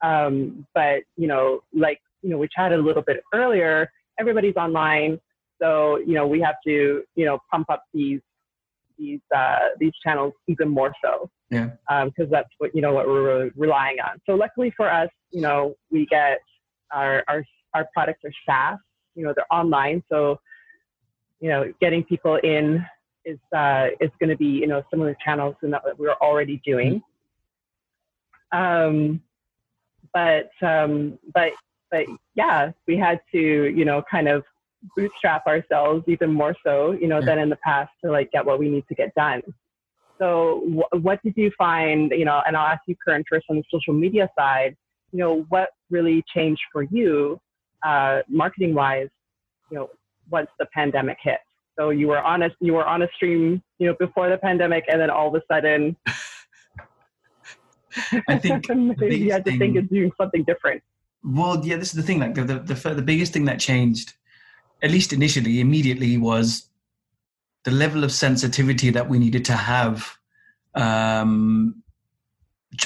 Um, 0.00 0.66
but 0.74 1.02
you 1.16 1.28
know, 1.28 1.60
like 1.74 2.00
you 2.22 2.30
know, 2.30 2.38
we 2.38 2.48
chatted 2.48 2.78
a 2.78 2.82
little 2.82 3.02
bit 3.02 3.22
earlier. 3.34 3.92
Everybody's 4.18 4.56
online, 4.56 5.20
so 5.60 5.98
you 5.98 6.14
know, 6.14 6.26
we 6.26 6.40
have 6.40 6.56
to 6.66 7.04
you 7.16 7.26
know 7.26 7.38
pump 7.50 7.68
up 7.68 7.82
these 7.92 8.22
these 8.98 9.20
uh, 9.34 9.68
these 9.78 9.92
channels 10.02 10.32
even 10.48 10.68
more 10.70 10.92
so. 11.04 11.28
Yeah. 11.50 11.68
Because 12.06 12.30
that's 12.30 12.48
what 12.56 12.74
you 12.74 12.80
know 12.80 12.94
what 12.94 13.06
we're 13.06 13.26
really 13.30 13.50
relying 13.56 13.98
on. 14.00 14.18
So 14.24 14.36
luckily 14.36 14.72
for 14.74 14.90
us, 14.90 15.10
you 15.32 15.42
know, 15.42 15.74
we 15.90 16.06
get 16.06 16.38
our 16.90 17.22
our 17.28 17.44
our 17.74 17.88
products 17.94 18.24
are 18.24 18.32
SaaS. 18.46 18.78
You 19.14 19.24
know, 19.24 19.32
they're 19.34 19.52
online, 19.52 20.02
so 20.08 20.40
you 21.40 21.48
know, 21.48 21.72
getting 21.80 22.04
people 22.04 22.36
in 22.36 22.84
is 23.24 23.38
uh, 23.54 23.88
is 24.00 24.10
going 24.18 24.30
to 24.30 24.36
be 24.36 24.46
you 24.46 24.66
know 24.66 24.82
similar 24.90 25.16
channels 25.24 25.56
than 25.60 25.70
that 25.72 25.82
we're 25.98 26.12
already 26.14 26.60
doing. 26.64 27.02
Um, 28.52 29.22
but 30.12 30.50
um, 30.62 31.18
but 31.34 31.52
but 31.90 32.06
yeah, 32.34 32.72
we 32.86 32.96
had 32.96 33.20
to 33.32 33.38
you 33.38 33.84
know 33.84 34.02
kind 34.10 34.28
of 34.28 34.44
bootstrap 34.96 35.46
ourselves 35.46 36.04
even 36.06 36.32
more 36.32 36.54
so 36.64 36.92
you 36.92 37.06
know 37.08 37.18
Yeah. 37.18 37.26
than 37.26 37.38
in 37.38 37.48
the 37.50 37.56
past 37.56 37.90
to 38.04 38.10
like 38.10 38.30
get 38.32 38.44
what 38.46 38.58
we 38.58 38.68
need 38.68 38.86
to 38.88 38.94
get 38.94 39.14
done. 39.14 39.42
So 40.18 40.62
wh- 40.66 41.04
what 41.04 41.22
did 41.22 41.34
you 41.36 41.50
find? 41.56 42.10
You 42.10 42.24
know, 42.24 42.42
and 42.46 42.56
I'll 42.56 42.66
ask 42.66 42.82
you, 42.86 42.96
Curran, 43.04 43.24
first 43.28 43.46
on 43.50 43.56
the 43.56 43.64
social 43.70 43.94
media 43.94 44.28
side. 44.38 44.76
You 45.12 45.18
know, 45.18 45.46
what 45.48 45.70
really 45.90 46.22
changed 46.34 46.62
for 46.72 46.82
you, 46.84 47.40
uh, 47.84 48.20
marketing 48.28 48.74
wise? 48.74 49.08
You 49.70 49.78
know, 49.78 49.90
once 50.30 50.48
the 50.58 50.66
pandemic 50.66 51.18
hit. 51.22 51.38
So 51.78 51.90
you 51.90 52.08
were 52.08 52.22
on 52.22 52.42
a 52.42 52.50
you 52.60 52.74
were 52.74 52.84
on 52.84 53.02
a 53.02 53.08
stream, 53.14 53.62
you 53.78 53.86
know, 53.86 53.96
before 53.98 54.28
the 54.28 54.36
pandemic, 54.36 54.84
and 54.88 55.00
then 55.00 55.10
all 55.10 55.28
of 55.28 55.34
a 55.34 55.42
sudden, 55.52 55.96
I 58.28 58.38
think 58.38 58.68
you 59.00 59.32
had 59.32 59.44
to 59.46 59.58
think 59.58 59.76
of 59.76 59.88
doing 59.88 60.12
something 60.20 60.44
different. 60.44 60.82
Well, 61.22 61.64
yeah, 61.64 61.76
this 61.76 61.88
is 61.88 61.94
the 61.94 62.02
thing. 62.02 62.20
Like 62.20 62.34
the 62.34 62.44
the 62.44 62.74
the, 62.74 62.94
the 62.94 63.02
biggest 63.02 63.32
thing 63.32 63.44
that 63.46 63.60
changed, 63.60 64.14
at 64.82 64.90
least 64.90 65.12
initially, 65.12 65.60
immediately, 65.60 66.16
was 66.16 66.68
the 67.64 67.70
level 67.70 68.04
of 68.04 68.12
sensitivity 68.12 68.90
that 68.90 69.08
we 69.08 69.18
needed 69.18 69.44
to 69.46 69.52
have 69.52 70.16
um, 70.74 71.82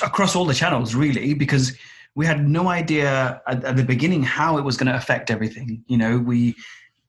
across 0.03 0.35
all 0.35 0.45
the 0.45 0.55
channels, 0.55 0.95
really, 0.95 1.35
because 1.35 1.77
we 2.15 2.27
had 2.27 2.49
no 2.49 2.69
idea 2.69 3.43
at, 3.47 3.65
at 3.65 3.77
the 3.77 3.83
beginning 3.83 4.23
how 4.23 4.57
it 4.59 4.63
was 4.63 4.77
going 4.77 4.87
to 4.87 4.97
affect 4.97 5.31
everything. 5.31 5.83
You 5.87 5.99
know, 5.99 6.19
we 6.19 6.55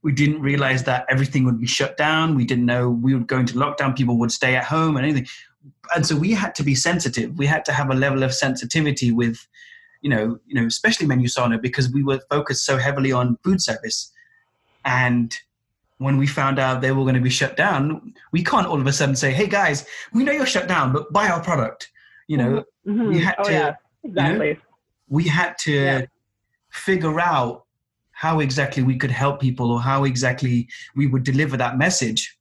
we 0.02 0.12
didn't 0.12 0.42
realize 0.42 0.84
that 0.84 1.06
everything 1.10 1.46
would 1.46 1.60
be 1.60 1.66
shut 1.68 1.98
down. 1.98 2.36
We 2.36 2.46
didn't 2.46 2.66
know 2.68 2.90
we 2.90 3.14
would 3.16 3.28
go 3.28 3.40
into 3.40 3.56
lockdown. 3.56 3.96
People 3.96 4.18
would 4.20 4.32
stay 4.32 4.56
at 4.56 4.64
home 4.66 4.98
and 4.98 5.06
anything. 5.06 5.28
And 5.96 6.06
so 6.06 6.16
we 6.16 6.32
had 6.32 6.54
to 6.56 6.64
be 6.64 6.76
sensitive. 6.76 7.38
We 7.38 7.48
had 7.48 7.66
to 7.66 7.72
have 7.72 7.90
a 7.90 7.96
level 7.96 8.22
of 8.24 8.34
sensitivity 8.34 9.12
with 9.12 9.48
you 10.02 10.10
know, 10.10 10.38
you 10.46 10.54
know, 10.54 10.68
especially 10.68 11.08
Menusano 11.08 11.60
because 11.60 11.92
we 11.92 12.04
were 12.04 12.20
focused 12.30 12.64
so 12.66 12.78
heavily 12.78 13.12
on 13.12 13.38
food 13.44 13.60
service. 13.60 14.12
And 14.84 15.34
when 15.98 16.18
we 16.18 16.28
found 16.28 16.60
out 16.60 16.82
they 16.82 16.92
were 16.92 17.02
going 17.04 17.16
to 17.16 17.22
be 17.22 17.30
shut 17.32 17.58
down, 17.58 18.14
we 18.32 18.44
can't 18.44 18.68
all 18.68 18.80
of 18.80 18.86
a 18.86 18.94
sudden 18.94 19.16
say, 19.16 19.32
"Hey 19.32 19.48
guys, 19.48 19.86
we 20.14 20.24
know 20.24 20.32
you're 20.32 20.46
shut 20.46 20.68
down, 20.68 20.94
but 20.94 21.12
buy 21.12 21.30
our 21.30 21.42
product." 21.42 21.90
You 22.28 22.38
know, 22.38 22.64
Mhm. 22.88 23.08
we 23.08 23.20
had 23.20 23.36
oh 23.40 23.46
to- 23.46 23.52
yeah, 23.52 23.76
exactly. 24.04 24.60
We 25.08 25.24
had 25.28 25.58
to 25.60 25.72
Yeah. 25.72 26.02
figure 26.70 27.20
out 27.20 27.66
how 28.12 28.40
exactly 28.40 28.82
we 28.84 28.98
could 28.98 29.12
help 29.12 29.40
people 29.40 29.72
or 29.72 29.82
how 29.82 30.04
exactly 30.06 30.68
we 30.96 31.08
would 31.08 31.24
deliver 31.24 31.58
that 31.58 31.78
message. 31.78 32.38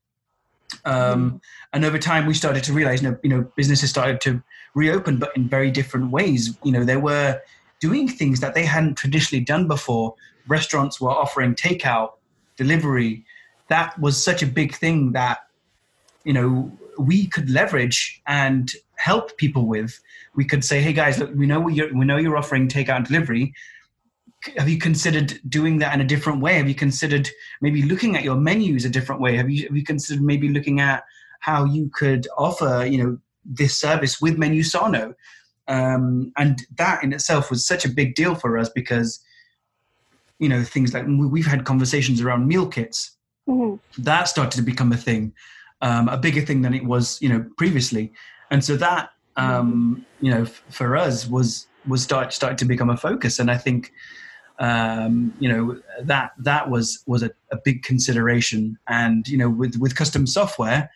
Um, 0.85 1.41
And 1.73 1.85
over 1.85 1.99
time, 1.99 2.27
we 2.27 2.35
started 2.35 2.63
to 2.65 2.73
realize, 2.73 3.03
you 3.03 3.11
know, 3.11 3.19
you 3.25 3.31
know, 3.31 3.43
businesses 3.57 3.91
started 3.91 4.21
to 4.23 4.41
reopen, 4.75 5.19
but 5.19 5.37
in 5.37 5.49
very 5.49 5.71
different 5.71 6.11
ways. 6.13 6.57
You 6.63 6.71
know, 6.73 6.85
they 6.85 6.97
were 6.97 7.41
doing 7.81 8.09
things 8.09 8.39
that 8.41 8.55
they 8.55 8.65
hadn't 8.65 8.95
traditionally 8.95 9.45
done 9.45 9.67
before. 9.67 10.15
Restaurants 10.47 11.01
were 11.01 11.11
offering 11.11 11.55
takeout, 11.57 12.13
delivery. 12.57 13.25
That 13.69 13.99
was 13.99 14.23
such 14.23 14.43
a 14.43 14.47
big 14.47 14.75
thing 14.75 15.13
that 15.13 15.39
you 16.23 16.33
know 16.33 16.71
we 16.99 17.27
could 17.27 17.51
leverage 17.51 18.23
and 18.27 18.73
help 19.05 19.37
people 19.37 19.67
with. 19.67 20.01
We 20.35 20.45
could 20.51 20.65
say, 20.65 20.81
"Hey 20.81 20.95
guys, 20.95 21.19
look, 21.19 21.31
we 21.35 21.47
know 21.47 21.61
we 21.61 21.73
we 22.01 22.05
know 22.09 22.17
you're 22.17 22.39
offering 22.43 22.69
takeout 22.69 22.97
and 22.97 23.07
delivery. 23.07 23.53
Have 24.57 24.69
you 24.69 24.79
considered 24.79 25.29
doing 25.59 25.79
that 25.81 25.95
in 25.95 26.01
a 26.01 26.11
different 26.15 26.41
way? 26.41 26.55
Have 26.61 26.69
you 26.69 26.75
considered 26.87 27.29
maybe 27.61 27.83
looking 27.83 28.17
at 28.17 28.25
your 28.25 28.37
menus 28.37 28.85
a 28.85 28.95
different 28.97 29.21
way? 29.21 29.37
Have 29.37 29.51
you 29.51 29.61
have 29.69 29.77
you 29.77 29.85
considered 29.85 30.23
maybe 30.23 30.49
looking 30.49 30.81
at 30.81 31.05
how 31.41 31.61
you 31.77 31.91
could 32.01 32.27
offer 32.47 32.73
you 32.93 32.99
know 33.03 33.19
this 33.61 33.77
service 33.87 34.15
with 34.25 34.39
Menusano?" 34.39 35.15
Um, 35.69 36.33
and 36.43 36.55
that 36.77 37.03
in 37.05 37.13
itself 37.13 37.51
was 37.51 37.67
such 37.73 37.85
a 37.85 37.95
big 38.01 38.15
deal 38.15 38.35
for 38.35 38.51
us 38.59 38.71
because 38.81 39.21
you 40.39 40.49
know 40.49 40.63
things 40.75 40.95
like 40.95 41.07
we- 41.07 41.33
we've 41.35 41.53
had 41.55 41.65
conversations 41.73 42.19
around 42.21 42.49
meal 42.53 42.67
kits 42.77 42.99
Mhm. 43.49 43.79
that 43.99 44.29
started 44.35 44.57
to 44.57 44.63
become 44.73 44.93
a 44.93 44.97
thing, 45.09 45.33
um, 45.87 46.09
a 46.09 46.19
bigger 46.27 46.41
thing 46.49 46.63
than 46.63 46.75
it 46.81 46.85
was, 46.93 47.05
you 47.23 47.29
know, 47.33 47.41
previously. 47.61 48.05
And 48.55 48.65
so 48.65 48.77
that, 48.77 49.11
um, 49.37 50.07
you 50.21 50.31
know, 50.31 50.43
f- 50.43 50.63
for 50.71 50.97
us 50.97 51.27
was 51.27 51.67
was 51.89 52.05
start 52.05 52.33
started 52.33 52.57
to 52.59 52.65
become 52.65 52.89
a 52.89 52.97
focus. 52.97 53.41
And 53.41 53.51
I 53.51 53.59
think, 53.59 53.93
um, 54.61 55.35
you 55.41 55.49
know, 55.49 55.81
that 56.05 56.31
that 56.39 56.71
was 56.71 57.03
was 57.05 57.25
a, 57.25 57.33
a 57.51 57.57
big 57.65 57.83
consideration. 57.83 58.79
And 58.87 59.27
you 59.27 59.37
know, 59.37 59.51
with 59.51 59.75
with 59.81 59.97
custom 59.97 60.25
software, 60.29 60.89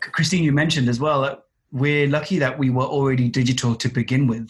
Christine, 0.00 0.42
you 0.42 0.52
mentioned 0.52 0.88
as 0.88 0.98
well. 0.98 1.20
that 1.20 1.42
We're 1.72 2.08
lucky 2.08 2.38
that 2.38 2.58
we 2.58 2.70
were 2.70 2.86
already 2.86 3.28
digital 3.28 3.74
to 3.74 3.88
begin 3.90 4.26
with. 4.26 4.48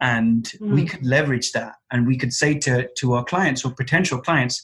And 0.00 0.52
we 0.60 0.82
Mm. 0.82 0.90
could 0.90 1.04
leverage 1.06 1.52
that, 1.52 1.74
and 1.92 2.04
we 2.08 2.16
could 2.18 2.32
say 2.32 2.58
to 2.64 2.88
to 3.00 3.12
our 3.14 3.24
clients 3.24 3.64
or 3.64 3.70
potential 3.82 4.18
clients, 4.20 4.56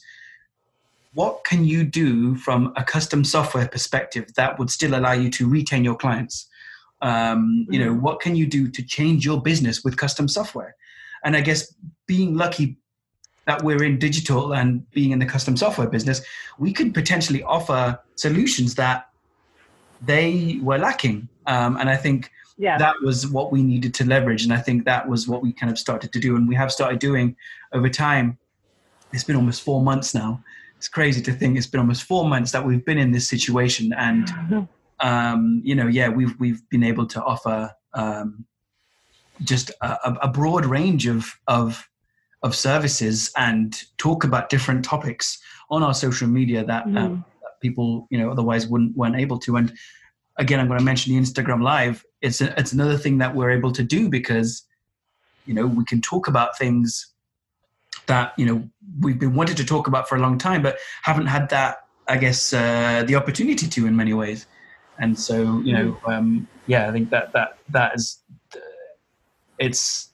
what 1.13 1.45
can 1.49 1.63
you 1.63 1.85
do 1.85 2.35
from 2.35 2.73
a 2.75 2.83
custom 2.83 3.23
software 3.23 3.69
perspective 3.75 4.25
that 4.35 4.59
would 4.59 4.69
still 4.69 4.93
allow 4.99 5.13
you 5.13 5.29
to 5.37 5.47
retain 5.57 5.85
your 5.85 5.95
clients 5.95 6.49
um, 7.09 7.41
you 7.73 7.79
know 7.83 7.93
what 8.05 8.15
can 8.25 8.33
you 8.39 8.45
do 8.57 8.61
to 8.77 8.81
change 8.95 9.19
your 9.29 9.39
business 9.49 9.75
with 9.85 9.93
custom 10.05 10.27
software? 10.37 10.71
And 11.23 11.31
i 11.39 11.41
guess 11.47 11.61
being 12.13 12.31
lucky 12.43 12.67
that 13.49 13.59
we're 13.65 13.83
in 13.89 13.95
digital 14.07 14.43
and 14.59 14.69
being 14.97 15.11
in 15.15 15.19
the 15.23 15.29
custom 15.35 15.55
software 15.63 15.89
business 15.95 16.17
we 16.65 16.69
could 16.77 16.91
potentially 17.01 17.41
offer 17.57 17.81
solutions 18.25 18.69
that 18.83 18.99
they 20.11 20.59
were 20.67 20.79
lacking. 20.87 21.17
Um, 21.53 21.71
and 21.79 21.87
i 21.95 21.97
think 22.05 22.19
Yeah. 22.57 22.77
that 22.85 22.95
was 23.07 23.17
what 23.35 23.47
we 23.53 23.59
needed 23.73 23.91
to 23.99 24.03
leverage. 24.13 24.43
And 24.45 24.53
i 24.59 24.61
think 24.65 24.77
that 24.85 25.03
was 25.11 25.21
what 25.31 25.39
we 25.45 25.49
kind 25.59 25.71
of 25.73 25.77
started 25.85 26.09
to 26.15 26.19
do. 26.25 26.29
And 26.37 26.43
we 26.51 26.55
have 26.61 26.71
started 26.77 26.99
doing 27.09 27.27
over 27.77 27.89
time. 28.07 28.27
It's 29.13 29.25
been 29.27 29.39
almost 29.41 29.61
four 29.69 29.81
months 29.91 30.09
now. 30.23 30.31
It's 30.77 30.89
crazy 30.97 31.21
to 31.27 31.33
think 31.39 31.51
it's 31.57 31.71
been 31.73 31.83
almost 31.85 32.03
four 32.11 32.23
months 32.33 32.51
that 32.53 32.63
we've 32.67 32.85
been 32.89 32.99
in 33.05 33.11
this 33.15 33.27
situation. 33.35 33.85
And 34.07 34.23
um, 34.99 35.61
you 35.63 35.75
know 35.75 35.87
yeah 35.87 36.07
we've 36.09 36.33
we've 36.39 36.67
been 36.69 36.83
able 36.83 37.05
to 37.05 37.23
offer 37.23 37.71
um, 37.93 38.45
just 39.43 39.69
a, 39.81 40.17
a- 40.21 40.27
broad 40.29 40.65
range 40.65 41.07
of 41.07 41.33
of 41.47 41.87
of 42.43 42.55
services 42.55 43.31
and 43.37 43.83
talk 43.97 44.23
about 44.23 44.49
different 44.49 44.85
topics 44.85 45.39
on 45.69 45.81
our 45.83 45.93
social 45.93 46.27
media 46.27 46.63
that, 46.63 46.85
Mhm. 46.85 46.97
um, 46.97 47.25
that 47.41 47.59
people 47.61 48.07
you 48.11 48.17
know 48.17 48.29
otherwise 48.31 48.67
wouldn't 48.67 48.95
weren't 48.95 49.15
able 49.15 49.39
to 49.39 49.55
and 49.57 49.73
again 50.37 50.59
i'm 50.59 50.67
going 50.67 50.79
to 50.79 50.85
mention 50.85 51.13
the 51.13 51.19
instagram 51.19 51.61
live 51.63 52.05
it's 52.21 52.39
a, 52.41 52.57
it's 52.59 52.71
another 52.73 52.97
thing 52.97 53.17
that 53.17 53.33
we're 53.35 53.49
able 53.51 53.71
to 53.71 53.83
do 53.83 54.09
because 54.09 54.63
you 55.45 55.53
know 55.53 55.65
we 55.65 55.83
can 55.85 56.01
talk 56.01 56.27
about 56.27 56.57
things 56.57 57.07
that 58.07 58.33
you 58.37 58.45
know 58.45 58.69
we've 59.01 59.19
been 59.19 59.33
wanting 59.35 59.55
to 59.55 59.65
talk 59.65 59.87
about 59.87 60.07
for 60.07 60.15
a 60.15 60.19
long 60.19 60.37
time, 60.37 60.61
but 60.61 60.77
haven't 61.01 61.25
had 61.25 61.49
that, 61.49 61.87
I 62.07 62.17
guess, 62.17 62.53
uh, 62.53 63.03
the 63.07 63.15
opportunity 63.15 63.67
to 63.67 63.87
in 63.87 63.95
many 63.95 64.13
ways. 64.13 64.45
And 64.99 65.17
so, 65.19 65.61
you 65.63 65.73
know, 65.73 65.97
Mm-hmm. 66.05 66.11
um, 66.11 66.47
yeah, 66.67 66.87
I 66.89 66.91
think 66.91 67.09
that 67.11 67.33
that 67.33 67.57
that 67.69 67.95
is, 67.95 68.21
uh, 68.55 68.59
it's 69.59 70.13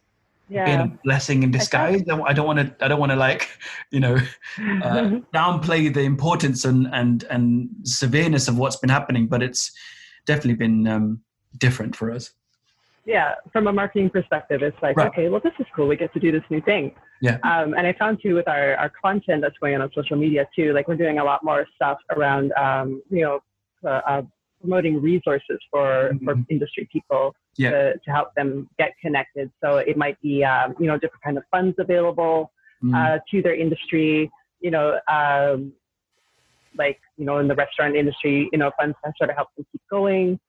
Yeah. 0.50 0.66
been 0.66 0.82
a 0.82 0.98
blessing 1.04 1.44
in 1.44 1.52
disguise. 1.52 2.02
I 2.10 2.34
don't 2.34 2.46
want 2.48 2.60
to, 2.60 2.86
I 2.86 2.88
don't 2.90 3.00
want 3.00 3.12
to 3.12 3.16
like, 3.16 3.48
you 3.92 4.00
know, 4.00 4.18
uh, 4.82 5.10
downplay 5.34 5.94
the 5.94 6.02
importance 6.02 6.66
and 6.66 6.88
and 6.94 7.24
and 7.30 7.70
severeness 7.84 8.48
of 8.48 8.58
what's 8.58 8.78
been 8.78 8.90
happening, 8.90 9.28
but 9.28 9.42
it's 9.44 9.72
definitely 10.26 10.56
been 10.56 10.88
um, 10.88 11.22
different 11.58 11.96
for 11.96 12.12
us. 12.12 12.32
yeah, 13.06 13.34
from 13.52 13.66
a 13.68 13.74
marketing 13.74 14.10
perspective, 14.12 14.62
it's 14.62 14.78
like, 14.82 14.96
Right. 14.96 15.08
okay, 15.08 15.28
well, 15.30 15.42
this 15.44 15.54
is 15.60 15.66
cool. 15.76 15.88
We 15.88 15.96
get 15.98 16.14
to 16.14 16.20
do 16.20 16.32
this 16.32 16.44
new 16.52 16.62
thing. 16.62 16.94
Yeah. 17.22 17.38
Um, 17.44 17.74
and 17.74 17.88
I 17.88 17.94
found 17.94 18.20
too 18.22 18.36
with 18.36 18.48
our, 18.48 18.76
our 18.78 18.92
content 19.06 19.42
that's 19.42 19.58
going 19.60 19.74
on 19.76 19.82
on 19.82 19.90
social 19.96 20.18
media 20.18 20.48
too, 20.56 20.72
like 20.74 20.88
we're 20.88 20.98
doing 21.06 21.18
a 21.18 21.24
lot 21.24 21.44
more 21.44 21.66
stuff 21.76 21.98
around, 22.16 22.52
um, 22.54 23.02
you 23.10 23.22
know, 23.26 23.40
uh, 23.84 24.02
uh, 24.12 24.22
promoting 24.62 25.02
resources 25.02 25.60
for, 25.70 26.12
for 26.24 26.36
Mhm. 26.36 26.46
industry 26.50 26.88
people 26.92 27.36
Yeah. 27.58 27.72
to, 27.72 27.98
to 28.06 28.12
help 28.12 28.34
them 28.36 28.70
get 28.78 28.92
connected. 29.02 29.52
So 29.62 29.78
it 29.78 29.98
might 29.98 30.20
be, 30.22 30.44
um, 30.44 30.76
you 30.80 30.88
know, 30.88 30.98
different 30.98 31.24
kind 31.24 31.38
of 31.38 31.44
funds 31.52 31.76
available 31.80 32.52
Mm. 32.84 32.96
uh, 32.96 33.20
to 33.30 33.42
their 33.44 33.54
industry, 33.54 34.32
you 34.60 34.72
know, 34.72 35.00
um, 35.08 35.72
like, 36.76 37.00
you 37.18 37.26
know, 37.26 37.38
in 37.38 37.48
the 37.48 37.54
restaurant 37.54 37.96
industry, 37.96 38.50
you 38.52 38.58
know, 38.58 38.72
funds 38.80 38.98
that 39.04 39.14
sort 39.18 39.30
of 39.30 39.36
help 39.36 39.50
them 39.56 39.66
keep 39.72 39.82
going. 39.90 40.40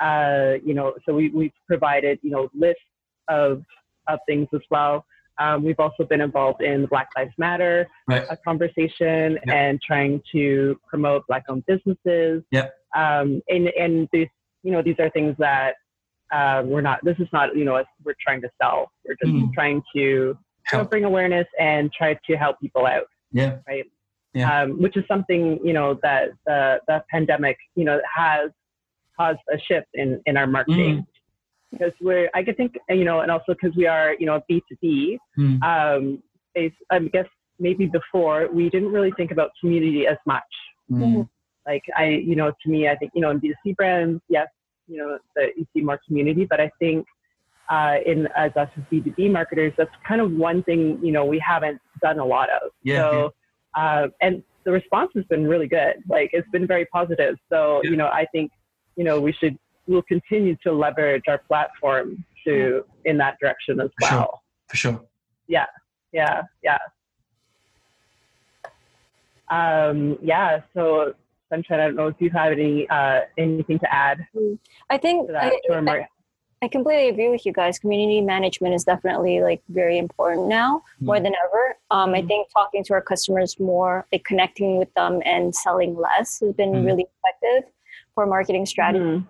Uh, 0.00 0.54
you 0.64 0.72
know, 0.72 0.94
so 1.04 1.12
we, 1.14 1.28
we've 1.30 1.52
provided, 1.66 2.18
you 2.22 2.30
know, 2.30 2.48
lists 2.54 2.80
of, 3.28 3.62
of 4.08 4.18
things 4.26 4.48
as 4.54 4.62
well. 4.70 5.04
Um, 5.38 5.64
we've 5.64 5.78
also 5.80 6.04
been 6.04 6.20
involved 6.22 6.62
in 6.62 6.82
the 6.82 6.88
Black 6.88 7.08
Lives 7.16 7.34
Matter 7.36 7.88
Right. 8.08 8.26
uh, 8.30 8.36
conversation 8.42 9.38
Yeah. 9.46 9.54
and 9.54 9.80
trying 9.82 10.22
to 10.32 10.78
promote 10.88 11.26
Black-owned 11.26 11.64
businesses. 11.66 12.42
Yep. 12.52 12.74
Um, 12.94 13.42
and 13.48 13.68
and 13.78 14.08
these, 14.12 14.28
you 14.62 14.72
know, 14.72 14.82
these 14.82 14.96
are 14.98 15.10
things 15.10 15.34
that 15.38 15.74
uh, 16.32 16.62
we're 16.64 16.80
not. 16.80 17.00
This 17.04 17.16
is 17.18 17.28
not, 17.32 17.56
you 17.56 17.64
know, 17.64 17.76
us- 17.76 17.86
we're 18.04 18.14
trying 18.24 18.40
to 18.42 18.48
sell. 18.60 18.90
We're 19.06 19.16
just 19.22 19.32
Mm. 19.36 19.52
trying 19.52 19.82
to 19.94 20.36
know, 20.72 20.84
bring 20.84 21.04
awareness 21.04 21.46
and 21.58 21.92
try 21.92 22.18
to 22.26 22.36
help 22.36 22.58
people 22.60 22.86
out, 22.86 23.06
Yeah. 23.32 23.58
right? 23.68 23.84
Yeah. 24.32 24.62
Um, 24.62 24.80
which 24.80 24.96
is 24.96 25.04
something 25.08 25.58
you 25.64 25.74
know 25.74 25.98
that 26.02 26.30
the 26.46 26.80
the 26.88 27.04
pandemic, 27.10 27.58
you 27.74 27.84
know, 27.84 28.00
has 28.14 28.50
caused 29.16 29.40
a 29.52 29.58
shift 29.58 29.88
in 29.94 30.22
in 30.26 30.36
our 30.38 30.46
marketing. 30.46 30.98
Mm. 30.98 31.06
Because 31.70 31.92
we're, 32.02 32.28
I 32.34 32.42
could 32.42 32.58
think, 32.58 32.76
you 32.90 33.04
know, 33.04 33.20
and 33.20 33.30
also 33.30 33.54
because 33.54 33.74
we 33.76 33.86
are, 33.86 34.14
you 34.18 34.26
know, 34.26 34.42
B 34.48 34.62
two 34.68 34.76
B, 34.82 35.18
Mm. 35.38 35.62
um, 35.62 36.22
I 36.90 36.98
guess 37.12 37.26
maybe 37.58 37.86
before 37.86 38.48
we 38.52 38.68
didn't 38.68 38.92
really 38.92 39.10
think 39.16 39.30
about 39.30 39.50
community 39.60 40.06
as 40.06 40.18
much. 40.26 40.42
Mm. 40.90 41.28
Like 41.66 41.82
I, 41.96 42.06
you 42.08 42.36
know, 42.36 42.50
to 42.50 42.68
me, 42.70 42.88
I 42.88 42.96
think, 42.96 43.12
you 43.14 43.20
know, 43.20 43.30
in 43.30 43.40
B2C 43.40 43.76
brands, 43.76 44.20
yes, 44.28 44.48
you 44.88 44.98
know, 44.98 45.18
that 45.36 45.50
you 45.56 45.66
see 45.74 45.80
more 45.82 46.00
community, 46.06 46.44
but 46.48 46.60
I 46.60 46.70
think 46.78 47.06
uh, 47.70 47.96
in 48.04 48.26
as 48.36 48.50
us 48.56 48.68
as 48.76 48.82
B2B 48.92 49.30
marketers, 49.30 49.72
that's 49.78 49.90
kind 50.06 50.20
of 50.20 50.32
one 50.32 50.62
thing, 50.64 50.98
you 51.02 51.12
know, 51.12 51.24
we 51.24 51.38
haven't 51.38 51.80
done 52.02 52.18
a 52.18 52.24
lot 52.24 52.48
of. 52.50 52.70
Yeah, 52.82 53.10
So, 53.10 53.34
uh, 53.76 54.08
and 54.20 54.42
the 54.64 54.72
response 54.72 55.10
has 55.14 55.24
been 55.26 55.46
really 55.46 55.68
good. 55.68 55.94
Like 56.08 56.30
it's 56.32 56.48
been 56.50 56.66
very 56.66 56.86
positive. 56.86 57.36
So, 57.48 57.80
Yeah. 57.84 57.90
you 57.90 57.96
know, 57.96 58.08
I 58.08 58.26
think, 58.32 58.50
you 58.96 59.04
know, 59.04 59.20
we 59.20 59.32
should, 59.32 59.56
we'll 59.86 60.02
continue 60.02 60.56
to 60.64 60.72
leverage 60.72 61.24
our 61.28 61.38
platform 61.38 62.24
to 62.46 62.84
in 63.04 63.16
that 63.18 63.38
direction 63.40 63.80
as 63.80 63.88
For 64.00 64.06
sure. 64.08 64.18
well. 64.18 64.42
For 64.68 64.76
sure. 64.76 65.00
Yeah. 65.46 65.66
Yeah, 66.12 66.42
yeah. 66.62 66.78
Um, 69.50 70.18
yeah. 70.22 70.60
So, 70.74 71.14
Sunshine, 71.52 71.80
I 71.80 71.84
don't 71.88 71.96
know 71.96 72.06
if 72.06 72.16
you 72.18 72.30
have 72.30 72.52
any 72.52 72.88
uh, 72.88 73.20
anything 73.36 73.78
to 73.80 73.94
add 73.94 74.26
I 74.88 74.96
think 74.96 75.26
to 75.26 75.32
that 75.34 75.52
I, 75.52 75.60
to 75.68 76.06
I 76.62 76.68
completely 76.68 77.08
agree 77.08 77.28
with 77.28 77.44
you 77.44 77.52
guys. 77.52 77.78
Community 77.78 78.22
management 78.22 78.72
is 78.72 78.84
definitely 78.84 79.42
like 79.42 79.60
very 79.68 79.98
important 79.98 80.46
now 80.46 80.82
more 81.00 81.20
than 81.20 81.34
ever. 81.44 81.76
Um, 81.90 82.14
I 82.14 82.22
Mhm. 82.22 82.28
think 82.28 82.48
talking 82.52 82.82
to 82.84 82.94
our 82.94 83.02
customers 83.02 83.60
more, 83.60 84.06
like 84.12 84.24
connecting 84.24 84.78
with 84.78 84.92
them 84.94 85.20
and 85.26 85.54
selling 85.54 85.94
less 85.94 86.40
has 86.40 86.54
been 86.54 86.72
Mhm. 86.72 86.86
really 86.86 87.06
effective 87.16 87.70
for 88.14 88.24
marketing 88.24 88.64
strategy. 88.64 89.04
Mhm. 89.04 89.26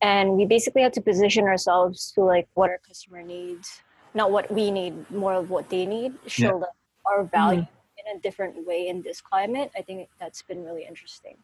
And 0.00 0.36
we 0.38 0.46
basically 0.46 0.80
had 0.80 0.94
to 0.94 1.02
position 1.02 1.44
ourselves 1.44 2.10
to 2.12 2.22
like 2.22 2.48
what 2.54 2.70
our 2.70 2.78
customer 2.78 3.22
needs, 3.22 3.82
not 4.14 4.30
what 4.30 4.50
we 4.50 4.70
need, 4.70 5.10
more 5.10 5.34
of 5.34 5.50
what 5.50 5.68
they 5.68 5.84
need. 5.84 6.14
Show 6.26 6.58
them 6.60 6.70
our 7.04 7.24
value 7.24 7.66
in 7.98 8.16
a 8.16 8.20
different 8.20 8.64
way 8.66 8.86
in 8.88 9.02
this 9.02 9.20
climate. 9.20 9.70
I 9.76 9.82
think 9.82 10.08
that's 10.18 10.40
been 10.40 10.64
really 10.64 10.84
interesting. 10.86 11.36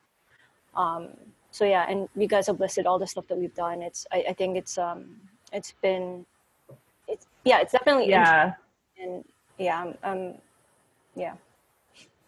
Um, 0.76 1.08
so 1.50 1.64
yeah, 1.64 1.86
and 1.88 2.08
you 2.14 2.28
guys 2.28 2.46
have 2.48 2.60
listed 2.60 2.86
all 2.86 2.98
the 2.98 3.06
stuff 3.06 3.26
that 3.28 3.38
we've 3.38 3.54
done. 3.54 3.82
It's 3.82 4.06
I, 4.12 4.26
I 4.28 4.32
think 4.34 4.56
it's 4.56 4.76
um 4.78 5.16
it's 5.52 5.72
been 5.82 6.26
it's 7.08 7.26
yeah 7.44 7.60
it's 7.60 7.72
definitely 7.72 8.10
Yeah, 8.10 8.52
and 9.02 9.24
yeah 9.58 9.82
um, 9.82 9.94
um 10.02 10.34
yeah 11.14 11.34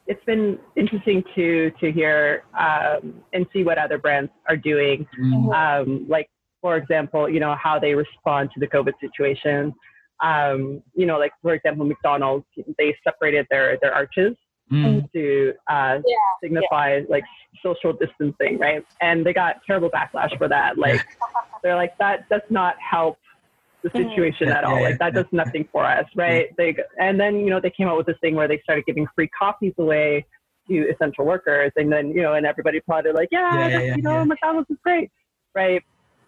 it's 0.08 0.24
been 0.24 0.58
interesting 0.74 1.22
to 1.34 1.70
to 1.78 1.92
hear 1.92 2.42
um, 2.58 3.22
and 3.34 3.46
see 3.52 3.62
what 3.62 3.76
other 3.78 3.98
brands 3.98 4.32
are 4.48 4.56
doing. 4.56 5.06
Mm. 5.20 5.54
Um, 5.54 6.06
like, 6.08 6.30
for 6.62 6.76
example, 6.76 7.28
you 7.28 7.40
know 7.40 7.54
how 7.62 7.78
they 7.78 7.94
respond 7.94 8.50
to 8.54 8.60
the 8.60 8.66
COVID 8.66 8.94
situation. 9.00 9.74
Um, 10.24 10.82
you 10.94 11.06
know, 11.06 11.18
like 11.18 11.32
for 11.42 11.52
example, 11.52 11.84
McDonald's 11.84 12.46
they 12.78 12.96
separated 13.04 13.46
their 13.50 13.78
their 13.82 13.92
arches 13.92 14.34
Mm. 14.70 15.10
to 15.12 15.54
uh, 15.70 15.98
Yeah, 16.06 16.16
signify 16.42 17.00
like 17.08 17.24
social 17.62 17.92
distancing, 17.92 18.58
right? 18.58 18.82
And 19.00 19.24
they 19.24 19.32
got 19.32 19.56
terrible 19.66 19.90
backlash 19.90 20.36
for 20.36 20.48
that. 20.48 20.76
Like 20.76 21.02
they're 21.62 21.76
like 21.76 21.92
that 21.98 22.28
does 22.28 22.42
not 22.50 22.76
help 22.78 23.18
the 23.82 23.90
Mhm. 23.90 24.10
situation 24.10 24.48
Yeah, 24.48 24.58
at 24.58 24.64
all. 24.64 24.76
yeah, 24.76 24.88
like 24.88 24.98
that 24.98 25.14
yeah. 25.14 25.22
does 25.22 25.32
nothing 25.32 25.68
for 25.72 25.84
us, 25.84 26.04
right? 26.16 26.54
They 26.56 26.76
and 26.98 27.18
then 27.18 27.36
you 27.40 27.50
know 27.50 27.60
they 27.60 27.70
came 27.70 27.88
out 27.88 27.96
with 27.96 28.06
this 28.06 28.18
thing 28.20 28.34
where 28.34 28.48
they 28.48 28.58
started 28.62 28.84
giving 28.86 29.06
free 29.14 29.28
coffees 29.28 29.74
away 29.78 30.26
to 30.68 30.90
essential 30.90 31.24
workers, 31.24 31.72
and 31.76 31.90
then 31.90 32.10
you 32.10 32.22
know 32.22 32.34
and 32.34 32.44
everybody 32.44 32.78
applauded 32.78 33.14
like 33.14 33.28
yeah, 33.30 33.54
Yeah, 33.54 33.68
yeah, 33.68 33.80
yeah, 33.80 33.96
you 33.96 34.02
know 34.02 34.18
yeah. 34.18 34.24
McDonald's 34.24 34.68
is 34.70 34.76
great, 34.82 35.10
right? 35.54 35.82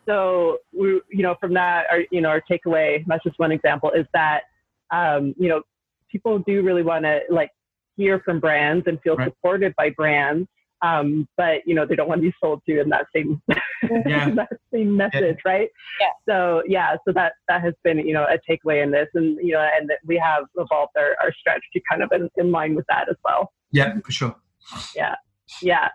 So 0.08 0.58
we 0.72 1.00
you 1.10 1.22
know 1.22 1.36
from 1.40 1.52
that 1.54 1.86
our 1.90 2.00
you 2.10 2.20
know 2.20 2.30
our 2.30 2.42
takeaway 2.50 3.04
that's 3.06 3.22
just 3.22 3.38
one 3.38 3.52
example 3.52 3.90
is 3.90 4.06
that 4.14 4.42
um, 4.90 5.34
you 5.38 5.48
know 5.48 5.62
people 6.10 6.38
do 6.40 6.62
really 6.62 6.82
want 6.82 7.04
to 7.04 7.20
like 7.28 7.50
hear 7.96 8.20
from 8.24 8.40
brands 8.40 8.86
and 8.86 9.00
feel 9.02 9.16
Right. 9.16 9.28
supported 9.28 9.74
by 9.76 9.90
brands 9.90 10.48
um, 10.82 11.28
but 11.36 11.60
you 11.66 11.74
know 11.74 11.84
they 11.84 11.94
don't 11.94 12.08
want 12.08 12.22
to 12.22 12.28
be 12.30 12.34
sold 12.42 12.62
to 12.66 12.80
in 12.80 12.88
that 12.88 13.06
same 13.14 13.40
Yeah. 14.06 14.30
that 14.30 14.48
same 14.72 14.96
message 14.96 15.38
right 15.44 15.68
Yeah. 16.00 16.06
so 16.28 16.62
yeah 16.66 16.96
so 17.06 17.12
that 17.12 17.32
that 17.48 17.60
has 17.62 17.74
been 17.84 17.98
you 17.98 18.14
know 18.14 18.24
a 18.24 18.38
takeaway 18.50 18.82
in 18.82 18.90
this 18.90 19.08
and 19.14 19.38
you 19.42 19.52
know 19.52 19.60
and 19.76 19.88
that 19.90 19.98
we 20.06 20.16
have 20.16 20.44
evolved 20.56 20.92
our, 20.96 21.16
our 21.22 21.32
strategy 21.38 21.82
kind 21.90 22.02
of 22.02 22.10
in, 22.12 22.30
in 22.36 22.50
line 22.50 22.74
with 22.74 22.86
that 22.88 23.08
as 23.08 23.16
well 23.24 23.52
Yeah, 23.72 23.98
for 24.04 24.12
sure. 24.12 24.36
Yeah, 24.96 25.14
yeah 25.62 25.88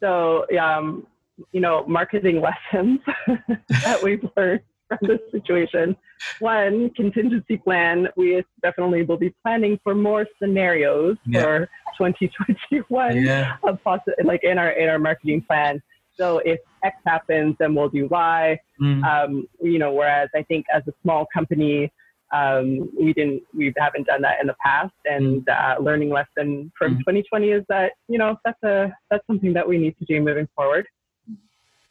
so 0.00 0.46
um, 0.58 1.06
you 1.52 1.60
know 1.60 1.84
marketing 1.86 2.40
lessons 2.72 3.00
that 3.84 4.02
we've 4.02 4.24
learned 4.36 4.60
from 4.88 4.98
this 5.02 5.20
situation 5.30 5.96
one 6.40 6.90
contingency 6.90 7.56
plan 7.56 8.08
we 8.16 8.42
definitely 8.62 9.02
will 9.02 9.16
be 9.16 9.34
planning 9.42 9.78
for 9.82 9.94
more 9.94 10.26
scenarios 10.40 11.16
Yeah. 11.26 11.42
for 11.42 11.68
2021 11.98 13.16
Yeah. 13.24 13.56
of 13.62 13.82
possi- 13.84 14.22
like 14.24 14.42
in 14.44 14.58
our 14.58 14.70
in 14.70 14.88
our 14.88 14.98
marketing 14.98 15.42
plan 15.42 15.82
so 16.16 16.38
if 16.38 16.60
x 16.84 16.96
happens 17.06 17.56
then 17.58 17.74
we'll 17.74 17.88
do 17.88 18.06
y 18.10 18.58
Mm. 18.80 19.04
um, 19.04 19.48
you 19.62 19.78
know 19.78 19.92
whereas 19.92 20.28
i 20.34 20.42
think 20.42 20.66
as 20.74 20.82
a 20.88 20.92
small 21.02 21.26
company 21.32 21.90
um, 22.32 22.90
we 23.00 23.12
didn't 23.12 23.42
we 23.56 23.72
haven't 23.78 24.06
done 24.08 24.20
that 24.22 24.40
in 24.40 24.48
the 24.48 24.56
past 24.64 24.92
and 25.04 25.48
uh, 25.48 25.76
learning 25.80 26.10
lesson 26.10 26.72
from 26.76 26.94
Mm. 26.96 26.98
2020 27.00 27.50
is 27.50 27.64
that 27.68 27.92
you 28.08 28.18
know 28.18 28.36
that's 28.44 28.62
a 28.64 28.92
that's 29.10 29.24
something 29.28 29.52
that 29.52 29.66
we 29.68 29.78
need 29.78 29.96
to 29.98 30.04
do 30.04 30.20
moving 30.20 30.48
forward 30.56 30.86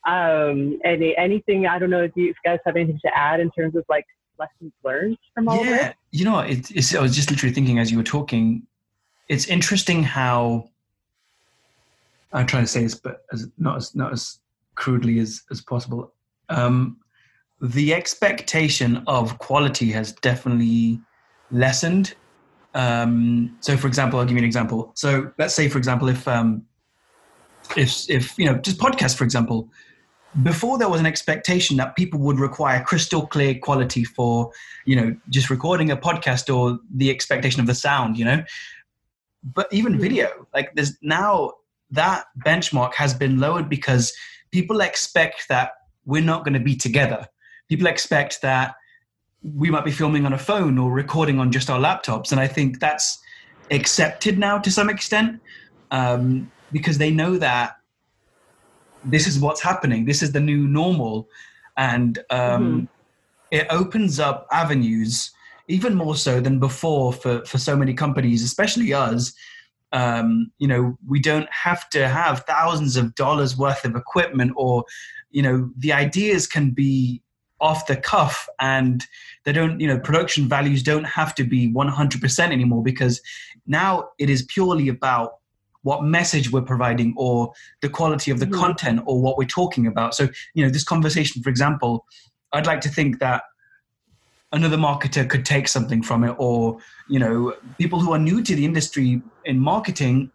um, 0.06 0.80
any 0.84 1.16
anything 1.18 1.66
i 1.66 1.80
don't 1.80 1.90
know 1.90 2.04
if 2.04 2.12
you 2.16 2.34
guys 2.44 2.60
have 2.66 2.76
anything 2.76 3.00
to 3.04 3.18
add 3.18 3.40
in 3.40 3.50
terms 3.52 3.76
of 3.76 3.84
like 3.90 4.06
lessons 4.40 4.74
learned 4.84 5.18
from 5.34 5.48
all 5.48 5.60
of 5.60 5.66
yeah, 5.66 5.88
this 5.88 5.96
you 6.14 6.26
know, 6.26 6.40
it, 6.40 6.70
it's, 6.72 6.96
I 6.96 7.02
was 7.02 7.16
just 7.16 7.32
literally 7.32 7.54
thinking 7.54 7.80
as 7.80 7.92
you 7.92 7.98
were 7.98 8.04
talking. 8.04 8.68
It's 9.30 9.48
interesting 9.48 10.04
how 10.04 10.70
I'm 12.32 12.46
trying 12.46 12.64
to 12.64 12.68
say 12.68 12.84
this, 12.84 12.94
but 12.94 13.26
as 13.34 13.48
not 13.58 13.78
as 13.78 13.96
not 13.96 14.14
as 14.14 14.40
crudely 14.76 15.18
as 15.20 15.42
as 15.50 15.62
possible. 15.62 16.14
Um, 16.50 16.98
the 17.62 17.96
expectation 17.96 19.04
of 19.08 19.40
quality 19.40 19.92
has 19.92 20.12
definitely 20.12 21.02
lessened. 21.50 22.14
Um, 22.76 23.58
so, 23.60 23.76
for 23.76 23.88
example, 23.88 24.20
I'll 24.20 24.26
give 24.26 24.34
you 24.34 24.40
an 24.40 24.46
example. 24.46 24.92
So, 24.94 25.32
let's 25.40 25.56
say, 25.56 25.68
for 25.68 25.80
example, 25.80 26.10
if 26.10 26.28
um, 26.28 26.64
if 27.76 28.08
if 28.08 28.38
you 28.38 28.46
know, 28.46 28.60
just 28.60 28.78
podcast, 28.78 29.18
for 29.18 29.24
example, 29.24 29.68
before 30.42 30.78
there 30.78 30.90
was 30.90 31.00
an 31.00 31.06
expectation 31.06 31.78
that 31.78 31.96
people 31.96 32.20
would 32.20 32.40
require 32.40 32.84
crystal 32.84 33.28
clear 33.28 33.56
quality 33.60 34.04
for 34.04 34.52
you 34.86 34.96
know 34.96 35.16
just 35.30 35.50
recording 35.50 35.92
a 35.92 35.98
podcast 35.98 36.54
or 36.54 36.80
the 36.96 37.10
expectation 37.10 37.62
of 37.62 37.68
the 37.68 37.76
sound 37.76 38.18
you 38.18 38.26
know? 38.26 38.44
But 39.44 39.68
even 39.72 40.00
video 40.00 40.48
like 40.54 40.74
there's 40.74 40.98
now 41.02 41.52
that 41.92 42.26
benchmark 42.40 42.94
has 42.96 43.14
been 43.14 43.40
lowered 43.40 43.70
because 43.70 44.14
people 44.52 44.82
expect 44.82 45.48
that 45.50 45.74
we're 46.06 46.24
not 46.24 46.44
going 46.44 46.54
to 46.54 46.60
be 46.60 46.76
together. 46.76 47.28
People 47.70 47.88
expect 47.88 48.42
that 48.42 48.76
we 49.44 49.70
might 49.70 49.86
be 49.86 49.92
filming 49.92 50.26
on 50.26 50.34
a 50.34 50.38
phone 50.38 50.78
or 50.78 50.92
recording 50.92 51.40
on 51.40 51.52
just 51.52 51.70
our 51.70 51.80
laptops 51.80 52.32
and 52.32 52.40
i 52.40 52.48
think 52.48 52.80
that's 52.80 53.20
accepted 53.72 54.38
now 54.40 54.58
to 54.58 54.72
some 54.72 54.90
extent 54.90 55.42
um, 55.92 56.50
because 56.72 56.98
they 56.98 57.12
know 57.12 57.38
that 57.38 57.76
this 59.06 59.28
is 59.28 59.40
what's 59.40 59.62
happening. 59.62 60.06
This 60.06 60.22
is 60.22 60.32
the 60.32 60.40
new 60.40 60.68
normal, 60.68 61.28
and 61.78 62.20
um, 62.30 62.36
mm-hmm. 62.38 62.86
it 63.52 63.68
opens 63.70 64.20
up 64.20 64.48
avenues 64.52 65.32
even 65.68 65.96
more 65.96 66.16
so 66.16 66.40
than 66.40 66.60
before 66.60 67.14
for 67.14 67.46
for 67.46 67.58
so 67.58 67.76
many 67.76 67.94
companies, 67.94 68.44
especially 68.44 68.94
us. 68.94 69.34
Um, 69.92 70.52
you 70.58 70.68
know, 70.68 70.98
we 71.08 71.20
don't 71.20 71.48
have 71.52 71.88
to 71.92 72.08
have 72.08 72.46
thousands 72.48 72.98
of 72.98 73.14
dollars 73.16 73.58
worth 73.58 73.86
of 73.86 73.96
equipment, 73.96 74.54
or 74.56 74.86
you 75.32 75.42
know, 75.42 75.70
the 75.78 75.94
ideas 75.94 76.48
can 76.48 76.72
be 76.72 77.22
off 77.64 77.88
the 77.88 77.96
cuff 77.96 78.48
and 78.60 79.06
they 79.46 79.54
don't 79.54 79.80
you 79.80 79.88
know 79.88 79.98
production 79.98 80.50
values 80.50 80.84
don't 80.84 81.06
have 81.06 81.34
to 81.34 81.46
be 81.46 81.72
100% 81.72 82.40
anymore 82.52 82.84
because 82.84 83.22
now 83.66 84.10
it 84.20 84.30
is 84.30 84.44
purely 84.44 84.90
about 84.90 85.36
what 85.84 86.04
message 86.04 86.52
we're 86.52 86.62
providing 86.62 87.14
or 87.16 87.54
the 87.82 87.90
quality 87.90 88.32
of 88.32 88.40
the 88.40 88.46
mm-hmm. 88.46 88.60
content 88.60 89.02
or 89.06 89.22
what 89.22 89.38
we're 89.38 89.46
talking 89.48 89.86
about. 89.88 90.16
So, 90.16 90.28
you 90.54 90.66
know, 90.66 90.72
this 90.72 90.84
conversation, 90.84 91.44
for 91.44 91.50
example, 91.50 92.06
I'd 92.52 92.66
like 92.66 92.82
to 92.82 92.90
think 92.90 93.20
that 93.20 93.44
another 94.52 94.78
marketer 94.78 95.30
could 95.30 95.46
take 95.46 95.68
something 95.68 96.02
from 96.02 96.24
it 96.24 96.36
or, 96.38 96.78
you 97.10 97.20
know, 97.20 97.56
people 97.78 98.00
who 98.00 98.14
are 98.14 98.20
new 98.20 98.42
to 98.44 98.56
the 98.56 98.66
industry 98.66 99.22
in 99.46 99.60
marketing 99.60 100.32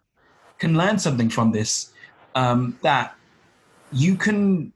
can 0.59 0.77
learn 0.77 0.99
something 0.99 1.29
from 1.29 1.51
this. 1.51 1.91
Um, 2.35 2.77
that 2.83 3.15
you 3.91 4.15
can 4.15 4.71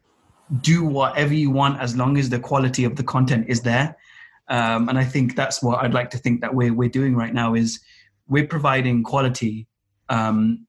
do 0.61 0.84
whatever 0.84 1.34
you 1.34 1.51
want 1.51 1.80
as 1.80 1.95
long 1.95 2.17
as 2.17 2.30
the 2.30 2.39
quality 2.39 2.84
of 2.84 2.95
the 2.95 3.03
content 3.03 3.45
is 3.47 3.61
there. 3.61 3.95
Um, 4.47 4.89
and 4.89 4.97
I 4.97 5.03
think 5.03 5.36
that's 5.36 5.61
what 5.61 5.84
I'd 5.84 5.93
like 5.93 6.09
to 6.11 6.17
think 6.17 6.41
that 6.41 6.53
we're, 6.53 6.74
we're 6.74 6.89
doing 6.89 7.15
right 7.15 7.34
now 7.34 7.53
is 7.53 7.80
we're 8.28 8.47
providing 8.47 9.03
quality 9.03 9.67
um, 10.10 10.66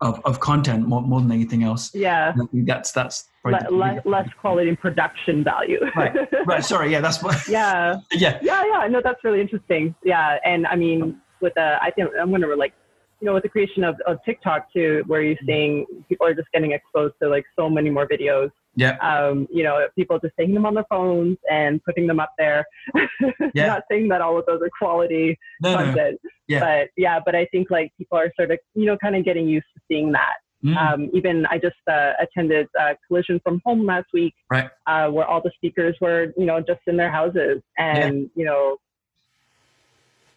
of, 0.00 0.20
of 0.24 0.40
content 0.40 0.86
more, 0.86 1.02
more 1.02 1.20
than 1.20 1.32
anything 1.32 1.62
else. 1.62 1.94
Yeah, 1.94 2.34
that's 2.52 2.92
that's 2.92 3.28
Le- 3.44 3.70
less, 3.70 4.04
less 4.04 4.28
quality 4.40 4.68
and 4.68 4.78
production 4.78 5.44
value. 5.44 5.80
right, 5.94 6.14
right. 6.46 6.64
Sorry, 6.72 6.90
yeah, 6.90 7.00
that's 7.00 7.22
what. 7.22 7.46
yeah, 7.48 7.96
yeah, 8.12 8.38
yeah, 8.42 8.64
yeah. 8.66 8.88
No, 8.88 9.00
that's 9.02 9.22
really 9.22 9.40
interesting. 9.40 9.94
Yeah, 10.04 10.38
and 10.44 10.66
I 10.66 10.74
mean, 10.76 11.20
with 11.40 11.54
the, 11.54 11.78
I 11.80 11.90
think 11.92 12.10
I'm 12.20 12.30
gonna 12.30 12.48
like, 12.56 12.72
you 13.20 13.26
know, 13.26 13.34
with 13.34 13.44
the 13.44 13.48
creation 13.48 13.84
of, 13.84 13.96
of 14.06 14.18
TikTok 14.24 14.72
too, 14.72 15.04
where 15.06 15.22
you're 15.22 15.38
seeing 15.46 15.86
people 16.08 16.26
are 16.26 16.34
just 16.34 16.48
getting 16.52 16.72
exposed 16.72 17.14
to 17.22 17.28
like 17.28 17.44
so 17.56 17.70
many 17.70 17.88
more 17.88 18.06
videos 18.06 18.50
yeah. 18.76 18.96
Um, 18.98 19.48
you 19.50 19.64
know, 19.64 19.86
people 19.96 20.18
just 20.20 20.34
taking 20.38 20.54
them 20.54 20.66
on 20.66 20.74
their 20.74 20.84
phones 20.88 21.38
and 21.50 21.82
putting 21.82 22.06
them 22.06 22.20
up 22.20 22.32
there. 22.38 22.64
yeah. 23.54 23.66
Not 23.66 23.82
saying 23.90 24.08
that 24.08 24.20
all 24.20 24.38
of 24.38 24.46
those 24.46 24.60
are 24.62 24.70
quality 24.78 25.38
no, 25.62 25.76
content. 25.76 26.20
No. 26.22 26.30
Yeah. 26.46 26.60
But 26.60 26.88
yeah, 26.96 27.18
but 27.24 27.34
I 27.34 27.46
think 27.46 27.70
like 27.70 27.92
people 27.96 28.18
are 28.18 28.30
sort 28.38 28.50
of, 28.50 28.58
you 28.74 28.84
know, 28.84 28.96
kind 28.98 29.16
of 29.16 29.24
getting 29.24 29.48
used 29.48 29.66
to 29.74 29.80
seeing 29.88 30.12
that. 30.12 30.34
Mm. 30.64 30.76
Um, 30.76 31.10
even 31.12 31.46
I 31.46 31.58
just 31.58 31.76
uh, 31.90 32.12
attended 32.20 32.66
a 32.78 32.96
collision 33.06 33.40
from 33.42 33.60
home 33.64 33.84
last 33.84 34.06
week, 34.12 34.34
right? 34.50 34.70
Uh, 34.86 35.08
where 35.08 35.26
all 35.26 35.40
the 35.42 35.50
speakers 35.54 35.96
were, 36.00 36.32
you 36.36 36.46
know, 36.46 36.60
just 36.60 36.80
in 36.86 36.96
their 36.96 37.10
houses, 37.10 37.62
and 37.76 38.22
yeah. 38.22 38.26
you 38.34 38.44
know, 38.46 38.76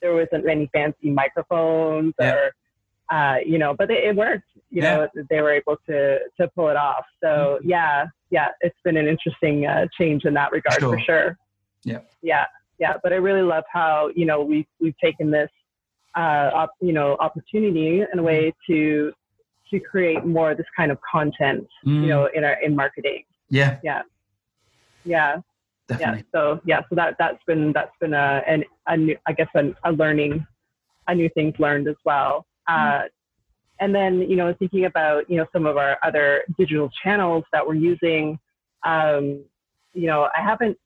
there 0.02 0.14
wasn't 0.14 0.48
any 0.48 0.70
fancy 0.74 1.10
microphones 1.10 2.14
yeah. 2.20 2.34
or 2.34 2.52
uh, 3.10 3.38
you 3.46 3.58
know, 3.58 3.76
but 3.78 3.90
it, 3.90 4.04
it 4.04 4.16
worked. 4.16 4.50
You 4.70 4.84
yeah. 4.84 4.96
know, 4.98 5.26
they 5.30 5.42
were 5.42 5.52
able 5.52 5.78
to 5.88 6.20
to 6.40 6.48
pull 6.56 6.70
it 6.70 6.76
off. 6.76 7.06
So 7.22 7.28
mm-hmm. 7.28 7.70
yeah, 7.70 8.06
yeah, 8.30 8.50
it's 8.62 8.78
been 8.84 8.98
an 8.98 9.08
interesting 9.08 9.66
uh, 9.66 9.88
change 9.98 10.26
in 10.26 10.34
that 10.36 10.52
regard 10.52 10.80
sure. 10.80 10.98
for 10.98 11.04
sure. 11.04 11.38
Yeah, 11.84 12.00
yeah, 12.22 12.46
yeah. 12.78 12.94
But 13.02 13.14
I 13.14 13.18
really 13.18 13.42
love 13.42 13.64
how 13.72 14.12
you 14.16 14.26
know 14.26 14.44
we've 14.44 14.68
we've 14.80 14.98
taken 15.04 15.32
this 15.32 15.50
uh, 16.16 16.52
op, 16.54 16.72
you 16.82 16.94
know 16.94 17.18
opportunity 17.20 18.04
in 18.12 18.20
a 18.20 18.24
way 18.24 18.50
mm-hmm. 18.50 18.74
to 18.74 19.14
to 19.72 19.80
create 19.80 20.26
more 20.26 20.52
of 20.52 20.58
this 20.58 20.66
kind 20.76 20.92
of 20.92 20.98
content, 21.02 21.68
mm. 21.86 22.02
you 22.02 22.08
know, 22.08 22.28
in 22.34 22.44
our 22.44 22.62
in 22.62 22.76
marketing. 22.76 23.24
Yeah, 23.50 23.80
yeah, 23.84 24.02
yeah. 25.04 25.38
Definitely. 25.88 26.26
Yeah. 26.34 26.40
So 26.40 26.62
yeah, 26.66 26.82
so 26.90 26.96
that 26.96 27.16
that's 27.18 27.44
been 27.48 27.74
that's 27.74 27.96
been 28.00 28.14
a 28.14 28.44
an 28.48 28.64
a 28.88 28.96
new 28.96 29.18
I 29.26 29.34
guess 29.34 29.48
a, 29.56 29.74
a 29.84 29.92
learning 29.92 30.46
a 31.08 31.16
new 31.16 31.30
things 31.30 31.56
learned 31.58 31.88
as 31.88 31.96
well. 32.06 32.46
Uh, 32.70 33.02
and 33.80 33.96
then, 33.96 34.22
you 34.22 34.36
know, 34.36 34.54
thinking 34.60 34.86
about, 34.86 35.30
you 35.30 35.38
know, 35.38 35.46
some 35.54 35.66
of 35.66 35.78
our 35.78 35.98
other 36.04 36.44
digital 36.58 36.90
channels 37.04 37.44
that 37.54 37.66
we're 37.66 37.76
using, 37.76 38.38
um, 38.86 39.44
you 39.94 40.08
know, 40.08 40.28
I 40.36 40.42
haven't, 40.42 40.78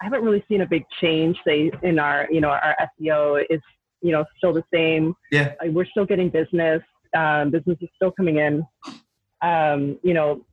I 0.00 0.04
haven't 0.04 0.22
really 0.22 0.44
seen 0.48 0.62
a 0.62 0.66
big 0.66 0.84
change, 1.00 1.36
say, 1.46 1.70
in 1.82 1.98
our, 1.98 2.26
you 2.30 2.40
know, 2.40 2.48
our 2.48 2.76
SEO 3.00 3.44
is, 3.50 3.60
you 4.00 4.12
know, 4.12 4.24
still 4.36 4.52
the 4.52 4.64
same. 4.72 5.14
Yeah. 5.30 5.54
We're 5.64 5.86
still 5.86 6.06
getting 6.06 6.30
business. 6.30 6.82
Um, 7.16 7.50
business 7.50 7.78
is 7.80 7.88
still 7.96 8.12
coming 8.12 8.38
in. 8.38 8.66
Um, 9.42 9.98
you 10.02 10.14
know, 10.14 10.44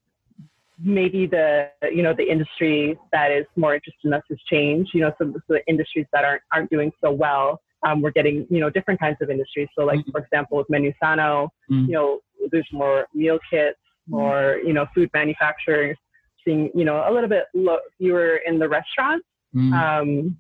maybe 0.80 1.28
the, 1.28 1.70
you 1.84 2.04
know, 2.04 2.14
the 2.14 2.30
industry 2.30 2.98
that 3.12 3.32
is 3.32 3.46
more 3.56 3.76
interested 3.76 4.06
in 4.06 4.14
us 4.14 4.24
has 4.30 4.40
changed. 4.50 4.92
You 4.94 5.02
know, 5.02 5.14
some 5.18 5.30
of 5.30 5.42
the 5.48 5.62
industries 5.68 6.08
that 6.12 6.26
aren't, 6.26 6.42
aren't 6.52 6.70
doing 6.70 6.92
so 7.02 7.12
well 7.12 7.62
um, 7.86 8.02
we're 8.02 8.12
getting 8.12 8.46
you 8.50 8.60
know 8.60 8.70
different 8.70 9.00
kinds 9.00 9.18
of 9.22 9.30
industries. 9.30 9.68
So 9.78 9.86
like 9.86 10.00
mm-hmm. 10.00 10.12
for 10.12 10.20
example 10.20 10.58
with 10.58 10.70
Menu 10.70 10.92
Sano, 11.02 11.52
mm-hmm. 11.72 11.86
you 11.86 11.94
know 11.94 12.20
there's 12.52 12.68
more 12.72 13.08
meal 13.14 13.40
kits, 13.50 13.78
mm-hmm. 14.10 14.18
more 14.18 14.58
you 14.66 14.74
know 14.74 14.86
food 14.94 15.10
manufacturers, 15.14 15.98
seeing 16.44 16.70
you 16.74 16.86
know 16.86 17.06
a 17.08 17.12
little 17.14 17.30
bit 17.30 17.46
lo- 17.54 17.80
fewer 17.98 18.42
in 18.46 18.60
the 18.60 18.68
restaurants 18.68 19.26
mm-hmm. 19.56 19.74
um, 19.74 20.38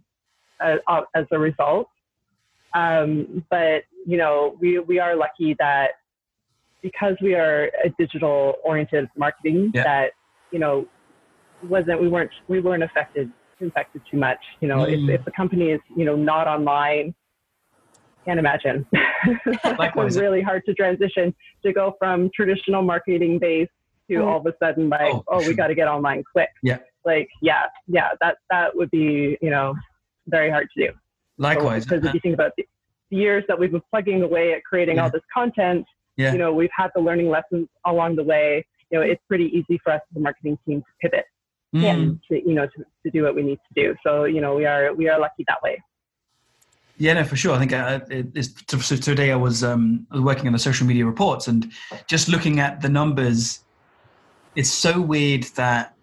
as, 0.61 0.79
as, 1.15 1.25
a 1.31 1.39
result. 1.39 1.87
Um, 2.73 3.45
but 3.49 3.83
you 4.05 4.17
know 4.17 4.57
we 4.59 4.79
we 4.79 4.99
are 4.99 5.15
lucky 5.15 5.55
that 5.59 5.91
because 6.81 7.15
we 7.21 7.35
are 7.35 7.71
a 7.83 7.89
digital 7.97 8.55
oriented 8.63 9.07
marketing 9.17 9.71
yeah. 9.73 9.83
that 9.83 10.11
you 10.51 10.59
know 10.59 10.87
wasn't 11.63 12.01
we 12.01 12.07
weren't 12.07 12.31
we 12.47 12.59
weren't 12.59 12.83
affected 12.83 13.31
infected 13.59 14.01
too 14.09 14.17
much. 14.17 14.39
You 14.59 14.67
know, 14.67 14.79
mm. 14.79 15.09
if, 15.09 15.19
if 15.19 15.25
the 15.25 15.31
company 15.31 15.71
is, 15.71 15.79
you 15.95 16.05
know, 16.05 16.15
not 16.15 16.47
online, 16.47 17.13
can't 18.25 18.39
imagine. 18.39 18.85
it's 18.93 20.17
really 20.17 20.41
hard 20.41 20.63
to 20.65 20.73
transition 20.73 21.33
to 21.63 21.73
go 21.73 21.95
from 21.99 22.29
traditional 22.35 22.81
marketing 22.81 23.39
base 23.39 23.69
to 24.09 24.17
mm. 24.17 24.25
all 24.25 24.39
of 24.39 24.45
a 24.45 24.53
sudden 24.61 24.89
like, 24.89 25.13
oh, 25.13 25.23
oh 25.27 25.47
we 25.47 25.53
got 25.53 25.67
to 25.67 25.75
get 25.75 25.87
online 25.87 26.23
quick. 26.31 26.49
Yeah. 26.61 26.79
Like, 27.05 27.29
yeah, 27.41 27.65
yeah, 27.87 28.09
that 28.21 28.37
that 28.49 28.75
would 28.75 28.89
be 28.89 29.37
you 29.41 29.49
know 29.49 29.75
very 30.27 30.49
hard 30.49 30.67
to 30.75 30.87
do. 30.87 30.93
Likewise, 31.37 31.85
because 31.85 32.03
if 32.05 32.13
you 32.13 32.19
think 32.19 32.33
about 32.33 32.51
the 32.57 32.65
years 33.09 33.43
that 33.47 33.59
we've 33.59 33.71
been 33.71 33.81
plugging 33.91 34.23
away 34.23 34.53
at 34.53 34.63
creating 34.63 34.95
yeah. 34.95 35.03
all 35.03 35.09
this 35.11 35.21
content, 35.33 35.85
yeah. 36.17 36.31
you 36.31 36.37
know, 36.37 36.53
we've 36.53 36.69
had 36.75 36.89
the 36.95 37.01
learning 37.01 37.29
lessons 37.29 37.67
along 37.85 38.15
the 38.15 38.23
way. 38.23 38.65
You 38.89 38.99
know, 38.99 39.05
it's 39.05 39.21
pretty 39.27 39.45
easy 39.45 39.79
for 39.83 39.93
us 39.93 40.01
as 40.11 40.17
a 40.17 40.19
marketing 40.19 40.57
team 40.65 40.81
to 40.81 40.87
pivot 41.01 41.25
mm. 41.75 41.83
and 41.83 42.19
to 42.29 42.39
you 42.47 42.53
know 42.53 42.65
to, 42.65 42.85
to 43.03 43.11
do 43.11 43.23
what 43.23 43.35
we 43.35 43.43
need 43.43 43.59
to 43.67 43.83
do. 43.83 43.95
So 44.05 44.23
you 44.23 44.41
know, 44.41 44.55
we 44.55 44.65
are 44.65 44.93
we 44.93 45.09
are 45.09 45.19
lucky 45.19 45.43
that 45.47 45.61
way. 45.61 45.81
Yeah, 46.97 47.13
no, 47.13 47.25
for 47.25 47.35
sure. 47.35 47.53
I 47.53 47.59
think 47.59 47.73
uh, 47.73 47.99
so 48.79 48.95
today 48.95 49.31
I 49.31 49.35
was 49.35 49.63
um, 49.63 50.07
working 50.11 50.47
on 50.47 50.53
the 50.53 50.59
social 50.59 50.87
media 50.87 51.05
reports 51.05 51.47
and 51.47 51.71
just 52.07 52.29
looking 52.29 52.59
at 52.59 52.81
the 52.81 52.89
numbers. 52.89 53.59
It's 54.55 54.71
so 54.71 55.01
weird 55.01 55.43
that, 55.55 55.93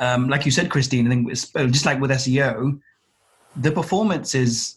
um, 0.00 0.28
like 0.28 0.44
you 0.44 0.50
said, 0.50 0.70
Christine, 0.70 1.06
I 1.06 1.10
think 1.10 1.30
it's, 1.30 1.54
uh, 1.54 1.66
just 1.66 1.86
like 1.86 2.00
with 2.00 2.10
SEO, 2.10 2.80
the 3.56 3.70
performance 3.70 4.34
is 4.34 4.76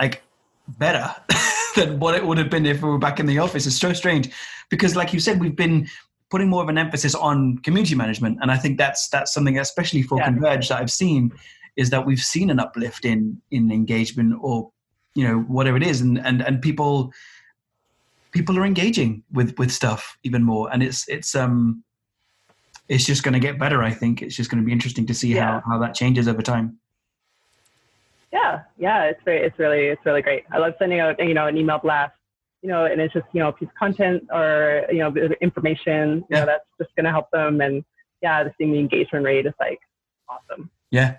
like 0.00 0.22
better 0.66 1.14
than 1.76 2.00
what 2.00 2.16
it 2.16 2.26
would 2.26 2.38
have 2.38 2.50
been 2.50 2.66
if 2.66 2.82
we 2.82 2.88
were 2.88 2.98
back 2.98 3.20
in 3.20 3.26
the 3.26 3.38
office. 3.38 3.66
It's 3.66 3.78
so 3.78 3.92
strange 3.92 4.30
because, 4.68 4.96
like 4.96 5.12
you 5.12 5.20
said, 5.20 5.38
we've 5.40 5.56
been 5.56 5.88
putting 6.30 6.48
more 6.48 6.62
of 6.62 6.68
an 6.68 6.76
emphasis 6.76 7.14
on 7.14 7.58
community 7.58 7.94
management, 7.94 8.38
and 8.42 8.50
I 8.50 8.56
think 8.56 8.78
that's 8.78 9.08
that's 9.08 9.32
something, 9.32 9.58
especially 9.58 10.02
for 10.02 10.18
yeah. 10.18 10.24
Converge, 10.24 10.68
that 10.68 10.80
I've 10.80 10.90
seen 10.90 11.32
is 11.78 11.90
that 11.90 12.04
we've 12.04 12.20
seen 12.20 12.50
an 12.50 12.60
uplift 12.60 13.04
in 13.04 13.40
in 13.50 13.70
engagement 13.72 14.34
or 14.40 14.70
you 15.14 15.26
know 15.26 15.38
whatever 15.40 15.76
it 15.76 15.82
is 15.82 16.00
and 16.00 16.18
and 16.26 16.42
and 16.42 16.60
people 16.60 17.12
people 18.32 18.58
are 18.58 18.66
engaging 18.66 19.22
with 19.32 19.58
with 19.58 19.70
stuff 19.70 20.18
even 20.22 20.42
more 20.42 20.70
and 20.72 20.82
it's 20.82 21.08
it's 21.08 21.34
um 21.34 21.82
it's 22.88 23.06
just 23.06 23.22
going 23.22 23.32
to 23.32 23.40
get 23.40 23.58
better 23.58 23.82
i 23.82 23.90
think 23.90 24.20
it's 24.20 24.36
just 24.36 24.50
going 24.50 24.62
to 24.62 24.66
be 24.66 24.72
interesting 24.72 25.06
to 25.06 25.14
see 25.14 25.34
yeah. 25.34 25.60
how 25.60 25.62
how 25.70 25.78
that 25.78 25.94
changes 25.94 26.28
over 26.28 26.42
time 26.42 26.78
yeah 28.32 28.62
yeah 28.76 29.04
it's 29.04 29.22
very 29.24 29.40
it's 29.40 29.58
really 29.58 29.86
it's 29.86 30.04
really 30.04 30.20
great 30.20 30.44
i 30.52 30.58
love 30.58 30.74
sending 30.78 31.00
out 31.00 31.18
you 31.18 31.32
know 31.34 31.46
an 31.46 31.56
email 31.56 31.78
blast 31.78 32.12
you 32.62 32.68
know, 32.68 32.86
and 32.86 33.00
it's 33.00 33.12
just 33.14 33.26
you 33.32 33.40
know 33.40 33.48
a 33.48 33.52
piece 33.52 33.68
of 33.68 33.74
content 33.74 34.24
or 34.32 34.84
you 34.90 34.98
know 34.98 35.14
information. 35.40 36.18
You 36.18 36.24
Yeah. 36.30 36.40
know, 36.40 36.46
that's 36.46 36.64
just 36.80 36.94
going 36.96 37.04
to 37.04 37.10
help 37.10 37.30
them. 37.30 37.60
And 37.60 37.84
yeah, 38.22 38.48
seeing 38.58 38.72
the 38.72 38.78
engagement 38.78 39.24
rate 39.24 39.46
is 39.46 39.54
like 39.60 39.80
awesome. 40.28 40.70
Yeah. 40.90 41.16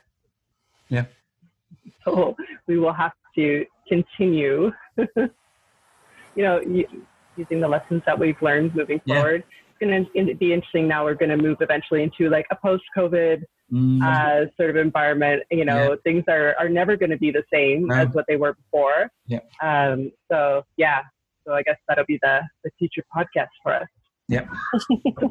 So 2.05 2.35
we 2.67 2.79
will 2.79 2.93
have 2.93 3.11
to 3.35 3.65
continue, 3.87 4.71
you 4.97 5.29
know, 6.37 6.61
using 7.35 7.59
the 7.61 7.67
lessons 7.67 8.01
that 8.05 8.17
we've 8.17 8.41
learned 8.41 8.75
moving 8.75 9.01
Yeah. 9.05 9.15
forward. 9.21 9.43
It's 9.81 10.05
going 10.15 10.27
to 10.27 10.35
be 10.35 10.53
interesting. 10.53 10.87
Now 10.87 11.03
we're 11.05 11.13
going 11.15 11.29
to 11.29 11.37
move 11.37 11.57
eventually 11.61 12.03
into 12.03 12.29
like 12.29 12.45
a 12.51 12.55
post-COVID 12.55 13.43
Mm, 13.71 14.01
uh, 14.01 14.49
sort 14.57 14.71
of 14.71 14.77
environment. 14.77 15.43
You 15.51 15.63
know, 15.63 15.95
things 16.03 16.23
are, 16.27 16.55
are 16.57 16.67
never 16.67 16.97
going 16.97 17.11
to 17.11 17.19
be 17.19 17.29
the 17.29 17.43
same 17.53 17.85
No. 17.85 17.93
as 17.97 18.07
what 18.13 18.25
they 18.27 18.35
were 18.35 18.53
before. 18.55 19.11
Yeah. 19.27 19.41
Um, 19.61 20.11
so 20.31 20.63
yeah, 20.77 21.01
so 21.45 21.53
I 21.53 21.61
guess 21.61 21.77
that'll 21.87 22.05
be 22.07 22.17
the, 22.23 22.41
the 22.63 22.71
future 22.79 23.03
podcast 23.15 23.49
for 23.61 23.75
us. 23.75 23.87
Yep. 24.27 24.47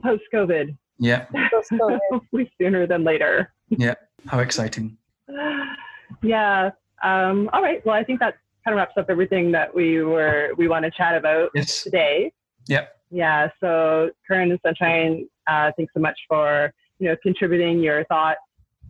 Post 0.05 0.23
COVID, 0.33 0.77
yeah. 1.01 1.27
Hopefully 2.13 2.49
sooner 2.63 2.87
than 2.87 3.03
later. 3.03 3.53
Yeah. 3.71 3.95
How 4.29 4.39
exciting. 4.39 4.97
yeah. 6.23 6.71
Um, 7.03 7.49
all 7.53 7.63
right. 7.63 7.85
Well, 7.87 7.95
I 7.95 8.05
think 8.05 8.21
that 8.21 8.35
kind 8.65 8.75
of 8.75 8.77
wraps 8.77 8.95
up 8.97 9.07
everything 9.09 9.53
that 9.53 9.75
we 9.75 10.03
were 10.03 10.51
we 10.57 10.69
want 10.69 10.85
to 10.85 10.91
chat 10.91 11.17
about 11.17 11.51
Yes. 11.55 11.83
today. 11.83 12.33
Yep. 12.67 12.93
Yeah. 13.11 13.49
So, 13.61 14.11
Curran 14.27 14.51
and 14.51 14.61
Sunshine, 14.65 15.29
uh, 15.47 15.71
thanks 15.77 15.93
so 15.95 16.01
much 16.01 16.19
for 16.29 16.73
you 16.99 17.09
know 17.09 17.17
contributing 17.23 17.81
your 17.81 18.05
thoughts 18.05 18.41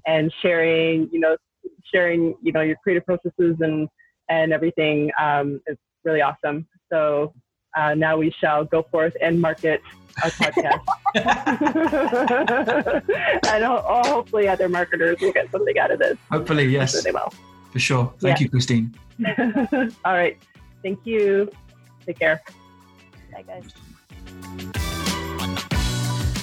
and 0.07 0.33
sharing. 0.43 1.09
You 1.13 1.21
know, 1.21 1.37
sharing 1.93 2.35
you 2.43 2.53
know 2.53 2.63
your 2.63 2.77
creative 2.83 3.05
processes 3.05 3.57
and 3.61 3.89
and 4.29 4.53
everything. 4.53 5.11
Um, 5.21 5.61
it's 5.67 5.81
really 6.05 6.23
awesome. 6.23 6.67
So 6.91 7.33
uh, 7.77 7.95
now 7.95 8.17
we 8.17 8.33
shall 8.41 8.65
go 8.65 8.83
forth 8.91 9.15
and 9.23 9.41
market 9.41 9.81
our 10.23 10.31
podcast. 10.31 10.85
and 13.49 13.65
ho- 13.65 13.85
oh, 13.87 14.09
hopefully 14.09 14.49
other 14.49 14.69
marketers 14.69 15.19
will 15.21 15.33
get 15.33 15.51
something 15.51 15.79
out 15.79 15.91
of 15.91 15.99
this. 15.99 16.19
Hopefully, 16.31 16.65
yes, 16.67 16.93
sure 16.93 17.03
they 17.03 17.13
will. 17.13 17.33
for 17.73 17.79
sure. 17.79 18.13
Thank 18.21 18.41
Yeah. 18.41 18.45
you, 18.45 18.51
Christine. 18.51 18.95
All 20.05 20.13
right. 20.15 20.37
Thank 20.83 21.01
you. 21.05 21.51
Take 22.07 22.19
care. 22.19 22.41
Bye, 23.33 23.45
guys. 23.47 23.65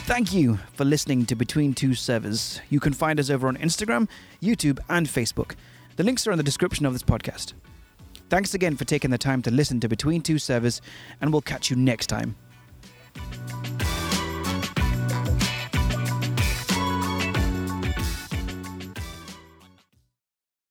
Thank 0.07 0.33
you 0.33 0.59
for 0.73 0.85
listening 0.85 1.25
to 1.25 1.35
Between 1.35 1.73
Two 1.73 1.95
Servers. 1.95 2.61
You 2.69 2.79
can 2.79 2.93
find 2.93 3.19
us 3.19 3.29
over 3.31 3.47
on 3.47 3.57
Instagram, 3.57 4.07
YouTube, 4.41 4.77
and 4.87 5.07
Facebook. 5.07 5.55
The 5.95 6.03
links 6.03 6.27
are 6.27 6.31
in 6.31 6.37
the 6.37 6.43
description 6.43 6.85
of 6.85 6.93
this 6.93 7.01
podcast. 7.03 7.53
Thanks 8.29 8.53
again 8.53 8.75
for 8.75 8.85
taking 8.85 9.11
the 9.11 9.17
time 9.17 9.41
to 9.43 9.51
listen 9.51 9.79
to 9.81 9.87
Between 9.87 10.21
Two 10.21 10.39
Servers, 10.39 10.81
and 11.21 11.31
we'll 11.31 11.41
catch 11.41 11.69
you 11.69 11.75
next 11.75 12.07
time. 12.07 12.35